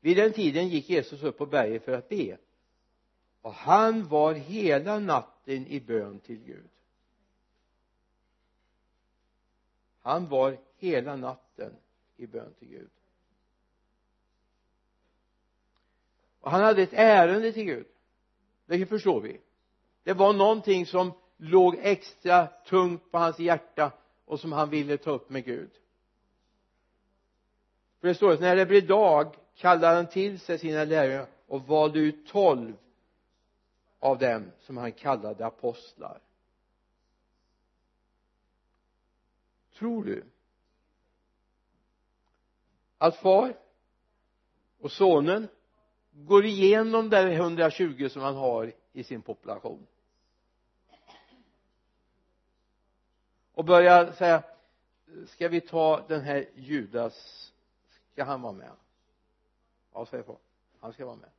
vid 0.00 0.16
den 0.16 0.32
tiden 0.32 0.68
gick 0.68 0.90
Jesus 0.90 1.22
upp 1.22 1.38
på 1.38 1.46
berget 1.46 1.84
för 1.84 1.92
att 1.92 2.08
be. 2.08 2.38
Och 3.42 3.54
han 3.54 4.08
var 4.08 4.34
hela 4.34 4.98
natten 4.98 5.66
i 5.66 5.80
bön 5.80 6.20
till 6.20 6.38
Gud. 6.38 6.68
Han 10.00 10.28
var 10.28 10.58
hela 10.76 11.16
natten 11.16 11.76
i 12.16 12.26
bön 12.26 12.54
till 12.58 12.68
Gud. 12.68 12.90
Och 16.40 16.50
han 16.50 16.60
hade 16.60 16.82
ett 16.82 16.92
ärende 16.92 17.52
till 17.52 17.64
Gud. 17.64 17.86
Det 18.66 18.86
förstår 18.86 19.20
vi. 19.20 19.40
Det 20.02 20.12
var 20.12 20.32
någonting 20.32 20.86
som 20.86 21.12
låg 21.36 21.76
extra 21.78 22.46
tungt 22.46 23.10
på 23.10 23.18
hans 23.18 23.38
hjärta 23.38 23.92
och 24.24 24.40
som 24.40 24.52
han 24.52 24.70
ville 24.70 24.96
ta 24.96 25.10
upp 25.10 25.30
med 25.30 25.44
Gud. 25.44 25.70
För 28.00 28.08
det 28.08 28.14
står 28.14 28.32
att 28.32 28.40
när 28.40 28.56
det 28.56 28.66
blev 28.66 28.86
dag 28.86 29.36
kallade 29.58 29.96
han 29.96 30.06
till 30.06 30.40
sig 30.40 30.58
sina 30.58 30.84
lärjungar 30.84 31.26
och 31.46 31.62
valde 31.62 31.98
ut 31.98 32.26
tolv 32.26 32.76
av 33.98 34.18
dem 34.18 34.50
som 34.60 34.76
han 34.76 34.92
kallade 34.92 35.46
apostlar. 35.46 36.20
Tror 39.74 40.04
du 40.04 40.24
att 42.98 43.16
far 43.16 43.56
och 44.78 44.92
sonen 44.92 45.48
går 46.10 46.44
igenom 46.44 47.10
de 47.10 47.16
120 47.16 48.08
som 48.08 48.22
han 48.22 48.36
har 48.36 48.72
i 48.92 49.04
sin 49.04 49.22
population? 49.22 49.86
Och 53.52 53.64
börjar 53.64 54.12
säga 54.12 54.42
ska 55.26 55.48
vi 55.48 55.60
ta 55.60 56.04
den 56.08 56.20
här 56.20 56.48
Judas? 56.54 57.52
Ska 58.12 58.24
han 58.24 58.42
vara 58.42 58.52
med? 58.52 58.72
Ja 59.98 60.06
säger 60.06 60.24
far 60.24 60.38
han 60.80 60.92
ska 60.92 61.06
vara 61.06 61.16
med. 61.16 61.30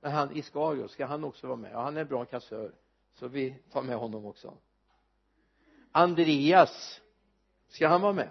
Men 0.00 0.12
han 0.12 0.36
Iskariot 0.36 0.90
ska 0.90 1.06
han 1.06 1.24
också 1.24 1.46
vara 1.46 1.56
med? 1.56 1.72
Ja 1.72 1.82
han 1.82 1.96
är 1.96 2.00
en 2.00 2.06
bra 2.06 2.24
kassör 2.24 2.74
så 3.12 3.28
vi 3.28 3.58
tar 3.70 3.82
med 3.82 3.96
honom 3.96 4.26
också. 4.26 4.54
Andreas 5.92 7.00
ska 7.68 7.88
han 7.88 8.00
vara 8.00 8.12
med? 8.12 8.30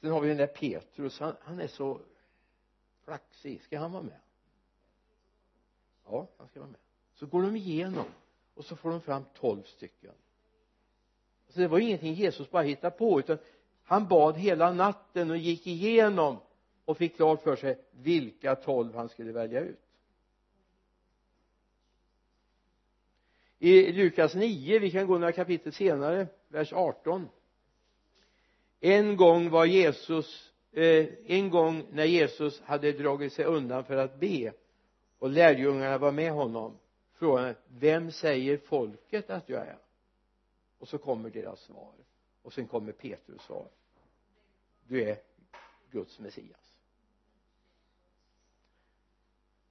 Sen 0.00 0.10
har 0.10 0.20
vi 0.20 0.28
den 0.28 0.36
där 0.36 0.46
Petrus. 0.46 1.20
Han, 1.20 1.36
han 1.40 1.60
är 1.60 1.66
så 1.66 2.00
flaxig. 3.04 3.62
Ska 3.62 3.78
han 3.78 3.92
vara 3.92 4.02
med? 4.02 4.20
Ja 6.04 6.28
han 6.36 6.48
ska 6.48 6.60
vara 6.60 6.70
med. 6.70 6.80
Så 7.14 7.26
går 7.26 7.42
de 7.42 7.56
igenom 7.56 8.06
och 8.54 8.64
så 8.64 8.76
får 8.76 8.90
de 8.90 9.00
fram 9.00 9.24
tolv 9.34 9.62
stycken. 9.62 10.14
Så 11.48 11.60
det 11.60 11.68
var 11.68 11.78
ingenting 11.78 12.14
Jesus 12.14 12.50
bara 12.50 12.62
hittade 12.62 12.96
på 12.96 13.20
utan 13.20 13.38
han 13.84 14.08
bad 14.08 14.36
hela 14.36 14.72
natten 14.72 15.30
och 15.30 15.36
gick 15.36 15.66
igenom 15.66 16.38
och 16.88 16.96
fick 16.96 17.16
klart 17.16 17.42
för 17.42 17.56
sig 17.56 17.78
vilka 17.90 18.54
tolv 18.54 18.94
han 18.94 19.08
skulle 19.08 19.32
välja 19.32 19.60
ut. 19.60 19.80
I 23.58 23.92
Lukas 23.92 24.34
9, 24.34 24.78
vi 24.78 24.90
kan 24.90 25.06
gå 25.06 25.18
några 25.18 25.32
kapitel 25.32 25.72
senare, 25.72 26.26
vers 26.48 26.72
18 26.72 27.28
en 28.80 29.16
gång 29.16 29.50
var 29.50 29.64
Jesus 29.64 30.52
eh, 30.72 31.06
en 31.26 31.50
gång 31.50 31.86
när 31.90 32.04
Jesus 32.04 32.60
hade 32.60 32.92
dragit 32.92 33.32
sig 33.32 33.44
undan 33.44 33.84
för 33.84 33.96
att 33.96 34.20
be 34.20 34.52
och 35.18 35.30
lärjungarna 35.30 35.98
var 35.98 36.12
med 36.12 36.32
honom 36.32 36.78
frågade 37.12 37.54
vem 37.68 38.10
säger 38.10 38.56
folket 38.56 39.30
att 39.30 39.48
jag 39.48 39.66
är? 39.66 39.78
Och 40.78 40.88
så 40.88 40.98
kommer 40.98 41.30
deras 41.30 41.60
svar. 41.60 41.92
Och 42.42 42.52
sen 42.52 42.66
kommer 42.66 42.92
Petrus 42.92 43.42
svar. 43.42 43.68
Du 44.86 45.02
är 45.02 45.18
Guds 45.90 46.18
Messias. 46.18 46.67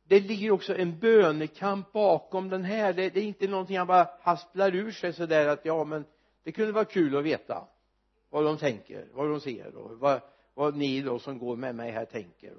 Det 0.07 0.19
ligger 0.19 0.51
också 0.51 0.77
en 0.77 0.99
bönekamp 0.99 1.91
bakom 1.91 2.49
den 2.49 2.63
här. 2.63 2.93
Det, 2.93 3.09
det 3.09 3.19
är 3.19 3.23
inte 3.23 3.47
någonting 3.47 3.77
han 3.77 3.87
bara 3.87 4.09
hasplar 4.21 4.75
ur 4.75 4.91
sig 4.91 5.13
sådär 5.13 5.47
att 5.47 5.65
ja 5.65 5.83
men 5.83 6.05
det 6.43 6.51
kunde 6.51 6.71
vara 6.71 6.85
kul 6.85 7.17
att 7.17 7.23
veta 7.23 7.67
vad 8.29 8.43
de 8.43 8.57
tänker, 8.57 9.07
vad 9.13 9.29
de 9.29 9.39
ser 9.39 9.75
och 9.75 9.99
vad, 9.99 10.21
vad 10.53 10.75
ni 10.75 11.01
då 11.01 11.19
som 11.19 11.39
går 11.39 11.55
med 11.55 11.75
mig 11.75 11.91
här 11.91 12.05
tänker 12.05 12.53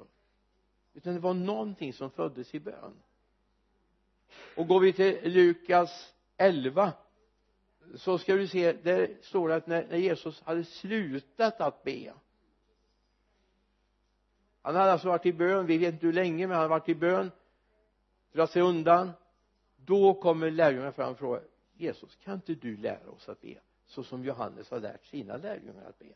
utan 0.99 1.15
det 1.15 1.21
var 1.21 1.35
någonting 1.35 1.93
som 1.93 2.11
föddes 2.11 2.55
i 2.55 2.61
bön. 2.61 2.95
Och 4.57 4.69
går 4.69 4.81
vi 4.81 4.93
till 4.93 5.19
Lukas 5.23 6.13
11 6.37 6.93
så 7.95 8.19
ska 8.19 8.35
du 8.35 8.49
se 8.49 8.73
där 8.73 9.17
står 9.23 9.49
det 9.49 9.55
att 9.55 9.67
när, 9.67 9.87
när 9.89 9.97
Jesus 9.97 10.43
hade 10.43 10.65
slutat 10.65 11.61
att 11.61 11.85
be 11.85 12.13
han 14.63 14.77
hade 14.77 14.93
alltså 14.93 15.09
varit 15.09 15.27
i 15.27 15.33
bön 15.33 15.67
vi 15.67 15.79
vet 15.79 15.95
inte 15.95 16.07
hur 16.07 16.13
länge 16.13 16.47
men 16.47 16.57
han 16.57 16.63
hade 16.63 16.69
varit 16.69 16.89
i 16.89 16.95
bön 16.95 17.31
dra 18.33 18.47
sig 18.47 18.63
undan. 18.63 19.11
Då 19.77 20.15
kommer 20.15 20.51
lärjungarna 20.51 20.93
fram 20.93 21.13
och 21.13 21.19
frågar 21.19 21.43
Jesus 21.75 22.17
kan 22.17 22.35
inte 22.35 22.55
du 22.55 22.77
lära 22.77 23.11
oss 23.11 23.29
att 23.29 23.41
be 23.41 23.59
så 23.87 24.03
som 24.03 24.25
Johannes 24.25 24.71
har 24.71 24.81
lärt 24.81 25.05
sina 25.05 25.37
lärjungar 25.37 25.85
att 25.85 25.99
be? 25.99 26.15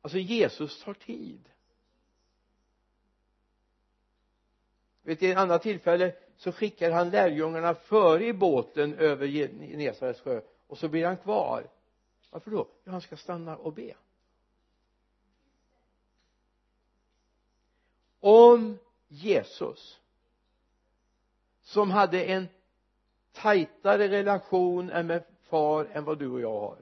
Alltså 0.00 0.18
Jesus 0.18 0.84
tar 0.84 0.94
tid. 0.94 1.48
Vid 5.02 5.22
ett 5.22 5.36
annat 5.36 5.62
tillfälle 5.62 6.14
så 6.36 6.52
skickar 6.52 6.90
han 6.90 7.10
lärjungarna 7.10 7.74
före 7.74 8.26
i 8.26 8.32
båten 8.32 8.94
över 8.94 9.26
Genesarets 9.26 10.20
sjö 10.20 10.40
och 10.66 10.78
så 10.78 10.88
blir 10.88 11.06
han 11.06 11.16
kvar 11.16 11.70
varför 12.30 12.50
då? 12.50 12.68
ja 12.84 12.92
han 12.92 13.00
ska 13.00 13.16
stanna 13.16 13.56
och 13.56 13.72
be. 13.72 13.94
Om 18.20 18.78
Jesus 19.08 20.00
som 21.62 21.90
hade 21.90 22.24
en 22.24 22.48
tajtare 23.32 24.08
relation 24.08 24.90
än 24.90 25.06
med 25.06 25.24
far 25.42 25.84
än 25.84 26.04
vad 26.04 26.18
du 26.18 26.28
och 26.28 26.40
jag 26.40 26.60
har. 26.60 26.78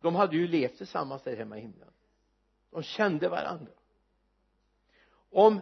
De 0.00 0.14
hade 0.14 0.36
ju 0.36 0.48
levt 0.48 0.76
tillsammans 0.76 1.22
där 1.22 1.36
hemma 1.36 1.58
i 1.58 1.60
himlen. 1.60 1.90
De 2.70 2.82
kände 2.82 3.28
varandra. 3.28 3.72
Om 5.30 5.60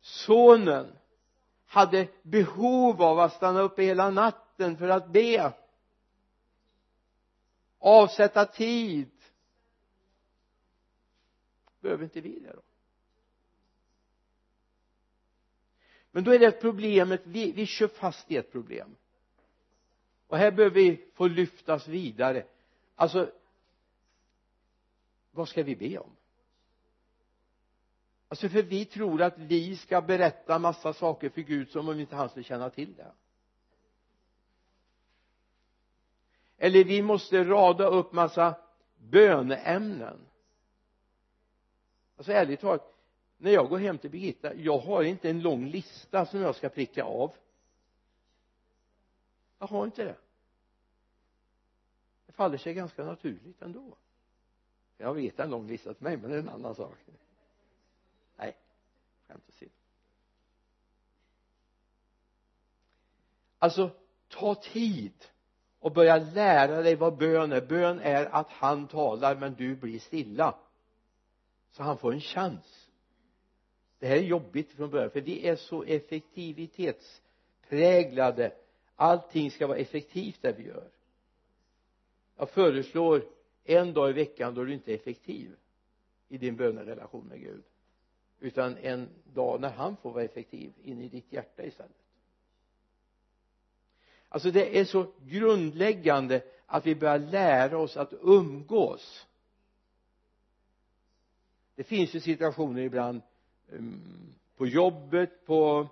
sonen 0.00 0.98
hade 1.66 2.08
behov 2.22 3.02
av 3.02 3.18
att 3.18 3.32
stanna 3.32 3.60
uppe 3.60 3.82
hela 3.82 4.10
natten 4.10 4.76
för 4.76 4.88
att 4.88 5.08
be 5.08 5.52
avsätta 7.82 8.46
tid. 8.46 9.10
Behöver 11.80 12.04
inte 12.04 12.20
vi 12.20 12.38
det 12.38 12.52
då? 12.52 12.62
Men 16.10 16.24
då 16.24 16.34
är 16.34 16.38
det 16.38 16.50
problemet. 16.50 17.20
Vi, 17.24 17.52
vi 17.52 17.66
kör 17.66 17.88
fast 17.88 18.30
i 18.30 18.36
ett 18.36 18.52
problem. 18.52 18.96
Och 20.26 20.38
här 20.38 20.50
behöver 20.50 20.74
vi 20.74 21.04
få 21.14 21.26
lyftas 21.26 21.88
vidare. 21.88 22.46
Alltså 22.94 23.30
vad 25.30 25.48
ska 25.48 25.62
vi 25.62 25.76
be 25.76 25.98
om? 25.98 26.10
Alltså 28.28 28.48
för 28.48 28.62
vi 28.62 28.84
tror 28.84 29.22
att 29.22 29.38
vi 29.38 29.76
ska 29.76 30.00
berätta 30.00 30.58
massa 30.58 30.92
saker 30.92 31.28
för 31.28 31.40
Gud 31.40 31.70
som 31.70 31.88
om 31.88 32.00
inte 32.00 32.16
han 32.16 32.28
skulle 32.28 32.44
känna 32.44 32.70
till 32.70 32.94
det. 32.94 33.12
Eller 36.62 36.84
vi 36.84 37.02
måste 37.02 37.44
rada 37.44 37.86
upp 37.86 38.12
massa 38.12 38.54
böneämnen. 38.96 40.26
Alltså 42.16 42.32
ärligt 42.32 42.60
talat 42.60 42.94
när 43.36 43.50
jag 43.50 43.68
går 43.68 43.78
hem 43.78 43.98
till 43.98 44.10
Birgitta 44.10 44.54
jag 44.54 44.78
har 44.78 45.02
inte 45.02 45.30
en 45.30 45.40
lång 45.40 45.66
lista 45.66 46.26
som 46.26 46.40
jag 46.40 46.56
ska 46.56 46.68
pricka 46.68 47.04
av. 47.04 47.32
Jag 49.58 49.66
har 49.66 49.84
inte 49.84 50.04
det. 50.04 50.16
Det 52.26 52.32
faller 52.32 52.58
sig 52.58 52.74
ganska 52.74 53.04
naturligt 53.04 53.62
ändå. 53.62 53.96
Jag 54.96 55.14
vet 55.14 55.40
en 55.40 55.50
lång 55.50 55.66
lista 55.66 55.94
till 55.94 56.04
mig 56.04 56.16
men 56.16 56.30
det 56.30 56.36
är 56.36 56.40
en 56.40 56.48
annan 56.48 56.74
sak. 56.74 56.98
Nej 58.36 58.56
skämt 59.28 59.44
åsido. 59.48 59.72
Alltså 63.58 63.90
ta 64.28 64.54
tid 64.54 65.31
och 65.82 65.92
börja 65.92 66.18
lära 66.18 66.82
dig 66.82 66.96
vad 66.96 67.16
bön 67.16 67.52
är. 67.52 67.60
Bön 67.60 68.00
är 68.00 68.24
att 68.24 68.50
han 68.50 68.88
talar 68.88 69.36
men 69.36 69.54
du 69.54 69.76
blir 69.76 69.98
stilla. 69.98 70.54
Så 71.70 71.82
han 71.82 71.98
får 71.98 72.12
en 72.12 72.20
chans. 72.20 72.88
Det 73.98 74.06
här 74.06 74.16
är 74.16 74.22
jobbigt 74.22 74.72
från 74.72 74.90
början 74.90 75.10
för 75.10 75.20
vi 75.20 75.48
är 75.48 75.56
så 75.56 75.82
effektivitetspräglade. 75.82 78.52
Allting 78.96 79.50
ska 79.50 79.66
vara 79.66 79.78
effektivt 79.78 80.42
det 80.42 80.52
vi 80.52 80.66
gör. 80.66 80.88
Jag 82.36 82.50
föreslår 82.50 83.24
en 83.64 83.92
dag 83.92 84.10
i 84.10 84.12
veckan 84.12 84.54
då 84.54 84.64
du 84.64 84.72
inte 84.72 84.92
är 84.92 84.94
effektiv 84.94 85.56
i 86.28 86.38
din 86.38 86.56
bönerelation 86.56 87.26
med 87.26 87.40
Gud 87.40 87.62
utan 88.40 88.76
en 88.76 89.08
dag 89.34 89.60
när 89.60 89.70
han 89.70 89.96
får 89.96 90.12
vara 90.12 90.24
effektiv 90.24 90.72
in 90.82 91.02
i 91.02 91.08
ditt 91.08 91.32
hjärta 91.32 91.64
istället 91.64 92.01
alltså 94.32 94.50
det 94.50 94.78
är 94.78 94.84
så 94.84 95.06
grundläggande 95.26 96.42
att 96.66 96.86
vi 96.86 96.94
börjar 96.94 97.18
lära 97.18 97.78
oss 97.78 97.96
att 97.96 98.12
umgås. 98.22 99.26
Det 101.74 101.84
finns 101.84 102.14
ju 102.14 102.20
situationer 102.20 102.82
ibland 102.82 103.22
um, 103.68 104.34
på 104.56 104.66
jobbet 104.66 105.46
på 105.46 105.88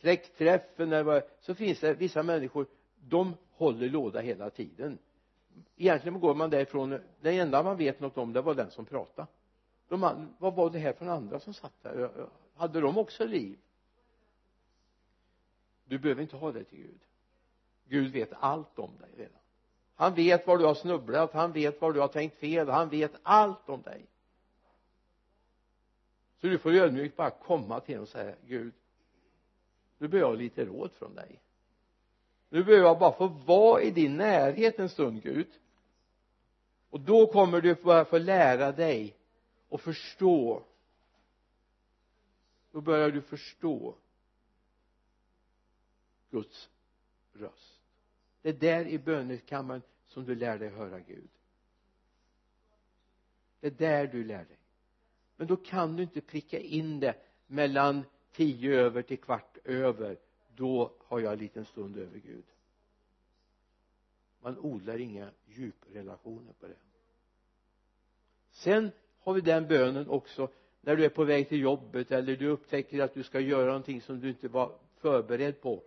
släktträffen 0.00 0.92
eller 0.92 1.02
vad 1.02 1.22
så 1.40 1.54
finns 1.54 1.80
det 1.80 1.94
vissa 1.94 2.22
människor 2.22 2.66
de 3.00 3.34
håller 3.50 3.88
låda 3.88 4.20
hela 4.20 4.50
tiden. 4.50 4.98
Egentligen 5.76 6.20
går 6.20 6.34
man 6.34 6.50
därifrån 6.50 6.90
den 7.20 7.34
enda 7.34 7.62
man 7.62 7.76
vet 7.76 8.00
något 8.00 8.18
om 8.18 8.32
det 8.32 8.40
var 8.40 8.54
den 8.54 8.70
som 8.70 8.84
pratade. 8.84 9.28
De, 9.88 10.28
vad 10.38 10.54
var 10.54 10.70
det 10.70 10.78
här 10.78 10.92
för 10.92 11.06
andra 11.06 11.40
som 11.40 11.54
satt 11.54 11.82
där? 11.82 12.10
Hade 12.56 12.80
de 12.80 12.98
också 12.98 13.26
liv? 13.26 13.58
Du 15.88 15.98
behöver 15.98 16.22
inte 16.22 16.36
ha 16.36 16.52
det 16.52 16.64
till 16.64 16.78
Gud. 16.78 17.00
Gud 17.88 18.12
vet 18.12 18.32
allt 18.32 18.78
om 18.78 18.90
dig 19.00 19.10
redan. 19.16 19.38
Han 19.94 20.14
vet 20.14 20.46
var 20.46 20.58
du 20.58 20.64
har 20.64 20.74
snubblat 20.74 21.32
han 21.32 21.52
vet 21.52 21.80
var 21.80 21.92
du 21.92 22.00
har 22.00 22.08
tänkt 22.08 22.36
fel 22.36 22.68
han 22.68 22.88
vet 22.88 23.12
allt 23.22 23.68
om 23.68 23.82
dig. 23.82 24.06
Så 26.40 26.46
du 26.46 26.58
får 26.58 26.72
ödmjukt 26.72 27.16
bara 27.16 27.30
komma 27.30 27.80
till 27.80 27.94
honom 27.94 28.02
och 28.02 28.08
säga 28.08 28.34
Gud 28.46 28.72
nu 29.98 30.08
behöver 30.08 30.30
jag 30.30 30.38
lite 30.38 30.64
råd 30.64 30.92
från 30.92 31.14
dig. 31.14 31.40
Nu 32.48 32.64
behöver 32.64 32.86
jag 32.86 32.98
bara 32.98 33.12
få 33.12 33.26
vara 33.26 33.82
i 33.82 33.90
din 33.90 34.16
närhet 34.16 34.78
en 34.78 34.88
stund 34.88 35.22
Gud. 35.22 35.48
Och 36.90 37.00
då 37.00 37.26
kommer 37.26 37.60
du 37.60 37.74
börja 37.74 38.04
få 38.04 38.18
lära 38.18 38.72
dig 38.72 39.16
och 39.68 39.80
förstå. 39.80 40.62
Då 42.72 42.80
börjar 42.80 43.10
du 43.10 43.22
förstå 43.22 43.94
Guds 46.30 46.70
röst. 47.32 47.80
Det 48.42 48.48
är 48.48 48.52
där 48.52 48.86
i 48.86 48.98
bönekammaren 48.98 49.82
som 50.06 50.24
du 50.24 50.34
lär 50.34 50.58
dig 50.58 50.68
höra 50.68 51.00
Gud. 51.00 51.28
Det 53.60 53.66
är 53.66 53.70
där 53.70 54.06
du 54.06 54.24
lär 54.24 54.44
dig. 54.44 54.58
Men 55.36 55.46
då 55.46 55.56
kan 55.56 55.96
du 55.96 56.02
inte 56.02 56.20
pricka 56.20 56.58
in 56.58 57.00
det 57.00 57.14
mellan 57.46 58.04
tio 58.32 58.80
över 58.80 59.02
till 59.02 59.18
kvart 59.18 59.58
över. 59.64 60.18
Då 60.56 60.92
har 61.04 61.20
jag 61.20 61.32
en 61.32 61.38
liten 61.38 61.64
stund 61.64 61.96
över 61.96 62.18
Gud. 62.18 62.44
Man 64.40 64.58
odlar 64.58 64.98
inga 64.98 65.30
djuprelationer 65.46 66.52
på 66.52 66.66
det. 66.66 66.76
Sen 68.50 68.90
har 69.18 69.34
vi 69.34 69.40
den 69.40 69.68
bönen 69.68 70.08
också 70.08 70.50
när 70.80 70.96
du 70.96 71.04
är 71.04 71.08
på 71.08 71.24
väg 71.24 71.48
till 71.48 71.60
jobbet 71.60 72.10
eller 72.10 72.36
du 72.36 72.48
upptäcker 72.48 73.00
att 73.00 73.14
du 73.14 73.22
ska 73.22 73.40
göra 73.40 73.66
någonting 73.66 74.00
som 74.00 74.20
du 74.20 74.28
inte 74.28 74.48
var 74.48 74.78
förberedd 74.96 75.60
på 75.60 75.82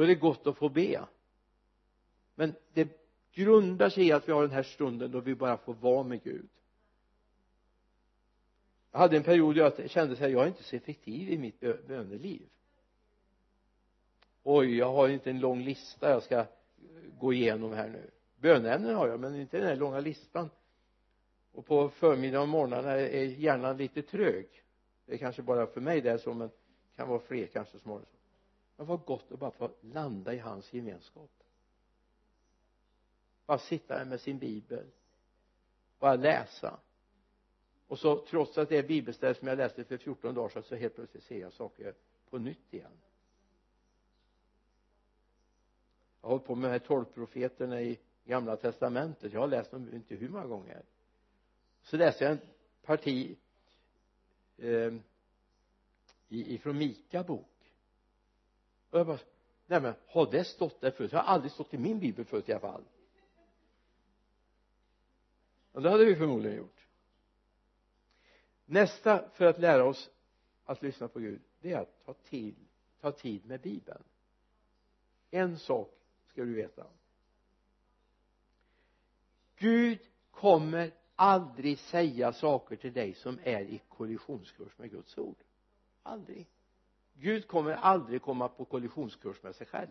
då 0.00 0.04
är 0.04 0.08
det 0.08 0.14
gott 0.14 0.46
att 0.46 0.56
få 0.56 0.68
be. 0.68 1.04
Men 2.34 2.54
det 2.72 2.88
grundar 3.32 3.90
sig 3.90 4.06
i 4.06 4.12
att 4.12 4.28
vi 4.28 4.32
har 4.32 4.42
den 4.42 4.50
här 4.50 4.62
stunden 4.62 5.10
då 5.10 5.20
vi 5.20 5.34
bara 5.34 5.56
får 5.56 5.74
vara 5.74 6.02
med 6.02 6.22
Gud. 6.22 6.48
Jag 8.92 8.98
hade 8.98 9.16
en 9.16 9.22
period 9.22 9.54
då 9.56 9.60
jag 9.60 9.90
kände 9.90 10.16
så 10.16 10.22
här 10.22 10.28
jag 10.28 10.42
är 10.42 10.46
inte 10.46 10.62
så 10.62 10.76
effektiv 10.76 11.30
i 11.30 11.38
mitt 11.38 11.60
böneliv. 11.60 12.42
Oj 14.42 14.76
jag 14.76 14.92
har 14.92 15.08
inte 15.08 15.30
en 15.30 15.40
lång 15.40 15.62
lista 15.62 16.10
jag 16.10 16.22
ska 16.22 16.46
gå 17.18 17.32
igenom 17.32 17.72
här 17.72 17.88
nu. 17.88 18.10
Bönämnen 18.36 18.94
har 18.94 19.08
jag 19.08 19.20
men 19.20 19.40
inte 19.40 19.58
den 19.58 19.66
här 19.66 19.76
långa 19.76 20.00
listan. 20.00 20.50
Och 21.52 21.66
på 21.66 21.88
förmiddagen 21.88 22.42
och 22.42 22.48
morgnarna 22.48 22.92
är 22.92 23.24
hjärnan 23.24 23.76
lite 23.76 24.02
trög. 24.02 24.46
Det 25.06 25.14
är 25.14 25.18
kanske 25.18 25.42
bara 25.42 25.66
för 25.66 25.80
mig 25.80 26.00
det 26.00 26.10
är 26.10 26.18
så 26.18 26.34
men 26.34 26.48
det 26.48 26.96
kan 26.96 27.08
vara 27.08 27.20
fler 27.20 27.46
kanske 27.46 27.78
som 27.78 27.90
har 27.90 27.98
det 27.98 28.06
så 28.06 28.19
men 28.80 28.86
vad 28.86 29.04
gott 29.04 29.32
att 29.32 29.38
bara 29.38 29.50
få 29.50 29.70
landa 29.80 30.34
i 30.34 30.38
hans 30.38 30.72
gemenskap. 30.72 31.30
Bara 33.46 33.58
sitta 33.58 33.98
där 33.98 34.04
med 34.04 34.20
sin 34.20 34.38
bibel. 34.38 34.86
Bara 35.98 36.16
läsa. 36.16 36.80
Och 37.86 37.98
så 37.98 38.26
trots 38.26 38.58
att 38.58 38.68
det 38.68 38.76
är 38.76 38.82
bibelställ 38.82 39.34
som 39.34 39.48
jag 39.48 39.58
läste 39.58 39.84
för 39.84 39.96
14 39.96 40.34
dagar 40.34 40.48
sedan 40.48 40.62
så 40.62 40.74
helt 40.74 40.94
plötsligt 40.94 41.24
ser 41.24 41.40
jag 41.40 41.52
saker 41.52 41.94
på 42.30 42.38
nytt 42.38 42.74
igen. 42.74 42.90
Jag 46.20 46.28
har 46.28 46.30
hållit 46.30 46.46
på 46.46 46.54
med 46.54 46.70
de 46.70 46.72
här 46.72 46.86
tolvprofeterna 46.86 47.82
i 47.82 47.98
gamla 48.24 48.56
testamentet. 48.56 49.32
Jag 49.32 49.40
har 49.40 49.48
läst 49.48 49.70
dem 49.70 49.94
inte 49.94 50.14
hur 50.14 50.28
många 50.28 50.46
gånger. 50.46 50.82
Så 51.82 51.96
läste 51.96 52.24
jag 52.24 52.32
en 52.32 52.40
parti 52.82 53.36
eh, 54.56 54.94
ifrån 56.28 56.78
Mika 56.78 57.22
bok 57.22 57.46
och 58.90 58.98
jag 58.98 59.06
bara 59.06 59.18
nej 59.66 59.80
men 59.80 59.94
har 60.06 60.30
det 60.30 60.44
stått 60.44 60.80
där 60.80 60.90
förut? 60.90 61.10
Det 61.10 61.16
har 61.16 61.24
aldrig 61.24 61.52
stått 61.52 61.74
i 61.74 61.78
min 61.78 61.98
bibel 61.98 62.24
förut 62.24 62.48
i 62.48 62.52
alla 62.52 62.60
fall. 62.60 62.84
Och 65.72 65.82
det 65.82 65.90
hade 65.90 66.04
vi 66.04 66.16
förmodligen 66.16 66.56
gjort. 66.56 66.86
Nästa 68.64 69.28
för 69.28 69.44
att 69.44 69.58
lära 69.58 69.84
oss 69.84 70.10
att 70.64 70.82
lyssna 70.82 71.08
på 71.08 71.18
Gud 71.18 71.40
det 71.60 71.72
är 71.72 71.80
att 71.80 72.04
ta 72.04 72.14
tid 72.14 72.54
ta 73.00 73.12
tid 73.12 73.46
med 73.46 73.60
bibeln. 73.60 74.02
En 75.30 75.58
sak 75.58 75.94
ska 76.26 76.44
du 76.44 76.54
veta. 76.54 76.86
Gud 79.56 79.98
kommer 80.30 80.92
aldrig 81.14 81.78
säga 81.78 82.32
saker 82.32 82.76
till 82.76 82.92
dig 82.92 83.14
som 83.14 83.38
är 83.42 83.60
i 83.60 83.82
kollisionskurs 83.88 84.78
med 84.78 84.90
Guds 84.90 85.18
ord. 85.18 85.36
Aldrig. 86.02 86.46
Gud 87.20 87.46
kommer 87.46 87.72
aldrig 87.72 88.22
komma 88.22 88.48
på 88.48 88.64
kollisionskurs 88.64 89.42
med 89.42 89.54
sig 89.54 89.66
själv. 89.66 89.88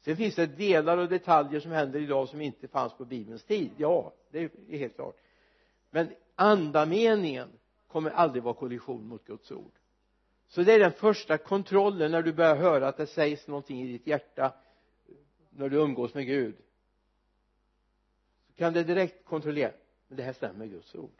Sen 0.00 0.16
finns 0.16 0.34
det 0.34 0.46
delar 0.46 0.98
och 0.98 1.08
detaljer 1.08 1.60
som 1.60 1.72
händer 1.72 2.00
idag 2.00 2.28
som 2.28 2.40
inte 2.40 2.68
fanns 2.68 2.92
på 2.92 3.04
bibelns 3.04 3.44
tid. 3.44 3.70
Ja 3.76 4.12
det 4.30 4.38
är 4.68 4.78
helt 4.78 4.94
klart. 4.94 5.16
Men 5.90 6.08
andameningen 6.34 7.48
kommer 7.88 8.10
aldrig 8.10 8.42
vara 8.42 8.54
kollision 8.54 9.06
mot 9.06 9.24
Guds 9.24 9.52
ord. 9.52 9.72
Så 10.48 10.62
det 10.62 10.72
är 10.72 10.78
den 10.78 10.92
första 10.92 11.38
kontrollen 11.38 12.10
när 12.10 12.22
du 12.22 12.32
börjar 12.32 12.56
höra 12.56 12.88
att 12.88 12.96
det 12.96 13.06
sägs 13.06 13.46
någonting 13.46 13.82
i 13.82 13.92
ditt 13.92 14.06
hjärta 14.06 14.54
när 15.50 15.68
du 15.68 15.76
umgås 15.76 16.14
med 16.14 16.26
Gud. 16.26 16.56
Så 18.46 18.52
kan 18.52 18.72
det 18.72 18.84
direkt 18.84 19.24
kontrollera 19.24 19.72
men 20.08 20.16
det 20.16 20.22
här 20.22 20.32
stämmer 20.32 20.58
med 20.58 20.70
Guds 20.70 20.94
ord 20.94 21.19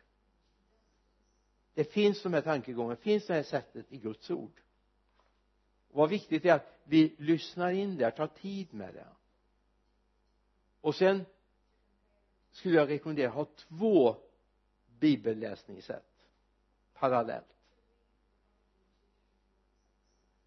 det 1.75 1.85
finns 1.85 2.23
de 2.23 2.35
här 2.35 2.41
tankegångarna 2.41 2.97
finns 2.97 3.27
det 3.27 3.35
här 3.35 3.43
sättet 3.43 3.93
i 3.93 3.97
Guds 3.97 4.31
ord. 4.31 4.61
Och 5.91 5.97
vad 5.97 6.09
viktigt 6.09 6.45
är 6.45 6.53
att 6.53 6.79
vi 6.85 7.15
lyssnar 7.19 7.71
in 7.71 7.97
det, 7.97 8.11
tar 8.11 8.27
tid 8.27 8.75
med 8.75 8.95
det. 8.95 9.07
Och 10.81 10.95
sen 10.95 11.27
skulle 12.51 12.77
jag 12.77 12.89
rekommendera 12.89 13.31
ha 13.31 13.45
två 13.45 14.17
bibelläsningssätt 14.99 16.29
parallellt. 16.95 17.47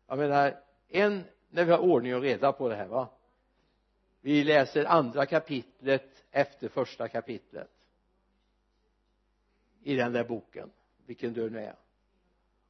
Jag 0.07 0.17
menar 0.17 0.63
en 0.88 1.24
när 1.49 1.65
vi 1.65 1.71
har 1.71 1.80
ordning 1.80 2.15
och 2.15 2.21
reda 2.21 2.51
på 2.51 2.69
det 2.69 2.76
här 2.76 2.88
va? 2.88 3.09
Vi 4.21 4.43
läser 4.43 4.86
andra 4.86 5.26
kapitlet 5.26 6.24
efter 6.32 6.69
första 6.69 7.07
kapitlet 7.07 7.71
i 9.84 9.95
den 9.95 10.13
där 10.13 10.24
boken 10.24 10.71
vilken 11.06 11.34
du 11.34 11.49
nu 11.49 11.60
är. 11.60 11.76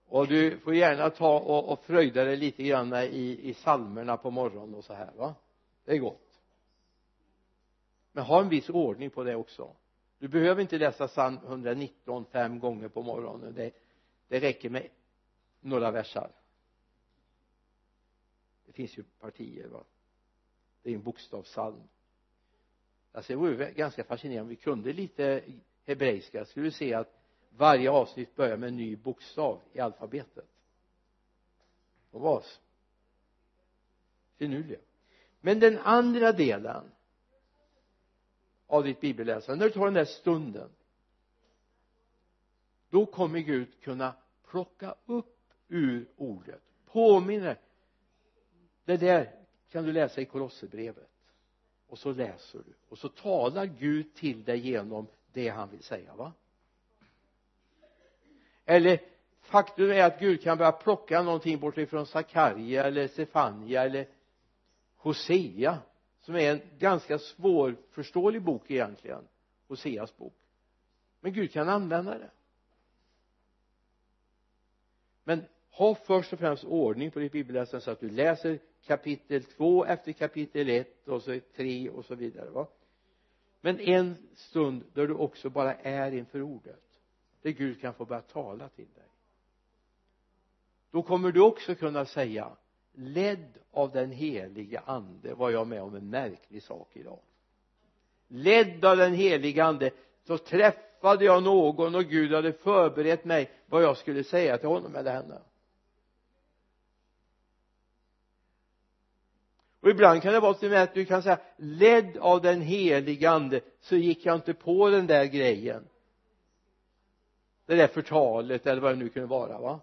Och 0.06 0.28
du 0.28 0.60
får 0.60 0.76
gärna 0.76 1.10
ta 1.10 1.40
och, 1.40 1.72
och 1.72 1.86
fröjda 1.86 2.24
dig 2.24 2.38
lite 2.38 2.64
grann 2.64 2.94
i, 2.94 3.40
i 3.44 3.54
salmerna 3.54 4.18
på 4.18 4.32
morgonen 4.32 4.76
och 4.76 4.84
så 4.84 4.94
här 4.94 5.12
va? 5.18 5.36
Det 5.86 5.92
är 5.92 5.98
gott. 5.98 6.42
Men 8.12 8.24
ha 8.24 8.42
en 8.42 8.50
viss 8.50 8.70
ordning 8.70 9.10
på 9.10 9.24
det 9.24 9.36
också. 9.36 9.76
Du 10.20 10.28
behöver 10.28 10.62
inte 10.62 10.78
läsa 10.78 11.08
psalm 11.08 11.38
119 11.46 12.26
fem 12.26 12.60
gånger 12.60 12.88
på 12.88 13.02
morgonen. 13.02 13.54
Det, 13.54 13.72
det 14.28 14.40
räcker 14.40 14.70
med 14.70 14.88
några 15.62 15.92
versar. 15.92 16.32
Det 18.66 18.72
finns 18.72 18.98
ju 18.98 19.04
partier 19.04 19.68
va? 19.68 19.84
Det 20.84 20.92
är 20.92 20.96
en 20.96 21.04
bokstavssalm. 21.04 21.84
Alltså 23.12 23.34
det 23.34 23.38
vore 23.38 23.72
ganska 23.72 24.04
fascinerande 24.04 24.42
om 24.42 24.50
vi 24.50 24.56
kunde 24.56 24.94
lite 24.94 25.44
hebreiska. 25.86 26.46
Skulle 26.46 26.66
du 26.66 26.72
se 26.72 26.94
att 26.94 27.23
varje 27.58 27.90
avsnitt 27.90 28.36
börjar 28.36 28.58
med 28.58 28.68
en 28.68 28.78
ny 28.78 28.96
bokstav 28.96 29.62
i 29.74 29.80
alfabetet. 29.80 30.46
De 32.12 32.22
var 32.22 32.44
finurliga 34.38 34.80
men 35.42 35.60
den 35.60 35.78
andra 35.78 36.32
delen 36.32 36.92
av 38.68 38.84
ditt 38.84 39.02
bibelläsande 39.02 39.60
när 39.60 39.70
du 39.70 39.74
tar 39.74 39.86
den 39.86 39.94
där 39.94 40.06
stunden 40.06 40.70
då 42.90 43.06
kommer 43.06 43.40
Gud 43.40 43.82
kunna 43.82 44.16
plocka 44.48 44.96
upp 45.06 45.38
ur 45.68 46.08
ordet. 46.18 46.62
Påminna. 46.86 47.46
Dig 47.46 47.58
det 48.86 48.98
där 48.98 49.32
kan 49.70 49.86
du 49.86 49.92
läsa 49.92 50.22
i 50.22 50.26
kolosserbrevet. 50.26 51.10
Och 51.88 52.00
så 52.00 52.12
läser 52.12 52.60
du. 52.60 52.74
Och 52.90 52.98
så 52.98 53.10
talar 53.10 53.66
Gud 53.66 54.16
till 54.16 54.44
dig 54.44 54.60
genom 54.60 55.08
det 55.32 55.50
han 55.50 55.70
vill 55.70 55.84
säga 55.84 56.16
va? 56.16 56.34
Eller 58.66 59.00
faktum 59.42 59.92
är 59.92 60.04
att 60.04 60.20
Gud 60.20 60.42
kan 60.42 60.58
börja 60.58 60.72
plocka 60.72 61.22
någonting 61.22 61.60
bort 61.60 61.78
ifrån 61.78 62.06
Sakarja 62.06 62.84
eller 62.84 63.08
Sefania 63.08 63.84
eller 63.84 64.08
Hosea 64.96 65.80
som 66.22 66.36
är 66.36 66.52
en 66.52 66.62
ganska 66.80 67.20
svårförståelig 67.20 68.42
bok 68.42 68.72
egentligen 68.72 69.28
Hoseas 69.68 70.18
bok. 70.18 70.34
Men 71.20 71.34
Gud 71.34 71.52
kan 71.52 71.70
använda 71.70 72.18
det. 72.18 72.30
Men 75.24 75.46
ha 75.72 75.96
först 75.96 76.34
och 76.34 76.40
främst 76.40 76.64
ordning 76.64 77.12
på 77.12 77.20
ditt 77.20 77.32
bibelläsande 77.32 77.82
så 77.82 77.92
att 77.92 78.00
du 78.00 78.10
läser 78.10 78.60
kapitel 78.86 79.44
2 79.44 79.86
efter 79.86 80.12
kapitel 80.12 80.70
1 80.70 81.08
och 81.08 81.22
så 81.22 81.40
3 81.56 81.90
och 81.90 82.06
så 82.06 82.16
vidare 82.16 82.50
va? 82.50 82.68
Men 83.62 83.80
en 83.80 84.16
stund 84.36 84.84
där 84.94 85.08
du 85.08 85.14
också 85.14 85.50
bara 85.50 85.74
är 85.74 86.12
inför 86.12 86.42
ordet 86.42 86.93
där 87.44 87.52
Gud 87.52 87.82
kan 87.82 87.94
få 87.94 88.06
börja 88.06 88.22
tala 88.22 88.70
till 88.70 88.88
dig. 88.96 89.08
Då 90.92 91.02
kommer 91.02 91.32
du 91.32 91.42
också 91.42 91.76
kunna 91.76 92.06
säga 92.06 92.52
ledd 92.94 93.54
av 93.72 93.92
den 93.92 94.12
helige 94.12 94.80
ande 94.80 95.34
var 95.34 95.50
jag 95.50 95.68
med 95.68 95.82
om 95.82 95.96
en 95.96 96.10
märklig 96.10 96.64
sak 96.64 96.90
idag. 96.94 97.20
Ledd 98.28 98.86
av 98.86 98.98
den 98.98 99.14
helige 99.14 99.64
ande 99.64 99.92
så 100.28 100.38
träffade 100.38 101.26
jag 101.26 101.44
någon 101.44 101.96
och 101.96 102.06
Gud 102.06 102.34
hade 102.34 102.54
förberett 102.54 103.26
mig 103.26 103.52
vad 103.66 103.84
jag 103.84 103.98
skulle 103.98 104.24
säga 104.24 104.58
till 104.58 104.68
honom 104.70 104.96
eller 104.96 105.12
henne. 105.12 105.42
Och 109.80 109.90
ibland 109.90 110.22
kan 110.22 110.34
det 110.34 110.40
vara 110.40 110.54
till 110.54 110.68
och 110.68 110.72
med 110.72 110.84
att 110.84 110.94
du 110.94 111.06
kan 111.06 111.24
säga 111.24 111.40
ledd 111.58 112.18
av 112.18 112.42
den 112.42 112.62
helige 112.62 113.30
ande 113.30 113.62
så 113.80 113.96
gick 113.96 114.26
jag 114.26 114.36
inte 114.36 114.54
på 114.54 114.90
den 114.90 115.08
där 115.08 115.26
grejen 115.26 115.88
det 117.66 117.76
där 117.76 117.88
förtalet 117.88 118.68
eller 118.68 118.82
vad 118.82 118.92
det 118.92 118.96
nu 118.96 119.10
kunde 119.10 119.28
vara 119.28 119.60
va? 119.60 119.80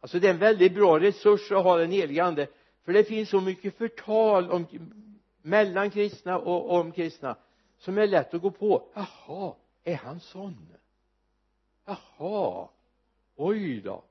Alltså 0.00 0.18
det 0.18 0.26
är 0.26 0.32
en 0.32 0.38
väldigt 0.38 0.74
bra 0.74 1.00
resurs 1.00 1.52
att 1.52 1.64
ha 1.64 1.76
den 1.76 1.90
helige 1.90 2.24
ande. 2.24 2.48
För 2.84 2.92
det 2.92 3.04
finns 3.04 3.28
så 3.28 3.40
mycket 3.40 3.76
förtal 3.76 4.50
om 4.50 4.66
mellan 5.42 5.90
kristna 5.90 6.38
och 6.38 6.70
om 6.70 6.92
kristna 6.92 7.36
som 7.78 7.98
är 7.98 8.06
lätt 8.06 8.34
att 8.34 8.42
gå 8.42 8.50
på. 8.50 8.88
Jaha 8.94 9.54
är 9.84 9.96
han 9.96 10.20
sån? 10.20 10.68
Jaha 11.84 12.68
oj 13.36 13.80
då. 13.80 14.04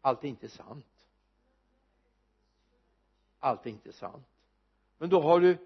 Allt 0.00 0.24
är 0.24 0.28
inte 0.28 0.48
sant. 0.48 0.86
Allt 3.38 3.66
är 3.66 3.70
inte 3.70 3.92
sant. 3.92 4.26
Men 4.98 5.08
då 5.08 5.20
har 5.20 5.40
du 5.40 5.56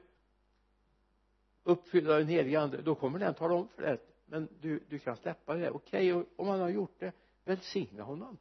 uppfyllda 1.64 2.18
den 2.18 2.28
helige 2.28 2.60
ande 2.60 2.82
då 2.82 2.94
kommer 2.94 3.18
den 3.18 3.34
tala 3.34 3.54
om 3.54 3.68
för 3.68 3.82
dig 3.82 3.98
men 4.26 4.48
du, 4.60 4.80
du 4.88 4.98
kan 4.98 5.16
släppa 5.16 5.54
det. 5.54 5.70
Okej 5.70 6.14
okay, 6.14 6.30
om 6.36 6.48
han 6.48 6.60
har 6.60 6.68
gjort 6.68 6.94
det 6.98 7.12
välsigna 7.44 8.02
honom. 8.02 8.38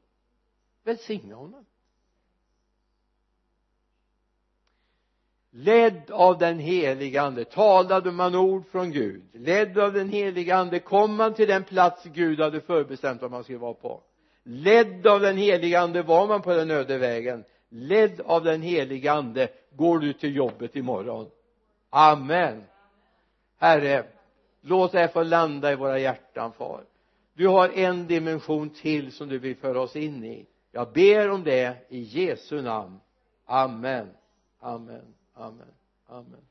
Välsigna 0.84 1.36
honom. 1.36 1.66
Ledd 5.58 6.12
av 6.12 6.38
den 6.38 6.60
helige 6.60 7.22
ande. 7.22 7.46
Talade 7.46 8.12
man 8.12 8.36
ord 8.36 8.64
från 8.72 8.92
Gud? 8.92 9.24
Ledd 9.34 9.78
av 9.78 9.94
den 9.94 10.10
helige 10.10 10.56
ande. 10.56 10.80
Kom 10.80 11.16
man 11.16 11.34
till 11.34 11.48
den 11.48 11.64
plats 11.64 12.04
Gud 12.04 12.40
hade 12.40 12.62
förbestämt 12.62 13.24
att 13.24 13.32
man 13.32 13.44
skulle 13.44 13.58
vara 13.58 13.74
på? 13.74 14.02
Ledd 14.44 15.08
av 15.08 15.22
den 15.22 15.38
helige 15.38 15.80
ande. 15.80 16.02
Var 16.02 16.28
man 16.28 16.42
på 16.42 16.54
den 16.54 16.72
öde 16.72 16.98
vägen? 16.98 17.44
Ledd 17.70 18.22
av 18.22 18.44
den 18.44 18.62
helige 18.62 19.12
ande. 19.12 19.48
Går 19.72 20.00
du 20.00 20.14
till 20.14 20.36
jobbet 20.36 20.76
imorgon? 20.76 21.30
Amen. 21.90 22.64
Herre 23.58 24.15
låt 24.66 24.92
det 24.92 25.00
här 25.00 25.08
få 25.08 25.24
landa 25.24 25.72
i 25.72 25.76
våra 25.76 26.00
hjärtan 26.00 26.52
far. 26.52 26.84
Du 27.34 27.48
har 27.48 27.70
en 27.70 28.08
dimension 28.08 28.70
till 28.70 29.12
som 29.12 29.30
du 29.30 29.40
vill 29.40 29.56
föra 29.56 29.82
oss 29.82 29.96
in 29.96 30.24
i. 30.24 30.46
Jag 30.72 30.92
ber 30.94 31.30
om 31.30 31.44
det 31.44 31.86
i 31.90 32.00
Jesu 32.00 32.62
namn. 32.62 33.00
Amen. 33.46 34.10
Amen. 34.60 35.14
Amen. 35.34 35.68
Amen. 36.08 36.42